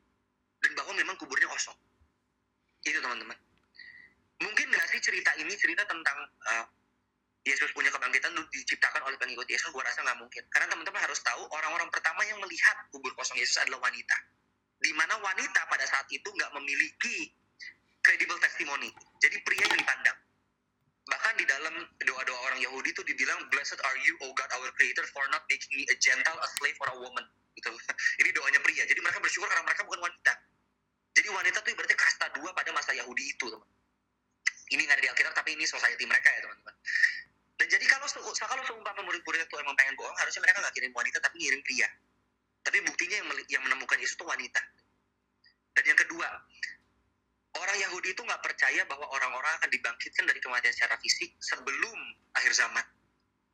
dan 0.63 0.71
bahwa 0.75 0.93
memang 0.99 1.15
kuburnya 1.19 1.47
kosong. 1.47 1.79
Itu 2.83 2.99
teman-teman. 2.99 3.39
Mungkin 4.43 4.67
nggak 4.75 4.87
sih 4.91 4.99
cerita 4.99 5.31
ini 5.39 5.55
cerita 5.55 5.87
tentang 5.87 6.19
uh, 6.51 6.67
Yesus 7.47 7.71
punya 7.71 7.95
kebangkitan 7.95 8.35
itu 8.35 8.43
diciptakan 8.51 9.07
oleh 9.07 9.15
pengikut 9.23 9.47
Yesus, 9.47 9.71
gue 9.71 9.79
rasa 9.79 10.03
nggak 10.03 10.19
mungkin. 10.19 10.43
Karena 10.51 10.67
teman-teman 10.67 10.99
harus 10.99 11.23
tahu, 11.23 11.47
orang-orang 11.55 11.87
pertama 11.95 12.27
yang 12.27 12.43
melihat 12.43 12.75
kubur 12.91 13.15
kosong 13.15 13.39
Yesus 13.39 13.63
adalah 13.63 13.87
wanita. 13.87 14.19
Di 14.83 14.91
mana 14.91 15.15
wanita 15.23 15.63
pada 15.71 15.87
saat 15.87 16.11
itu 16.11 16.27
nggak 16.27 16.51
memiliki 16.59 17.31
credible 18.03 18.43
testimony. 18.43 18.91
Jadi 19.23 19.39
pria 19.47 19.63
yang 19.63 19.79
dipandang. 19.79 20.19
Bahkan 21.07 21.35
di 21.39 21.47
dalam 21.47 21.75
doa-doa 22.03 22.39
orang 22.51 22.59
Yahudi 22.59 22.91
itu 22.91 23.03
dibilang, 23.07 23.39
Blessed 23.47 23.79
are 23.79 23.99
you, 24.03 24.19
O 24.27 24.35
God 24.35 24.51
our 24.59 24.67
Creator, 24.75 25.07
for 25.15 25.23
not 25.31 25.47
making 25.47 25.71
me 25.79 25.87
a 25.87 25.95
gentile, 26.03 26.39
a 26.43 26.49
slave, 26.59 26.75
or 26.83 26.91
a 26.91 26.99
woman. 26.99 27.23
Gitu. 27.55 27.71
Ini 28.27 28.35
doanya 28.35 28.59
pria. 28.59 28.83
Jadi 28.91 28.99
mereka 28.99 29.23
bersyukur 29.23 29.47
karena 29.47 29.63
mereka 29.63 29.87
bukan 29.87 30.03
wanita. 30.03 30.35
Jadi 31.17 31.33
wanita 31.33 31.65
itu 31.65 31.73
berarti 31.73 31.97
kasta 31.97 32.29
dua 32.37 32.53
pada 32.53 32.77
masa 32.77 32.93
Yahudi 32.93 33.25
itu, 33.33 33.49
teman. 33.49 33.65
Ini 34.67 34.83
nggak 34.83 34.99
ada 34.99 35.03
di 35.07 35.11
Alkitab, 35.15 35.33
tapi 35.33 35.57
ini 35.57 35.65
society 35.65 36.05
mereka 36.05 36.29
ya, 36.29 36.45
teman-teman. 36.45 36.75
Jadi 37.67 37.85
kalau 37.91 38.07
kalau 38.07 38.63
seumpama 38.65 39.01
murid-murid 39.03 39.47
itu 39.47 39.57
emang 39.59 39.75
pengen 39.75 39.95
bohong, 39.99 40.17
harusnya 40.19 40.41
mereka 40.43 40.63
nggak 40.63 40.75
kirim 40.75 40.93
wanita 40.95 41.19
tapi 41.19 41.37
ngirim 41.43 41.61
pria. 41.67 41.89
Tapi 42.63 42.83
buktinya 42.83 43.17
yang, 43.23 43.29
yang 43.47 43.63
menemukan 43.63 43.99
Yesus 43.99 44.19
itu 44.19 44.27
wanita. 44.27 44.59
Dan 45.77 45.85
yang 45.87 45.99
kedua, 45.99 46.27
orang 47.59 47.77
Yahudi 47.79 48.17
itu 48.17 48.23
nggak 48.25 48.43
percaya 48.43 48.83
bahwa 48.91 49.07
orang-orang 49.13 49.53
akan 49.63 49.71
dibangkitkan 49.71 50.25
dari 50.27 50.41
kematian 50.43 50.75
secara 50.75 50.97
fisik 50.99 51.37
sebelum 51.39 51.99
akhir 52.35 52.53
zaman. 52.57 52.85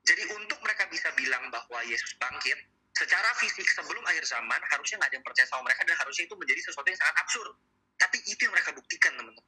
Jadi 0.02 0.22
untuk 0.34 0.58
mereka 0.64 0.88
bisa 0.90 1.12
bilang 1.14 1.46
bahwa 1.52 1.78
Yesus 1.86 2.16
bangkit, 2.18 2.58
secara 2.96 3.30
fisik 3.38 3.66
sebelum 3.70 4.02
akhir 4.06 4.24
zaman, 4.26 4.60
harusnya 4.70 4.98
nggak 5.02 5.10
ada 5.12 5.16
yang 5.18 5.26
percaya 5.26 5.46
sama 5.46 5.62
mereka 5.70 5.82
dan 5.86 5.96
harusnya 5.98 6.24
itu 6.26 6.34
menjadi 6.34 6.60
sesuatu 6.64 6.88
yang 6.90 7.00
sangat 7.00 7.16
absurd. 7.22 7.54
Tapi 8.00 8.18
itu 8.26 8.40
yang 8.42 8.54
mereka 8.56 8.74
buktikan, 8.74 9.14
teman-teman. 9.14 9.44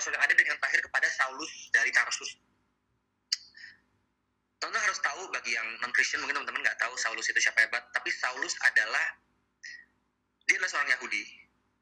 Rasul-rasul 0.00 0.16
yang 0.16 0.24
ada 0.24 0.32
dan 0.32 0.46
yang 0.48 0.58
terakhir 0.64 0.80
kepada 0.88 1.08
Saulus 1.12 1.52
dari 1.76 1.92
Tarsus. 1.92 2.30
Teman-teman 4.60 4.84
harus 4.88 5.00
tahu 5.04 5.22
bagi 5.28 5.52
yang 5.52 5.68
non-Christian 5.84 6.24
mungkin 6.24 6.40
teman-teman 6.40 6.64
nggak 6.64 6.80
tahu 6.80 6.96
Saulus 6.96 7.28
itu 7.28 7.36
siapa 7.36 7.68
hebat, 7.68 7.84
tapi 7.92 8.08
Saulus 8.08 8.56
adalah 8.64 9.20
dia 10.48 10.56
adalah 10.56 10.72
seorang 10.72 10.90
Yahudi. 10.96 11.22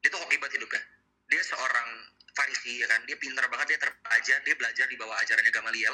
Dia 0.03 0.11
tuh 0.11 0.21
hokibat 0.27 0.51
hidupnya. 0.51 0.83
Dia 1.31 1.43
seorang 1.47 1.89
Farisi 2.35 2.79
ya 2.79 2.87
kan 2.87 3.03
dia 3.03 3.19
pintar 3.19 3.51
banget 3.51 3.75
dia 3.75 3.79
terpelajar 3.83 4.39
dia 4.47 4.55
belajar 4.55 4.87
di 4.87 4.95
bawah 4.95 5.17
ajarannya 5.27 5.51
Gamaliel 5.51 5.91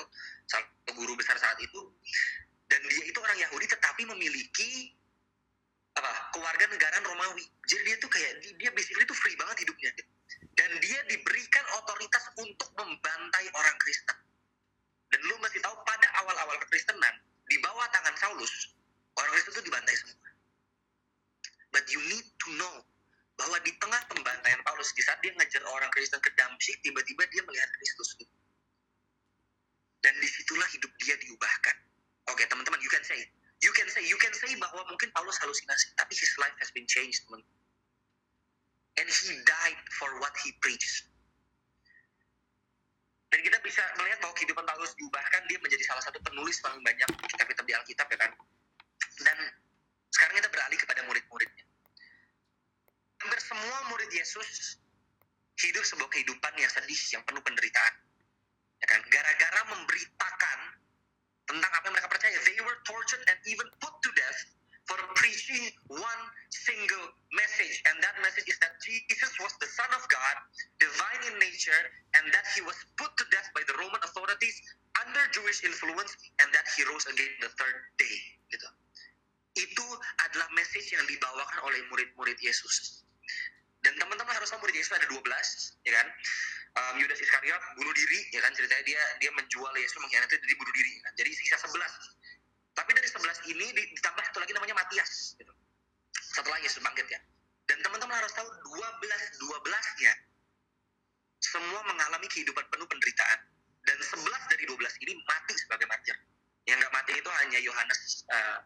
ini 105.05 105.13
mati 105.29 105.55
sebagai 105.61 105.85
martir. 105.85 106.17
Yang 106.65 106.81
nggak 106.81 106.93
mati 106.97 107.13
itu 107.13 107.31
hanya 107.45 107.59
Yohanes 107.61 108.25
uh, 108.33 108.35
eh, 108.35 108.59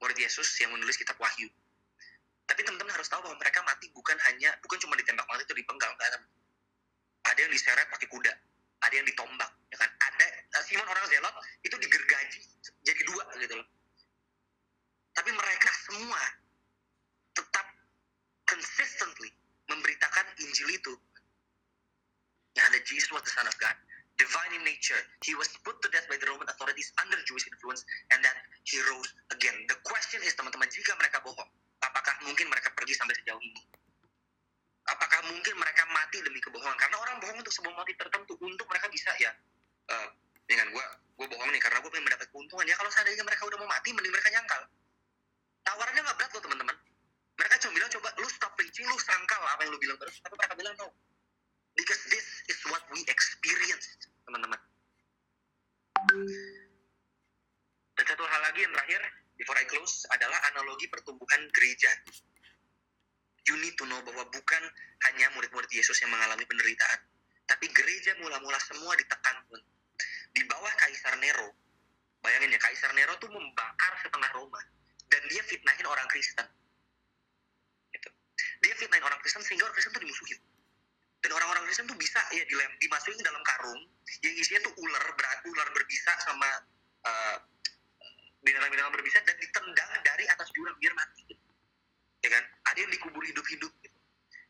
murid 0.00 0.16
Yesus 0.16 0.48
yang 0.64 0.72
menulis 0.72 0.96
kitab 0.96 1.20
Wahyu. 1.20 1.48
Tapi 2.48 2.64
teman-teman 2.64 2.96
harus 2.96 3.12
tahu 3.12 3.20
bahwa 3.20 3.36
mereka 3.36 3.60
mati 3.68 3.92
bukan 3.92 4.16
hanya 4.32 4.56
bukan 4.64 4.80
cuma 4.80 4.96
ditembak 4.96 5.28
mati 5.28 5.44
itu 5.44 5.52
dipenggal 5.52 5.92
kan. 6.00 6.24
Ada 7.28 7.44
yang 7.44 7.52
diseret 7.52 7.84
pakai 7.92 8.08
kuda, 8.08 8.32
ada 8.80 8.94
yang 8.96 9.04
ditombak, 9.04 9.50
ya 9.68 9.76
kan? 9.76 9.90
Ada 9.92 10.26
uh, 10.56 10.64
Simon 10.64 10.88
orang 10.88 11.04
Zelot 11.12 11.34
itu 11.60 11.76
digergaji 11.76 12.40
jadi 12.88 13.00
dua 13.04 13.22
gitu 13.36 13.54
loh. 13.60 13.68
Tapi 15.12 15.30
mereka 15.36 15.70
semua 15.84 16.22
tetap 17.36 17.66
consistently 18.48 19.28
memberitakan 19.68 20.26
Injil 20.40 20.72
itu. 20.72 20.94
Yang 22.56 22.64
ada 22.64 22.78
Jesus 22.88 23.10
was 23.12 23.22
the 23.28 23.30
Son 23.36 23.44
of 23.44 23.54
God 23.60 23.76
divine 24.18 24.52
in 24.58 24.62
nature. 24.66 24.98
He 25.22 25.38
was 25.38 25.48
put 25.62 25.78
to 25.80 25.88
death 25.94 26.10
by 26.10 26.18
the 26.18 26.26
Roman 26.26 26.50
authorities 26.50 26.90
under 26.98 27.16
Jewish 27.24 27.46
influence 27.46 27.86
and 28.10 28.20
that 28.26 28.36
he 28.66 28.82
rose 28.90 29.10
again. 29.30 29.54
The 29.70 29.78
question 29.86 30.20
is 30.26 30.34
teman-teman 30.34 30.68
jika 30.68 30.98
mereka 30.98 31.22
bohong 31.22 31.48
apakah 31.82 32.14
mungkin 32.26 32.50
mereka 32.50 32.74
pergi 32.74 32.94
sampai 32.98 33.14
sejauh 33.22 33.38
ini? 33.38 33.62
Apakah 34.88 35.20
mungkin 35.28 35.54
mereka 35.60 35.84
mati 35.92 36.18
demi 36.24 36.40
kebohongan? 36.40 36.74
Karena 36.80 36.96
orang 36.96 37.16
bohong 37.20 37.38
untuk 37.38 37.52
sebuah 37.52 37.76
motif 37.76 37.94
tertentu 38.00 38.34
untuk 38.40 38.66
mereka 38.72 38.88
bisa 38.88 39.12
ya. 39.20 39.30
Eh 39.92 40.08
dengan 40.48 40.72
gue 40.72 40.84
gue 41.20 41.26
bohong 41.28 41.50
nih 41.52 41.60
karena 41.60 41.78
gue 41.84 41.90
pengen 41.92 42.06
mendapat 42.08 42.26
keuntungan. 42.32 42.64
Ya 42.64 42.74
kalau 42.80 42.88
seandainya 42.88 43.24
mereka 43.24 43.44
udah 43.44 43.58
mau 43.60 43.68
mati 43.68 43.92
mending 43.92 44.12
mereka 44.12 44.32
nyangkal. 44.32 44.62
Tawarannya 45.68 46.02
nggak 46.08 46.16
berat 46.16 46.30
loh 46.32 46.42
teman-teman. 46.42 46.76
Mereka 47.38 47.54
cuma 47.62 47.72
bilang 47.76 47.90
coba 47.92 48.08
lu 48.18 48.28
stop 48.32 48.52
preaching 48.56 48.86
lu 48.88 48.96
sangkal 48.98 49.42
apa 49.44 49.60
yang 49.68 49.70
lu 49.76 49.78
bilang. 49.78 49.98
Terus 50.00 50.16
tapi 50.24 50.34
mereka 50.40 50.54
bilang? 50.56 50.74
No 50.80 50.88
because 51.78 52.02
this 52.10 52.26
is 52.50 52.58
what 52.66 52.82
we 52.90 53.06
experience 53.06 53.86
teman-teman. 54.26 54.58
Dan 57.94 58.04
satu 58.04 58.24
hal 58.26 58.40
lagi 58.50 58.66
yang 58.66 58.74
terakhir 58.74 59.00
before 59.38 59.54
I 59.54 59.64
close 59.70 60.02
adalah 60.10 60.38
analogi 60.50 60.90
pertumbuhan 60.90 61.46
gereja. 61.54 61.90
You 63.46 63.56
need 63.62 63.78
to 63.78 63.86
know 63.86 64.02
bahwa 64.02 64.26
bukan 64.28 64.62
hanya 65.08 65.32
murid-murid 65.38 65.70
Yesus 65.72 65.96
yang 66.02 66.10
mengalami 66.12 66.44
penderitaan 66.44 67.00
tapi 67.48 67.64
gereja 67.72 68.12
mula-mula 68.20 68.60
semua 68.60 68.92
ditekan 68.98 69.40
pun. 69.48 69.56
Di 70.36 70.44
bawah 70.44 70.68
Kaisar 70.84 71.16
Nero 71.16 71.48
bayangin 72.20 72.52
ya 72.52 72.60
Kaisar 72.60 72.92
Nero 72.92 73.16
tuh 73.16 73.30
membakar 73.32 73.94
setengah 74.04 74.28
Roma 74.36 74.60
dan 75.08 75.22
dia 75.32 75.40
fitnahin 75.46 75.86
orang 75.88 76.04
Kristen. 76.10 76.44
Gitu. 77.88 78.10
dia 78.60 78.74
fitnahin 78.76 79.00
orang 79.00 79.16
Kristen 79.24 79.40
sehingga 79.40 79.64
orang 79.64 79.80
Kristen 79.80 79.96
tuh 79.96 80.04
dimusuhin 80.04 80.38
dan 81.18 81.30
orang-orang 81.34 81.66
Kristen 81.66 81.90
tuh 81.90 81.98
bisa 81.98 82.20
ya 82.30 82.46
dilem 82.46 82.72
dimasukin 82.78 83.18
dalam 83.26 83.42
karung 83.42 83.80
yang 84.22 84.34
isinya 84.38 84.60
tuh 84.70 84.74
ular 84.78 85.04
berat 85.18 85.38
ular 85.50 85.68
berbisa 85.74 86.12
sama 86.22 86.48
eh, 87.04 87.36
binatang-binatang 88.42 88.94
berbisa 88.94 89.18
dan 89.26 89.36
ditendang 89.36 89.90
dari 90.06 90.24
atas 90.30 90.48
jurang 90.54 90.76
biar 90.78 90.94
mati. 90.94 91.26
Gitu. 91.26 91.46
ya 92.22 92.28
kan? 92.32 92.44
Ada 92.74 92.78
yang 92.86 92.92
dikubur 92.94 93.22
hidup-hidup. 93.26 93.72
Gitu. 93.82 93.98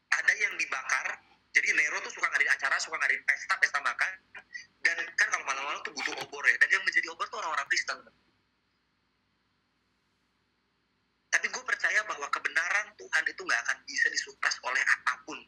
ada 0.09 0.33
yang 0.41 0.57
dibakar. 0.57 1.21
Jadi 1.53 1.75
Nero 1.75 2.01
tuh 2.05 2.12
suka 2.12 2.29
ngadain 2.29 2.53
acara 2.53 2.77
suka 2.81 2.97
ngadain 2.97 3.23
pesta 3.25 3.55
pesta 3.61 3.81
makan. 3.81 4.12
Dan 4.85 4.97
kan 5.16 5.29
kalau 5.33 5.45
malam-malam 5.45 5.81
tuh 5.85 5.93
butuh 5.97 6.14
obor 6.21 6.45
ya. 6.49 6.57
Dan 6.61 6.69
yang 6.69 6.85
menjadi 6.85 7.09
obor 7.12 7.29
tuh 7.29 7.41
orang-orang 7.41 7.69
Kristen. 7.69 7.99
Tapi 11.29 11.47
gue 11.49 11.64
percaya 11.64 12.01
bahwa 12.09 12.27
kebenaran 12.33 12.87
Tuhan 12.97 13.25
itu 13.29 13.41
nggak 13.45 13.61
akan 13.69 13.77
bisa 13.85 14.07
disupras 14.09 14.57
oleh 14.64 14.81
apa 14.81 15.12
pun 15.29 15.39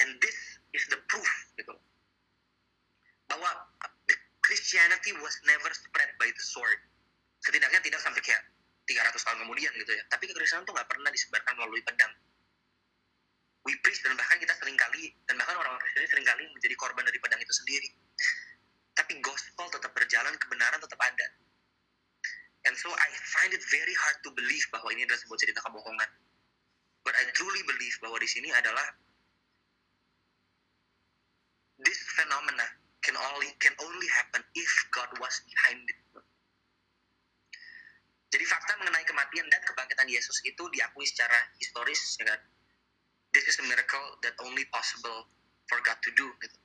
and 0.00 0.08
this 0.22 0.38
is 0.72 0.84
the 0.88 0.98
proof 1.10 1.30
gitu. 1.58 1.74
Bahwa 3.28 3.50
the 4.08 4.16
Christianity 4.44 5.12
was 5.20 5.34
never 5.44 5.70
spread 5.72 6.10
by 6.16 6.28
the 6.28 6.44
sword. 6.44 6.80
Setidaknya 7.42 7.82
tidak 7.82 8.00
sampai 8.00 8.22
kayak 8.22 8.42
300 8.86 9.14
tahun 9.18 9.38
kemudian 9.46 9.72
gitu 9.76 9.92
ya. 9.92 10.02
Tapi 10.08 10.30
kekristenan 10.30 10.64
tuh 10.64 10.74
nggak 10.74 10.88
pernah 10.88 11.10
disebarkan 11.10 11.52
melalui 11.58 11.82
pedang. 11.84 12.12
We 13.62 13.78
preach 13.78 14.02
dan 14.02 14.18
bahkan 14.18 14.42
kita 14.42 14.58
sering 14.58 14.74
kali 14.74 15.14
dan 15.30 15.38
bahkan 15.38 15.54
orang-orang 15.54 15.78
Kristen 15.86 16.18
sering 16.18 16.26
kali 16.26 16.42
menjadi 16.50 16.74
korban 16.74 17.06
dari 17.06 17.18
pedang 17.22 17.38
itu 17.38 17.54
sendiri. 17.54 17.88
Tapi 18.98 19.22
gospel 19.22 19.70
tetap 19.70 19.94
berjalan 19.94 20.34
kebenaran 20.34 20.82
tetap 20.82 20.98
ada. 20.98 21.26
And 22.66 22.74
so 22.78 22.90
I 22.90 23.08
find 23.38 23.54
it 23.54 23.62
very 23.70 23.94
hard 23.94 24.18
to 24.26 24.30
believe 24.34 24.66
bahwa 24.74 24.90
ini 24.94 25.06
adalah 25.06 25.18
sebuah 25.22 25.38
cerita 25.38 25.62
kebohongan. 25.62 26.10
But 27.02 27.14
I 27.18 27.26
truly 27.34 27.62
believe 27.66 27.96
bahwa 28.02 28.18
di 28.18 28.30
sini 28.30 28.50
adalah 28.54 28.86
this 31.82 32.01
phenomena 32.14 32.66
can 33.02 33.16
only 33.18 33.50
can 33.58 33.74
only 33.82 34.08
happen 34.12 34.42
if 34.54 34.72
God 34.94 35.10
was 35.18 35.34
behind 35.48 35.84
it 35.88 36.00
jadi 38.32 38.44
fakta 38.48 38.80
mengenai 38.80 39.04
kematian 39.04 39.44
dan 39.52 39.60
kebangkitan 39.68 40.08
Yesus 40.08 40.40
itu 40.48 40.64
diakui 40.72 41.04
secara 41.04 41.36
historis 41.60 42.00
ya 42.16 42.32
kan 42.32 42.40
this 43.32 43.48
is 43.48 43.56
a 43.60 43.64
miracle 43.66 44.16
that 44.22 44.36
only 44.44 44.64
possible 44.72 45.28
for 45.68 45.80
God 45.84 45.96
to 46.04 46.10
do 46.14 46.28
gitu. 46.44 46.58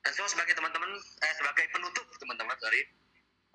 Dan 0.00 0.12
so 0.16 0.24
sebagai 0.28 0.56
teman-teman, 0.56 0.88
eh, 0.96 1.34
sebagai 1.36 1.64
penutup 1.76 2.08
teman-teman, 2.16 2.56
sorry, 2.60 2.82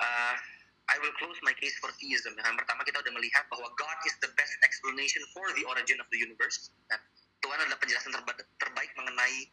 uh, 0.01 0.37
I 0.85 1.01
will 1.01 1.13
close 1.17 1.37
my 1.41 1.53
case 1.57 1.73
for 1.81 1.89
theism. 1.97 2.37
Yang 2.37 2.61
pertama 2.61 2.85
kita 2.85 3.01
udah 3.01 3.13
melihat 3.17 3.49
bahwa 3.49 3.65
God 3.73 3.97
is 4.05 4.13
the 4.21 4.29
best 4.37 4.53
explanation 4.61 5.25
for 5.33 5.49
the 5.57 5.65
origin 5.65 5.97
of 5.97 6.05
the 6.13 6.21
universe. 6.21 6.69
Dan 6.85 7.01
Tuhan 7.41 7.57
adalah 7.65 7.81
penjelasan 7.81 8.13
terba- 8.13 8.45
terbaik 8.61 8.91
mengenai 8.93 9.49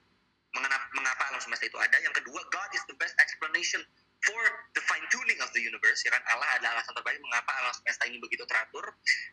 mengenap, 0.52 0.82
mengapa 0.92 1.22
alam 1.32 1.40
semesta 1.40 1.64
itu 1.64 1.78
ada. 1.80 1.96
Yang 2.00 2.24
kedua, 2.24 2.40
God 2.52 2.70
is 2.76 2.84
the 2.88 2.96
best 3.00 3.16
explanation 3.20 3.80
for 4.22 4.42
the 4.76 4.82
fine 4.86 5.02
tuning 5.10 5.40
of 5.42 5.50
the 5.56 5.62
universe. 5.64 6.00
Ya 6.06 6.14
kan 6.14 6.22
Allah 6.32 6.48
adalah 6.56 6.78
alasan 6.78 6.94
terbaik 6.94 7.18
mengapa 7.20 7.50
alam 7.64 7.72
semesta 7.74 8.02
ini 8.06 8.20
begitu 8.20 8.44
teratur. 8.46 8.84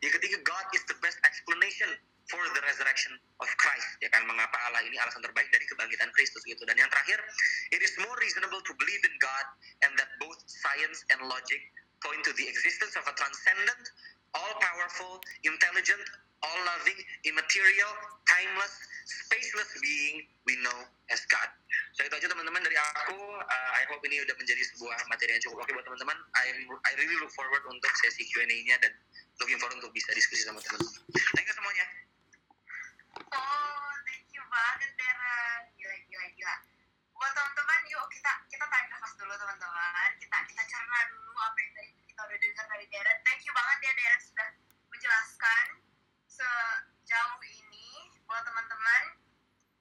Yang 0.02 0.18
ketiga, 0.18 0.38
God 0.48 0.66
is 0.74 0.84
the 0.88 0.98
best 1.04 1.20
explanation 1.28 1.92
for 2.30 2.46
the 2.54 2.62
resurrection 2.62 3.18
of 3.42 3.50
Christ 3.58 3.90
ya 4.06 4.10
kan 4.14 4.22
mengapa 4.30 4.54
Allah 4.70 4.86
ini 4.86 4.96
alasan 5.02 5.26
terbaik 5.26 5.50
dari 5.50 5.66
kebangkitan 5.66 6.14
Kristus 6.14 6.46
gitu 6.46 6.62
dan 6.70 6.78
yang 6.78 6.90
terakhir 6.94 7.18
it 7.74 7.82
is 7.82 7.90
more 8.06 8.14
reasonable 8.22 8.62
to 8.62 8.74
believe 8.78 9.02
in 9.02 9.16
God 9.18 9.46
and 9.82 9.92
that 9.98 10.14
both 10.22 10.38
science 10.46 11.02
and 11.10 11.26
logic 11.26 11.62
point 12.06 12.22
to 12.22 12.32
the 12.38 12.46
existence 12.46 12.94
of 12.96 13.04
a 13.10 13.14
transcendent 13.18 13.84
all 14.38 14.54
powerful 14.62 15.18
intelligent 15.42 16.06
all 16.46 16.60
loving 16.64 17.00
immaterial 17.28 17.92
timeless 18.28 18.74
spaceless 19.08 19.72
being 19.84 20.24
we 20.46 20.56
know 20.64 20.80
as 21.12 21.22
God 21.28 21.50
so 21.98 22.06
itu 22.06 22.14
aja 22.16 22.28
teman-teman 22.30 22.62
dari 22.64 22.78
aku 22.78 23.18
Uh, 23.40 23.72
I 23.74 23.88
hope 23.90 24.04
ini 24.06 24.22
udah 24.22 24.36
menjadi 24.38 24.62
sebuah 24.62 25.10
materi 25.10 25.34
yang 25.34 25.42
cukup 25.42 25.66
oke 25.66 25.72
buat 25.74 25.86
teman-teman 25.88 26.14
I, 26.38 26.54
I 26.86 26.92
really 27.02 27.18
look 27.18 27.34
forward 27.34 27.66
untuk 27.66 27.90
sesi 28.04 28.28
Q&A-nya 28.30 28.78
dan 28.78 28.94
looking 29.42 29.58
forward 29.58 29.82
untuk 29.82 29.90
bisa 29.96 30.14
diskusi 30.14 30.46
sama 30.46 30.62
teman-teman 30.62 31.02
thank 31.34 31.50
you 31.50 31.56
semuanya 31.56 31.88
Oh, 33.18 33.92
thank 34.06 34.30
you 34.32 34.44
banget 34.54 34.92
Darren. 34.96 35.62
Gila, 35.76 35.98
gila, 36.08 36.28
gila. 36.38 36.56
Buat 37.18 37.32
teman-teman, 37.36 37.82
yuk 37.90 38.06
kita 38.14 38.32
kita 38.48 38.66
tarik 38.70 38.88
nafas 38.94 39.14
dulu 39.18 39.34
teman-teman. 39.34 40.10
Kita 40.22 40.38
kita 40.46 40.64
cerna 40.70 41.00
dulu 41.10 41.34
apa 41.42 41.58
yang 41.58 41.72
tadi 41.74 41.90
kita 42.06 42.22
udah 42.22 42.38
dengar 42.38 42.66
dari 42.70 42.86
Darren. 42.94 43.18
Thank 43.26 43.42
you 43.44 43.54
banget 43.58 43.78
ya 43.82 43.92
Darren 43.98 44.22
sudah 44.22 44.50
menjelaskan 44.94 45.66
sejauh 46.40 47.42
ini. 47.44 47.90
Buat 48.24 48.46
teman-teman, 48.46 49.04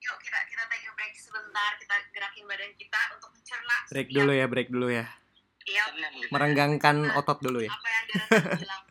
yuk 0.03 0.17
kita 0.19 0.39
kita 0.49 0.63
take 0.67 0.87
a 0.89 0.93
break 0.97 1.13
sebentar. 1.15 1.71
Kita 1.79 1.95
gerakin 2.11 2.43
badan 2.49 2.71
kita 2.75 3.01
untuk 3.15 3.29
mencerna. 3.31 3.77
Break 3.87 4.07
setiap- 4.09 4.17
dulu 4.19 4.31
ya, 4.35 4.45
break 4.49 4.69
dulu 4.73 4.87
ya. 4.91 5.05
Iya. 5.69 5.83
Merenggangkan 6.33 7.13
otot 7.15 7.39
dulu 7.39 7.61
ya. 7.61 7.71
apa 7.71 7.87
yang 7.87 8.05
bilang. 8.57 8.83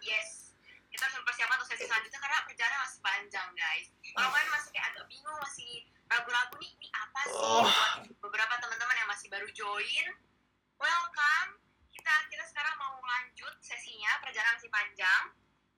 Yes. 0.00 0.56
Kita 0.88 1.02
harus 1.08 1.24
persiapan 1.24 1.56
untuk 1.60 1.68
sesi 1.72 1.84
selanjutnya 1.84 2.20
karena 2.20 2.38
perjalanan 2.48 2.80
masih 2.84 3.00
panjang, 3.04 3.48
guys. 3.52 3.86
Kalau 4.12 4.28
kalian 4.32 4.50
masih 4.52 4.70
kayak 4.72 4.86
agak 4.92 5.04
bingung, 5.08 5.38
masih 5.40 5.70
ragu-ragu 6.08 6.54
nih, 6.60 6.70
ini 6.76 6.88
apa 6.92 7.20
sih? 7.24 7.36
Oh. 7.36 7.64
Buat 7.64 7.92
beberapa 8.20 8.54
teman-teman 8.60 8.96
yang 8.96 9.08
masih 9.08 9.28
baru 9.28 9.48
join, 9.52 10.06
welcome. 10.76 11.50
Kita 11.92 12.12
kita 12.28 12.44
sekarang 12.48 12.74
mau 12.80 12.96
lanjut 13.00 13.54
sesinya, 13.60 14.20
perjalanan 14.24 14.56
masih 14.56 14.72
panjang. 14.72 15.22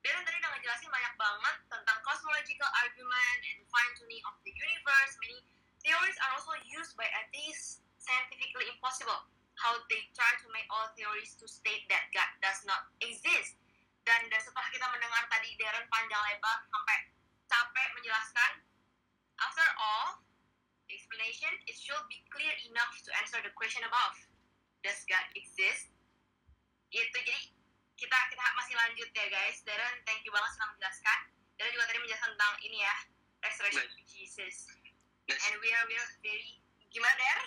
Darren 0.05 0.21
tadi 0.21 0.37
udah 0.37 0.53
ngejelasin 0.53 0.93
banyak 0.93 1.13
banget 1.17 1.55
tentang 1.65 1.97
cosmological 2.05 2.69
argument 2.85 3.39
and 3.41 3.65
fine 3.73 3.93
tuning 3.97 4.21
of 4.29 4.37
the 4.45 4.53
universe. 4.53 5.17
Many 5.17 5.41
theories 5.81 6.13
are 6.21 6.37
also 6.37 6.53
used 6.69 6.93
by 6.93 7.09
atheists 7.09 7.81
scientifically 7.97 8.69
impossible. 8.69 9.25
How 9.57 9.73
they 9.89 10.05
try 10.13 10.29
to 10.45 10.47
make 10.53 10.69
all 10.69 10.93
theories 10.93 11.33
to 11.41 11.49
state 11.49 11.89
that 11.89 12.13
God 12.13 12.29
does 12.37 12.61
not 12.69 12.85
exist. 13.01 13.57
Dan, 14.05 14.29
dan 14.29 14.37
setelah 14.45 14.69
kita 14.69 14.85
mendengar 14.93 15.25
tadi 15.25 15.57
Darren 15.57 15.89
panjang 15.89 16.21
lebar 16.21 16.61
sampai 16.69 16.97
capek 17.49 17.87
menjelaskan, 17.97 18.61
after 19.41 19.65
all, 19.81 20.21
explanation 20.85 21.49
it 21.65 21.73
should 21.81 22.05
be 22.13 22.21
clear 22.29 22.53
enough 22.69 22.93
to 23.01 23.09
answer 23.17 23.41
the 23.41 23.49
question 23.57 23.81
above. 23.81 24.13
Does 24.85 25.01
God 25.09 25.25
exist? 25.33 25.89
Gitu, 26.93 27.17
jadi 27.25 27.54
kita 27.95 28.17
kita 28.31 28.43
masih 28.59 28.75
lanjut 28.75 29.09
ya 29.11 29.25
guys. 29.31 29.57
Darren, 29.63 29.95
thank 30.03 30.21
you 30.27 30.31
banget 30.31 30.51
sudah 30.55 30.67
menjelaskan. 30.75 31.19
Darren 31.55 31.71
juga 31.71 31.85
tadi 31.87 31.99
menjelaskan 32.03 32.29
tentang 32.35 32.53
ini 32.63 32.77
ya, 32.83 32.95
resurrection 33.43 33.87
of 33.87 34.05
Jesus. 34.07 34.55
Guys, 35.25 35.41
And 35.49 35.57
we 35.57 35.73
are, 35.73 35.85
we 35.89 35.95
are 35.97 36.09
very, 36.21 36.61
gimana 36.93 37.17
Der? 37.17 37.41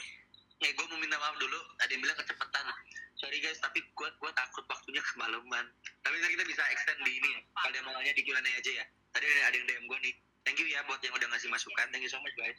ya 0.58 0.74
gue 0.74 0.86
mau 0.90 0.98
minta 0.98 1.14
maaf 1.22 1.38
dulu 1.38 1.58
ada 1.78 1.90
yang 1.94 2.02
bilang 2.02 2.18
kecepatan 2.18 2.66
sorry 3.14 3.38
guys 3.38 3.62
tapi 3.62 3.78
gue 3.78 4.08
gue 4.10 4.30
takut 4.34 4.66
waktunya 4.66 4.98
kemalaman 5.14 5.64
tapi 6.02 6.18
nanti 6.18 6.34
kita 6.34 6.46
bisa 6.50 6.62
extend 6.74 6.98
di 7.06 7.14
ini 7.14 7.38
ya 7.38 7.40
kalau 7.54 7.74
yang 7.78 7.86
mau 7.86 7.94
nanya 7.94 8.10
di 8.10 8.26
Q&A 8.26 8.42
aja 8.42 8.72
ya 8.82 8.84
tadi 9.14 9.24
ada, 9.30 9.54
ada 9.54 9.54
yang 9.54 9.66
DM 9.70 9.84
gue 9.86 9.98
nih 10.02 10.14
thank 10.42 10.58
you 10.58 10.66
ya 10.66 10.82
buat 10.90 10.98
yang 11.06 11.14
udah 11.14 11.30
ngasih 11.30 11.46
masukan 11.46 11.86
thank 11.94 12.02
you 12.02 12.10
so 12.10 12.18
much 12.22 12.34
guys 12.34 12.58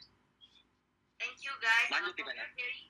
Thank 1.20 1.36
you 1.44 1.52
guys. 1.60 1.92
Lanjut, 1.92 2.16
very, 2.16 2.80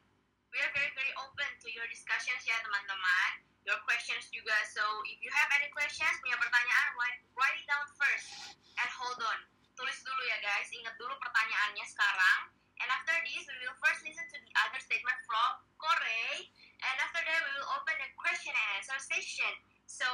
we 0.55 0.59
are 0.63 0.71
very 0.71 0.95
very 0.95 1.11
open 1.19 1.51
to 1.51 1.67
your 1.67 1.83
discussions 1.91 2.47
ya 2.47 2.55
teman-teman. 2.63 3.50
Your 3.69 3.79
questions 3.85 4.27
juga. 4.33 4.57
So 4.73 4.83
if 5.07 5.21
you 5.21 5.31
have 5.31 5.51
any 5.61 5.69
questions, 5.71 6.17
punya 6.25 6.37
pertanyaan, 6.41 6.89
write, 6.97 7.21
write 7.37 7.57
it 7.61 7.67
down 7.69 7.85
first 7.97 8.57
and 8.57 8.89
hold 8.97 9.21
on. 9.21 9.39
Tulis 9.77 9.99
dulu 10.01 10.23
ya 10.29 10.39
guys. 10.41 10.69
Ingat 10.73 10.97
dulu 10.97 11.13
pertanyaan 11.21 11.31
pertanyaannya 11.31 11.87
sekarang. 11.87 12.41
And 12.81 12.89
after 12.89 13.13
this, 13.29 13.45
we 13.45 13.57
will 13.61 13.77
first 13.85 14.01
listen 14.01 14.25
to 14.25 14.39
the 14.41 14.53
other 14.65 14.81
statement 14.81 15.19
from 15.29 15.51
Corey. 15.77 16.49
And 16.81 16.95
after 17.05 17.21
that, 17.21 17.41
we 17.45 17.51
will 17.61 17.69
open 17.77 17.93
the 18.01 18.09
question 18.17 18.57
and 18.57 18.69
answer 18.81 18.97
session. 18.97 19.53
So, 19.85 20.07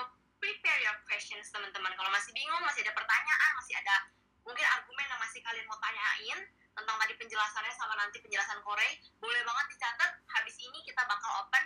prepare 0.43 0.79
your 0.83 0.99
questions, 1.07 1.47
teman-teman. 1.55 1.95
Kalau 1.95 2.11
masih 2.11 2.35
bingung, 2.35 2.59
masih 2.67 2.83
ada 2.83 2.93
pertanyaan, 2.99 3.51
masih 3.63 3.75
ada 3.79 3.95
mungkin 4.43 4.67
argumen 4.75 5.07
yang 5.07 5.21
masih 5.23 5.41
kalian 5.43 5.67
mau 5.71 5.79
tanyain 5.79 6.39
tentang 6.77 6.97
tadi 6.99 7.15
penjelasannya 7.19 7.73
sama 7.75 7.95
nanti 7.99 8.19
penjelasan 8.19 8.59
Corey, 8.67 8.99
boleh 9.23 9.43
banget 9.47 9.67
dicatat. 9.75 10.11
Habis 10.35 10.57
ini 10.59 10.79
kita 10.83 11.03
bakal 11.07 11.47
open 11.47 11.65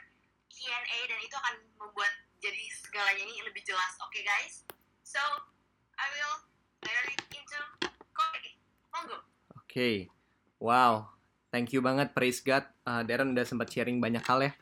Q&A 0.50 0.98
dan 1.06 1.18
itu 1.22 1.36
akan 1.38 1.54
membuat 1.78 2.12
jadi 2.42 2.64
segalanya 2.82 3.24
ini 3.24 3.40
lebih 3.46 3.62
jelas. 3.62 3.94
Oke, 4.02 4.20
guys? 4.26 4.66
So, 5.06 5.22
I 5.94 6.06
will 6.10 6.36
directly 6.82 7.16
into 7.38 7.60
Corey. 8.10 8.52
Monggo. 8.90 9.18
Oke, 9.60 10.10
wow, 10.58 11.06
thank 11.54 11.70
you 11.70 11.78
banget 11.78 12.10
praise 12.10 12.42
God. 12.42 12.66
Uh, 12.82 13.06
Darren 13.06 13.36
udah 13.36 13.46
sempat 13.46 13.70
sharing 13.70 14.02
banyak 14.02 14.24
hal 14.26 14.50
ya. 14.50 14.52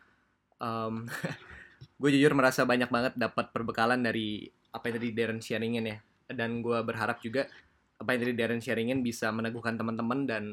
Um, 0.60 1.08
gue 2.00 2.10
jujur 2.12 2.36
merasa 2.36 2.68
banyak 2.68 2.90
banget 2.92 3.14
dapat 3.16 3.50
perbekalan 3.54 4.04
dari 4.04 4.50
apa 4.74 4.92
yang 4.92 4.94
tadi 5.00 5.08
Darren 5.16 5.40
sharingin 5.40 5.84
ya. 5.88 5.98
Dan 6.28 6.60
gue 6.60 6.76
berharap 6.84 7.24
juga 7.24 7.48
apa 7.96 8.14
yang 8.14 8.20
tadi 8.28 8.34
Darren 8.36 8.60
sharingin 8.60 9.00
bisa 9.00 9.32
meneguhkan 9.32 9.80
teman-teman 9.80 10.28
dan 10.28 10.44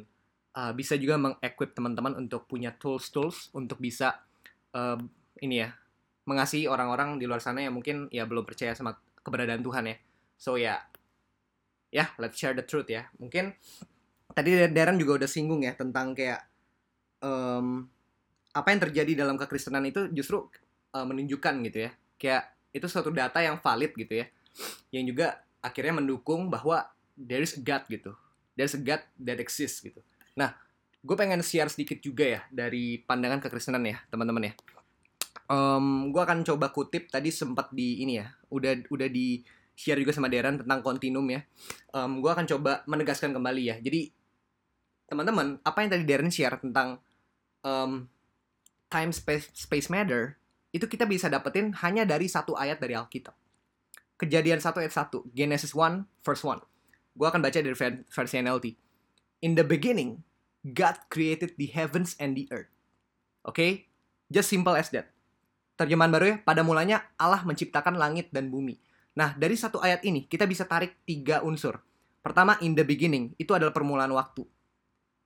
uh, 0.56 0.72
bisa 0.72 0.96
juga 0.96 1.20
mengequip 1.20 1.76
teman-teman 1.76 2.16
untuk 2.16 2.48
punya 2.48 2.72
tools-tools 2.72 3.52
untuk 3.52 3.78
bisa 3.84 4.24
uh, 4.72 4.98
ini 5.42 5.64
ya 5.64 5.70
mengasihi 6.26 6.66
orang-orang 6.66 7.22
di 7.22 7.30
luar 7.30 7.40
sana 7.40 7.62
yang 7.62 7.78
mungkin 7.78 8.10
ya 8.10 8.26
belum 8.26 8.44
percaya 8.44 8.74
sama 8.74 8.98
keberadaan 9.22 9.62
Tuhan 9.62 9.86
ya. 9.90 9.98
So 10.36 10.58
ya, 10.58 10.82
ya 11.94 12.12
let's 12.18 12.38
share 12.38 12.58
the 12.58 12.66
truth 12.66 12.90
ya. 12.90 13.08
Mungkin 13.22 13.54
tadi 14.34 14.68
Darren 14.74 14.98
juga 14.98 15.22
udah 15.24 15.30
singgung 15.30 15.64
ya 15.64 15.78
tentang 15.78 16.18
kayak 16.18 16.42
em, 17.22 17.86
apa 18.56 18.68
yang 18.74 18.82
terjadi 18.90 19.26
dalam 19.26 19.38
kekristenan 19.38 19.86
itu 19.86 20.10
justru 20.12 20.50
eh, 20.98 21.06
menunjukkan 21.06 21.54
gitu 21.70 21.90
ya. 21.90 21.92
Kayak 22.18 22.44
itu 22.74 22.86
suatu 22.90 23.14
data 23.14 23.40
yang 23.40 23.62
valid 23.62 23.94
gitu 23.94 24.26
ya. 24.26 24.26
Yang 24.90 25.06
juga 25.14 25.28
akhirnya 25.62 26.02
mendukung 26.02 26.50
bahwa 26.50 26.90
there 27.14 27.46
is 27.46 27.54
a 27.56 27.62
God 27.62 27.86
gitu. 27.88 28.12
There's 28.58 28.74
a 28.74 28.82
God 28.82 29.04
that 29.22 29.38
exists 29.38 29.84
gitu. 29.84 30.02
Nah, 30.36 30.58
gue 31.06 31.16
pengen 31.16 31.40
share 31.46 31.70
sedikit 31.70 32.00
juga 32.02 32.26
ya 32.26 32.42
dari 32.50 33.00
pandangan 33.04 33.44
kekristenan 33.44 33.84
ya, 33.84 33.98
teman-teman 34.08 34.52
ya. 34.52 34.54
Em, 35.46 35.86
gue 36.10 36.22
akan 36.22 36.42
coba 36.42 36.74
kutip 36.74 37.06
tadi 37.14 37.30
sempat 37.30 37.70
di 37.70 38.02
ini 38.02 38.18
ya, 38.18 38.34
udah 38.50 38.90
udah 38.90 39.06
di 39.06 39.46
share 39.78 40.02
juga 40.02 40.16
sama 40.16 40.32
Darren 40.32 40.58
tentang 40.58 40.82
kontinum 40.82 41.26
ya. 41.30 41.46
Em, 41.94 42.12
gue 42.18 42.32
akan 42.32 42.46
coba 42.50 42.82
menegaskan 42.90 43.30
kembali 43.36 43.64
ya. 43.70 43.76
Jadi 43.78 44.10
teman-teman, 45.06 45.62
apa 45.62 45.78
yang 45.86 45.90
tadi 45.94 46.04
Darren 46.04 46.34
share 46.34 46.58
tentang 46.58 46.98
em, 47.62 48.10
time 48.90 49.12
space 49.14 49.54
space 49.54 49.88
matter 49.94 50.38
itu 50.76 50.92
kita 50.92 51.08
bisa 51.08 51.32
dapetin 51.32 51.72
hanya 51.86 52.04
dari 52.04 52.28
satu 52.28 52.58
ayat 52.58 52.84
dari 52.84 53.00
Alkitab. 53.00 53.32
Kejadian 54.20 54.60
1 54.60 54.76
ayat 54.80 54.92
1, 54.92 55.24
Genesis 55.32 55.72
1 55.72 56.04
verse 56.20 56.44
1. 56.44 56.60
Gue 57.16 57.28
akan 57.32 57.40
baca 57.40 57.56
dari 57.56 57.76
ver- 57.76 58.04
versi 58.08 58.36
NLT. 58.44 58.76
In 59.44 59.56
the 59.56 59.64
beginning, 59.64 60.24
God 60.68 61.08
created 61.08 61.56
the 61.56 61.72
heavens 61.72 62.20
and 62.20 62.36
the 62.36 62.48
earth. 62.52 62.72
Oke? 63.48 63.88
Just 64.28 64.52
simple 64.52 64.76
as 64.76 64.92
that. 64.92 65.15
Terjemahan 65.76 66.12
baru 66.12 66.26
ya, 66.26 66.36
pada 66.40 66.64
mulanya 66.64 67.04
Allah 67.20 67.44
menciptakan 67.44 68.00
langit 68.00 68.32
dan 68.32 68.48
bumi. 68.48 68.80
Nah, 69.16 69.36
dari 69.36 69.56
satu 69.60 69.80
ayat 69.84 70.04
ini 70.08 70.28
kita 70.28 70.48
bisa 70.48 70.64
tarik 70.64 71.04
tiga 71.04 71.44
unsur. 71.44 71.84
Pertama, 72.24 72.56
in 72.64 72.76
the 72.76 72.84
beginning, 72.88 73.36
itu 73.36 73.52
adalah 73.52 73.76
permulaan 73.76 74.12
waktu. 74.16 74.48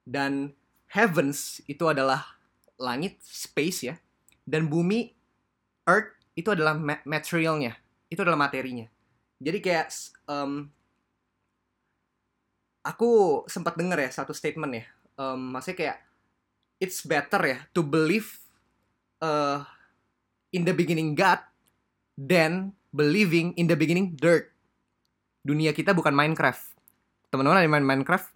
Dan 0.04 0.54
heavens 0.90 1.62
itu 1.70 1.86
adalah 1.86 2.38
langit, 2.82 3.22
space 3.22 3.94
ya. 3.94 3.96
Dan 4.42 4.68
bumi, 4.68 5.14
earth, 5.86 6.18
itu 6.34 6.50
adalah 6.50 6.74
ma- 6.74 7.06
materialnya. 7.06 7.78
Itu 8.10 8.26
adalah 8.26 8.50
materinya. 8.50 8.90
Jadi 9.38 9.58
kayak, 9.62 9.88
em, 10.28 10.68
aku 12.84 13.44
sempat 13.46 13.78
denger 13.78 14.10
ya 14.10 14.12
satu 14.12 14.34
statement 14.34 14.74
ya. 14.82 14.86
Em, 15.18 15.40
maksudnya 15.54 15.78
kayak, 15.78 15.98
it's 16.82 17.06
better 17.06 17.42
ya 17.46 17.58
to 17.76 17.86
believe 17.86 18.40
uh, 19.22 19.62
in 20.54 20.66
the 20.66 20.74
beginning 20.74 21.14
God 21.14 21.42
than 22.18 22.74
believing 22.92 23.54
in 23.56 23.70
the 23.70 23.78
beginning 23.78 24.18
dirt. 24.18 24.52
Dunia 25.46 25.72
kita 25.72 25.96
bukan 25.96 26.12
Minecraft. 26.12 26.62
Teman-teman 27.30 27.62
ada 27.62 27.70
main 27.70 27.86
Minecraft? 27.86 28.28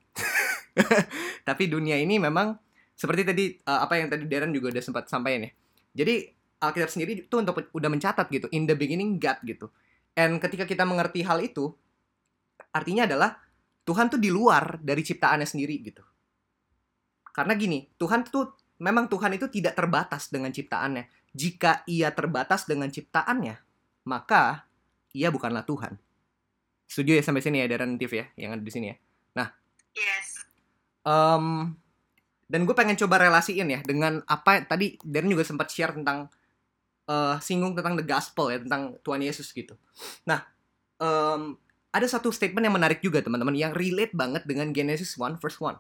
Tapi 1.48 1.64
dunia 1.70 1.98
ini 2.00 2.18
memang 2.18 2.56
seperti 2.94 3.22
tadi 3.26 3.46
uh, 3.68 3.84
apa 3.84 4.00
yang 4.00 4.08
tadi 4.08 4.30
Darren 4.30 4.54
juga 4.54 4.72
udah 4.72 4.84
sempat 4.84 5.10
sampaikan 5.10 5.50
ya. 5.50 5.52
Jadi 5.94 6.16
Alkitab 6.64 6.90
sendiri 6.90 7.28
itu 7.28 7.36
untuk 7.36 7.60
udah 7.76 7.90
mencatat 7.92 8.32
gitu, 8.32 8.48
in 8.56 8.64
the 8.64 8.78
beginning 8.78 9.20
God 9.20 9.36
gitu. 9.44 9.68
And 10.16 10.40
ketika 10.40 10.64
kita 10.64 10.88
mengerti 10.88 11.26
hal 11.28 11.44
itu, 11.44 11.76
artinya 12.72 13.04
adalah 13.04 13.36
Tuhan 13.84 14.08
tuh 14.08 14.22
di 14.22 14.32
luar 14.32 14.80
dari 14.80 15.04
ciptaannya 15.04 15.44
sendiri 15.44 15.76
gitu. 15.84 16.04
Karena 17.36 17.58
gini, 17.60 17.84
Tuhan 18.00 18.24
tuh 18.24 18.56
memang 18.80 19.12
Tuhan 19.12 19.36
itu 19.36 19.52
tidak 19.52 19.76
terbatas 19.76 20.32
dengan 20.32 20.56
ciptaannya. 20.56 21.04
Jika 21.34 21.82
ia 21.90 22.14
terbatas 22.14 22.70
dengan 22.70 22.94
ciptaannya, 22.94 23.58
maka 24.06 24.70
ia 25.14 25.34
bukanlah 25.34 25.66
Tuhan. 25.66 25.98
Setuju 26.86 27.18
ya 27.18 27.24
sampai 27.26 27.42
sini 27.42 27.66
ya 27.66 27.70
Darren 27.70 27.98
Tiff 27.98 28.14
ya, 28.14 28.30
yang 28.38 28.54
ada 28.54 28.62
di 28.62 28.70
sini 28.70 28.94
ya. 28.94 28.98
Yes. 29.94 30.50
Em, 31.06 31.78
dan 32.50 32.62
gue 32.66 32.76
pengen 32.76 32.98
coba 32.98 33.22
relasiin 33.22 33.70
ya 33.70 33.80
dengan 33.86 34.22
apa 34.26 34.66
tadi 34.66 34.98
Darren 35.06 35.30
juga 35.30 35.46
sempat 35.46 35.70
share 35.70 35.94
tentang 35.94 36.30
eh, 37.06 37.36
singgung 37.40 37.78
tentang 37.78 37.98
the 37.98 38.06
gospel 38.06 38.50
ya 38.50 38.60
tentang 38.62 38.98
Tuhan 39.06 39.22
Yesus 39.22 39.54
gitu. 39.54 39.78
Nah, 40.26 40.42
em, 40.98 41.58
ada 41.94 42.08
satu 42.10 42.34
statement 42.34 42.66
yang 42.66 42.76
menarik 42.76 43.00
juga 43.06 43.22
teman-teman 43.22 43.54
yang 43.54 43.72
relate 43.78 44.18
banget 44.18 44.44
dengan 44.50 44.74
Genesis 44.74 45.14
1 45.14 45.38
verse 45.38 45.62
1. 45.62 45.78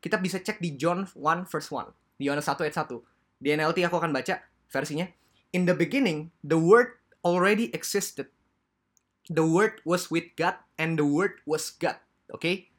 Kita 0.00 0.16
bisa 0.16 0.40
cek 0.40 0.56
di 0.64 0.80
John 0.80 1.04
1 1.04 1.44
verse 1.44 1.68
1. 1.68 1.92
Di 2.16 2.24
Yohanes 2.32 2.48
1 2.48 2.64
ayat 2.64 2.76
1. 2.88 2.96
Di 3.40 3.48
NLT 3.52 3.84
aku 3.84 3.96
akan 4.00 4.12
baca 4.16 4.40
versinya. 4.70 5.06
In 5.50 5.66
the 5.66 5.74
beginning, 5.74 6.30
the 6.46 6.58
word 6.58 6.96
already 7.26 7.74
existed. 7.74 8.30
The 9.30 9.46
word 9.46 9.82
was 9.82 10.10
with 10.10 10.30
God 10.38 10.58
and 10.78 10.98
the 10.98 11.06
word 11.06 11.42
was 11.46 11.70
God. 11.74 11.98
Oke? 12.30 12.70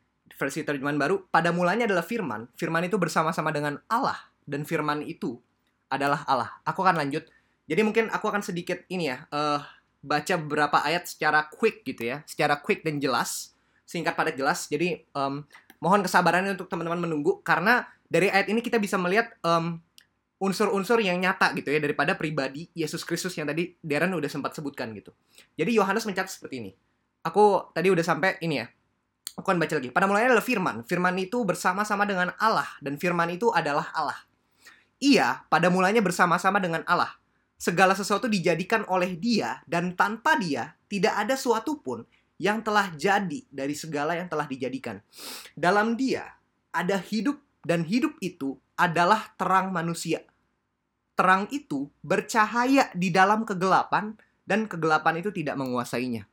versi 0.42 0.66
terjemahan 0.66 0.98
baru, 0.98 1.22
pada 1.30 1.54
mulanya 1.54 1.86
adalah 1.86 2.02
firman. 2.02 2.50
Firman 2.58 2.90
itu 2.90 2.98
bersama-sama 2.98 3.54
dengan 3.54 3.78
Allah 3.86 4.18
dan 4.50 4.66
firman 4.66 5.06
itu 5.06 5.38
adalah 5.86 6.26
Allah. 6.26 6.50
Aku 6.66 6.82
akan 6.82 6.98
lanjut. 6.98 7.30
Jadi 7.70 7.82
mungkin 7.86 8.10
aku 8.10 8.26
akan 8.26 8.42
sedikit 8.42 8.82
ini 8.90 9.14
ya, 9.14 9.30
eh, 9.30 9.62
baca 10.02 10.34
beberapa 10.42 10.82
ayat 10.82 11.06
secara 11.06 11.46
quick 11.46 11.86
gitu 11.86 12.10
ya, 12.10 12.26
secara 12.26 12.58
quick 12.58 12.82
dan 12.82 12.98
jelas, 12.98 13.54
singkat 13.86 14.18
padat 14.18 14.34
jelas. 14.34 14.66
Jadi 14.66 15.06
em, 15.06 15.34
mohon 15.78 16.02
kesabarannya 16.02 16.58
untuk 16.58 16.68
teman-teman 16.68 17.06
menunggu 17.06 17.46
karena 17.46 17.86
dari 18.10 18.34
ayat 18.34 18.50
ini 18.50 18.66
kita 18.66 18.82
bisa 18.82 18.98
melihat 18.98 19.30
em, 19.46 19.78
unsur-unsur 20.42 20.98
yang 21.06 21.22
nyata 21.22 21.54
gitu 21.54 21.70
ya 21.70 21.78
daripada 21.78 22.18
pribadi 22.18 22.66
Yesus 22.74 23.06
Kristus 23.06 23.38
yang 23.38 23.46
tadi 23.46 23.78
Darren 23.78 24.18
udah 24.18 24.26
sempat 24.26 24.58
sebutkan 24.58 24.90
gitu. 24.98 25.14
Jadi 25.54 25.78
Yohanes 25.78 26.04
mencatat 26.10 26.34
seperti 26.34 26.66
ini. 26.66 26.72
Aku 27.22 27.70
tadi 27.78 27.94
udah 27.94 28.02
sampai 28.02 28.42
ini 28.42 28.58
ya, 28.58 28.66
Aku 29.40 29.48
akan 29.48 29.64
baca 29.64 29.80
lagi. 29.80 29.90
Pada 29.96 30.06
mulanya 30.12 30.36
adalah 30.36 30.44
firman. 30.44 30.84
Firman 30.84 31.16
itu 31.16 31.48
bersama-sama 31.48 32.04
dengan 32.04 32.36
Allah. 32.36 32.68
Dan 32.84 33.00
firman 33.00 33.32
itu 33.32 33.48
adalah 33.50 33.88
Allah. 33.96 34.20
Ia 35.00 35.48
pada 35.48 35.72
mulanya 35.72 36.04
bersama-sama 36.04 36.60
dengan 36.60 36.84
Allah. 36.84 37.16
Segala 37.56 37.96
sesuatu 37.96 38.28
dijadikan 38.28 38.84
oleh 38.92 39.16
dia. 39.16 39.64
Dan 39.64 39.96
tanpa 39.96 40.36
dia, 40.36 40.76
tidak 40.92 41.16
ada 41.16 41.40
suatu 41.40 41.80
pun 41.80 42.04
yang 42.42 42.60
telah 42.60 42.92
jadi 42.92 43.48
dari 43.48 43.72
segala 43.78 44.20
yang 44.20 44.28
telah 44.28 44.50
dijadikan. 44.50 45.00
Dalam 45.56 45.96
dia, 45.96 46.36
ada 46.76 47.00
hidup. 47.00 47.40
Dan 47.62 47.86
hidup 47.86 48.18
itu 48.26 48.58
adalah 48.74 49.38
terang 49.38 49.70
manusia. 49.70 50.26
Terang 51.22 51.46
itu 51.54 51.86
bercahaya 52.02 52.90
di 52.98 53.14
dalam 53.14 53.46
kegelapan. 53.46 54.18
Dan 54.42 54.66
kegelapan 54.66 55.22
itu 55.22 55.30
tidak 55.30 55.54
menguasainya. 55.54 56.26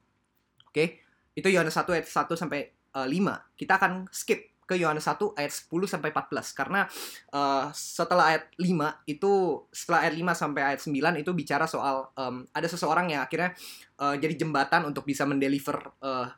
Oke, 0.64 1.04
itu 1.36 1.48
Yohanes 1.52 1.76
1 1.76 1.92
ayat 1.92 2.08
1 2.08 2.40
sampai 2.40 2.72
eh, 2.72 3.08
5. 3.12 3.12
Kita 3.52 3.76
akan 3.76 4.08
skip 4.08 4.48
ke 4.64 4.80
Yohanes 4.80 5.04
1 5.04 5.36
ayat 5.36 5.52
10 5.52 5.68
sampai 5.88 6.08
14 6.12 6.56
karena 6.56 6.88
eh, 7.32 7.64
setelah 7.76 8.32
ayat 8.32 8.44
5 8.56 9.12
itu 9.12 9.32
setelah 9.72 10.08
ayat 10.08 10.14
5 10.16 10.40
sampai 10.44 10.62
ayat 10.72 10.80
9 10.84 11.20
itu 11.24 11.30
bicara 11.36 11.64
soal 11.68 12.08
em, 12.16 12.44
ada 12.52 12.68
seseorang 12.68 13.12
yang 13.12 13.24
akhirnya 13.24 13.52
eh, 13.96 14.14
jadi 14.20 14.34
jembatan 14.40 14.88
untuk 14.88 15.04
bisa 15.04 15.28
mendeliver 15.28 15.76
eh, 16.00 16.28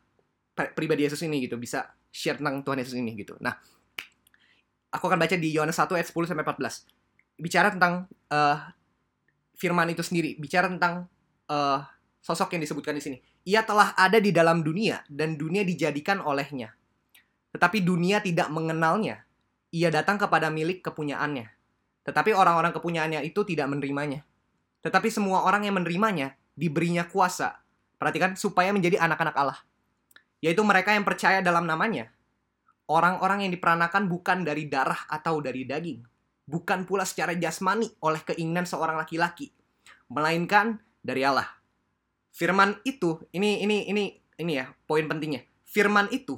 pri- 0.55 0.72
pribadi 0.77 1.09
Yesus 1.09 1.22
ini 1.27 1.43
gitu, 1.47 1.56
bisa 1.56 1.90
share 2.10 2.36
tentang 2.39 2.60
Tuhan 2.62 2.78
Yesus 2.82 2.94
ini 2.98 3.16
gitu. 3.16 3.35
Nah, 3.40 3.56
aku 4.93 5.05
akan 5.06 5.18
baca 5.18 5.35
di 5.39 5.48
Yohanes 5.51 5.78
1 5.78 5.90
ayat 5.97 6.06
10 6.10 6.31
sampai 6.31 6.44
14. 6.44 6.99
Bicara 7.41 7.73
tentang 7.73 8.05
eh, 8.29 8.57
firman 9.57 9.89
itu 9.89 10.05
sendiri, 10.05 10.37
bicara 10.37 10.69
tentang 10.69 11.09
eh, 11.49 11.81
sosok 12.21 12.55
yang 12.55 12.62
disebutkan 12.62 12.95
di 12.97 13.03
sini. 13.03 13.19
Ia 13.49 13.65
telah 13.65 13.97
ada 13.97 14.21
di 14.21 14.31
dalam 14.31 14.61
dunia 14.61 15.01
dan 15.09 15.41
dunia 15.41 15.65
dijadikan 15.65 16.21
olehnya. 16.21 16.77
tetapi 17.51 17.83
dunia 17.83 18.23
tidak 18.23 18.47
mengenalnya. 18.47 19.27
Ia 19.75 19.91
datang 19.91 20.23
kepada 20.23 20.55
milik 20.55 20.87
kepunyaannya, 20.87 21.51
tetapi 22.07 22.31
orang-orang 22.31 22.71
kepunyaannya 22.71 23.27
itu 23.27 23.43
tidak 23.43 23.67
menerimanya. 23.67 24.23
Tetapi 24.81 25.11
semua 25.12 25.43
orang 25.43 25.67
yang 25.67 25.77
menerimanya 25.79 26.35
diberinya 26.57 27.05
kuasa. 27.07 27.61
Perhatikan, 28.01 28.33
supaya 28.35 28.73
menjadi 28.73 28.97
anak-anak 28.97 29.37
Allah. 29.37 29.59
Yaitu 30.41 30.65
mereka 30.65 30.97
yang 30.97 31.05
percaya 31.05 31.45
dalam 31.45 31.69
namanya. 31.69 32.09
Orang-orang 32.89 33.47
yang 33.47 33.53
diperanakan 33.55 34.09
bukan 34.11 34.43
dari 34.43 34.67
darah 34.67 35.07
atau 35.07 35.39
dari 35.39 35.69
daging. 35.69 36.01
Bukan 36.51 36.82
pula 36.82 37.06
secara 37.06 37.39
jasmani 37.39 37.86
oleh 38.02 38.18
keinginan 38.27 38.66
seorang 38.66 38.98
laki-laki. 38.98 39.55
Melainkan 40.10 40.82
dari 40.98 41.22
Allah. 41.22 41.47
Firman 42.35 42.82
itu, 42.82 43.22
ini 43.31 43.62
ini 43.62 43.86
ini 43.86 44.05
ini 44.43 44.52
ya, 44.59 44.66
poin 44.90 45.06
pentingnya. 45.06 45.47
Firman 45.62 46.10
itu 46.10 46.35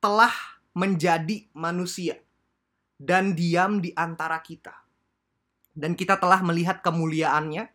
telah 0.00 0.32
menjadi 0.72 1.44
manusia 1.52 2.16
dan 2.96 3.36
diam 3.36 3.84
di 3.84 3.92
antara 3.92 4.40
kita 4.40 4.86
dan 5.76 5.92
kita 5.92 6.16
telah 6.16 6.40
melihat 6.40 6.80
kemuliaannya, 6.80 7.68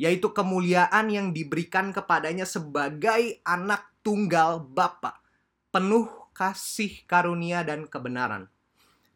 yaitu 0.00 0.32
kemuliaan 0.32 1.12
yang 1.12 1.36
diberikan 1.36 1.92
kepadanya 1.92 2.48
sebagai 2.48 3.44
anak 3.44 3.92
tunggal 4.00 4.64
Bapa, 4.64 5.20
penuh 5.68 6.08
kasih 6.32 7.04
karunia 7.04 7.60
dan 7.60 7.84
kebenaran. 7.84 8.48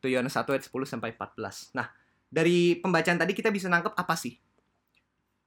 Itu 0.07 0.15
Yohanes 0.15 0.39
1 0.39 0.47
ayat 0.47 0.63
10 0.71 0.87
sampai 0.87 1.11
14. 1.19 1.75
Nah, 1.75 1.91
dari 2.31 2.79
pembacaan 2.79 3.19
tadi 3.19 3.35
kita 3.35 3.51
bisa 3.51 3.67
nangkep 3.67 3.91
apa 3.99 4.15
sih? 4.15 4.39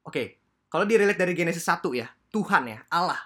Oke, 0.03 0.43
kalau 0.67 0.83
dirilis 0.83 1.15
dari 1.15 1.31
Genesis 1.31 1.63
1 1.63 1.79
ya, 1.95 2.11
Tuhan 2.27 2.67
ya, 2.67 2.83
Allah. 2.91 3.23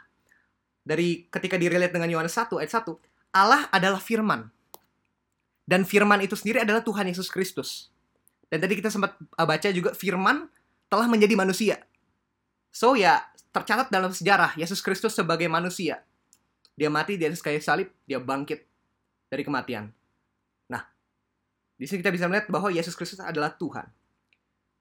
Dari 0.85 1.25
ketika 1.33 1.57
dirilis 1.57 1.89
dengan 1.89 2.05
Yohanes 2.05 2.37
1 2.37 2.53
ayat 2.61 2.69
1, 2.69 2.85
Allah 3.33 3.65
adalah 3.73 3.97
firman. 3.97 4.45
Dan 5.65 5.89
firman 5.89 6.21
itu 6.21 6.37
sendiri 6.37 6.61
adalah 6.61 6.85
Tuhan 6.85 7.09
Yesus 7.09 7.33
Kristus. 7.33 7.89
Dan 8.45 8.61
tadi 8.61 8.77
kita 8.77 8.93
sempat 8.93 9.17
uh, 9.17 9.47
baca 9.49 9.73
juga 9.73 9.97
firman 9.97 10.45
telah 10.85 11.09
menjadi 11.09 11.33
manusia. 11.33 11.81
So 12.69 12.93
ya, 12.93 13.25
tercatat 13.49 13.89
dalam 13.89 14.13
sejarah 14.13 14.53
Yesus 14.53 14.85
Kristus 14.85 15.17
sebagai 15.17 15.49
manusia. 15.49 16.05
Dia 16.77 16.93
mati 16.93 17.17
di 17.17 17.25
atas 17.25 17.41
kayu 17.41 17.57
salib, 17.57 17.89
dia 18.05 18.21
bangkit 18.21 18.69
dari 19.33 19.41
kematian. 19.41 20.02
Nah, 21.83 21.85
di 21.85 21.91
sini 21.91 21.99
kita 21.99 22.15
bisa 22.15 22.31
melihat 22.31 22.47
bahwa 22.47 22.71
Yesus 22.71 22.95
Kristus 22.95 23.19
adalah 23.19 23.51
Tuhan. 23.59 23.91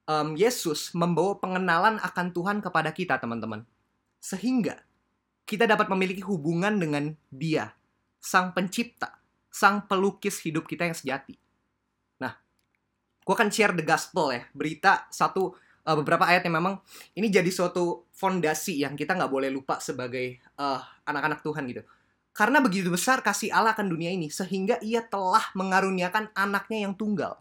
Um, 0.07 0.39
Yesus 0.39 0.95
membawa 0.95 1.35
pengenalan 1.35 1.99
akan 1.99 2.31
Tuhan 2.31 2.63
kepada 2.63 2.95
kita, 2.95 3.19
teman-teman. 3.19 3.67
Sehingga 4.23 4.79
kita 5.43 5.67
dapat 5.67 5.91
memiliki 5.91 6.23
hubungan 6.23 6.79
dengan 6.79 7.11
Dia, 7.27 7.75
Sang 8.23 8.55
Pencipta, 8.55 9.19
Sang 9.51 9.83
Pelukis 9.83 10.39
hidup 10.39 10.63
kita 10.63 10.87
yang 10.87 10.95
sejati 10.95 11.35
gue 13.23 13.33
akan 13.33 13.49
share 13.49 13.73
the 13.73 13.83
gospel 13.87 14.35
ya 14.35 14.43
berita 14.51 15.07
satu 15.07 15.55
uh, 15.87 15.95
beberapa 16.03 16.27
ayat 16.27 16.43
yang 16.45 16.59
memang 16.59 16.83
ini 17.15 17.31
jadi 17.31 17.47
suatu 17.47 18.11
fondasi 18.11 18.83
yang 18.83 18.99
kita 18.99 19.15
nggak 19.15 19.31
boleh 19.31 19.49
lupa 19.49 19.79
sebagai 19.79 20.43
uh, 20.59 20.79
anak-anak 21.07 21.39
Tuhan 21.39 21.63
gitu 21.71 21.83
karena 22.33 22.57
begitu 22.57 22.89
besar 22.89 23.21
kasih 23.21 23.53
Allah 23.53 23.77
akan 23.77 23.93
dunia 23.93 24.09
ini 24.09 24.33
sehingga 24.33 24.81
ia 24.81 25.05
telah 25.05 25.53
mengaruniakan 25.53 26.33
anaknya 26.33 26.89
yang 26.89 26.97
tunggal. 26.97 27.37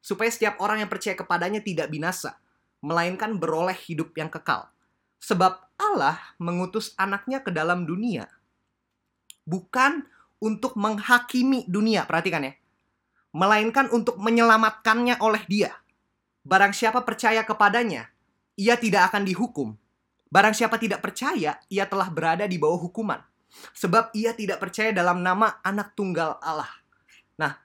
Supaya 0.00 0.32
setiap 0.32 0.58
orang 0.58 0.82
yang 0.82 0.90
percaya 0.90 1.14
kepadanya 1.14 1.60
tidak 1.60 1.92
binasa 1.92 2.40
melainkan 2.82 3.38
beroleh 3.38 3.76
hidup 3.76 4.16
yang 4.18 4.32
kekal. 4.32 4.72
Sebab 5.22 5.62
Allah 5.78 6.18
mengutus 6.42 6.96
anaknya 6.98 7.44
ke 7.44 7.54
dalam 7.54 7.86
dunia. 7.86 8.26
Bukan 9.46 10.02
untuk 10.42 10.74
menghakimi 10.74 11.68
dunia 11.70 12.02
perhatikan 12.08 12.50
ya. 12.50 12.52
Melainkan 13.30 13.86
untuk 13.94 14.18
menyelamatkannya 14.18 15.22
oleh 15.22 15.44
Dia. 15.46 15.70
Barang 16.42 16.74
siapa 16.74 17.06
percaya 17.06 17.46
kepadanya, 17.46 18.10
ia 18.58 18.74
tidak 18.74 19.14
akan 19.14 19.22
dihukum. 19.22 19.78
Barang 20.26 20.52
siapa 20.52 20.74
tidak 20.74 20.98
percaya, 20.98 21.62
ia 21.70 21.84
telah 21.86 22.10
berada 22.10 22.50
di 22.50 22.58
bawah 22.58 22.82
hukuman, 22.82 23.22
sebab 23.76 24.12
ia 24.16 24.32
tidak 24.32 24.58
percaya 24.58 24.90
dalam 24.90 25.20
nama 25.20 25.60
Anak 25.64 25.94
Tunggal 25.94 26.40
Allah. 26.40 26.70
Nah, 27.36 27.58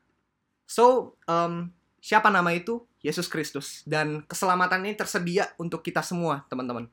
so 0.67 1.15
um, 1.27 1.71
siapa 2.03 2.27
nama 2.31 2.51
itu? 2.53 2.83
Yesus 2.97 3.29
Kristus 3.31 3.85
dan 3.87 4.25
keselamatan 4.25 4.83
ini 4.83 4.97
tersedia 4.97 5.53
untuk 5.55 5.85
kita 5.85 6.03
semua, 6.03 6.43
teman-teman. 6.51 6.89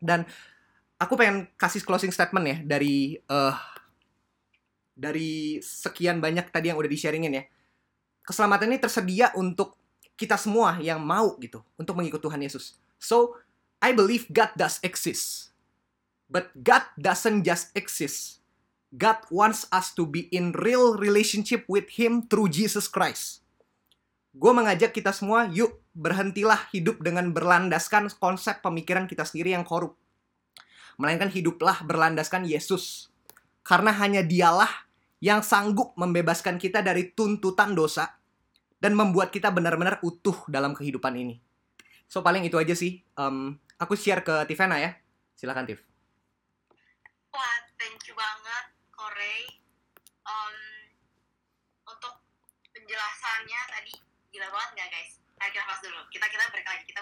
Dan 0.00 0.26
aku 0.98 1.14
pengen 1.14 1.46
kasih 1.54 1.84
closing 1.86 2.10
statement 2.10 2.46
ya 2.48 2.56
dari 2.66 3.20
uh, 3.30 3.54
dari 4.96 5.62
sekian 5.62 6.18
banyak 6.18 6.50
tadi 6.50 6.72
yang 6.72 6.78
udah 6.80 6.90
di-sharingin 6.90 7.36
ya 7.36 7.44
keselamatan 8.26 8.70
ini 8.70 8.78
tersedia 8.78 9.34
untuk 9.34 9.74
kita 10.14 10.38
semua 10.38 10.78
yang 10.78 11.02
mau 11.02 11.34
gitu 11.42 11.62
untuk 11.74 11.98
mengikut 11.98 12.22
Tuhan 12.22 12.38
Yesus. 12.38 12.78
So, 13.02 13.34
I 13.82 13.90
believe 13.90 14.30
God 14.30 14.54
does 14.54 14.78
exist. 14.86 15.50
But 16.32 16.56
God 16.56 16.88
doesn't 16.96 17.44
just 17.44 17.76
exist. 17.76 18.40
God 18.88 19.20
wants 19.28 19.68
us 19.68 19.92
to 20.00 20.08
be 20.08 20.32
in 20.32 20.56
real 20.56 20.96
relationship 20.96 21.68
with 21.68 21.92
Him 21.92 22.24
through 22.24 22.48
Jesus 22.48 22.88
Christ. 22.88 23.44
Gue 24.32 24.56
mengajak 24.56 24.96
kita 24.96 25.12
semua, 25.12 25.44
yuk 25.52 25.76
berhentilah 25.92 26.72
hidup 26.72 27.04
dengan 27.04 27.36
berlandaskan 27.36 28.08
konsep 28.16 28.64
pemikiran 28.64 29.04
kita 29.04 29.28
sendiri 29.28 29.52
yang 29.52 29.60
korup. 29.68 30.00
Melainkan 30.96 31.28
hiduplah 31.28 31.84
berlandaskan 31.84 32.48
Yesus. 32.48 33.12
Karena 33.60 33.92
hanya 33.92 34.24
dialah 34.24 34.88
yang 35.20 35.44
sanggup 35.44 35.92
membebaskan 36.00 36.56
kita 36.56 36.80
dari 36.80 37.12
tuntutan 37.12 37.76
dosa 37.76 38.16
dan 38.80 38.96
membuat 38.96 39.28
kita 39.28 39.52
benar-benar 39.52 40.00
utuh 40.00 40.48
dalam 40.48 40.72
kehidupan 40.72 41.12
ini. 41.12 41.36
So 42.08 42.24
paling 42.24 42.48
itu 42.48 42.56
aja 42.56 42.72
sih. 42.72 43.04
Um, 43.20 43.60
aku 43.76 44.00
share 44.00 44.24
ke 44.24 44.48
Tivena 44.48 44.80
ya. 44.80 44.96
Silakan 45.36 45.68
Tiv. 45.68 45.92
Wah, 47.32 47.56
thank 47.80 48.04
you 48.10 48.12
banget, 48.12 48.64
Korey. 49.22 49.46
Um, 50.26 50.56
untuk 51.86 52.26
penjelasannya 52.74 53.60
tadi 53.70 53.94
gila 54.34 54.50
banget 54.50 54.70
nggak 54.74 54.88
guys? 54.90 55.12
Kita 55.38 55.62
pas 55.62 55.78
dulu. 55.78 56.02
Kita 56.10 56.26
kita 56.26 56.42
lagi. 56.66 56.82
Kita 56.90 57.00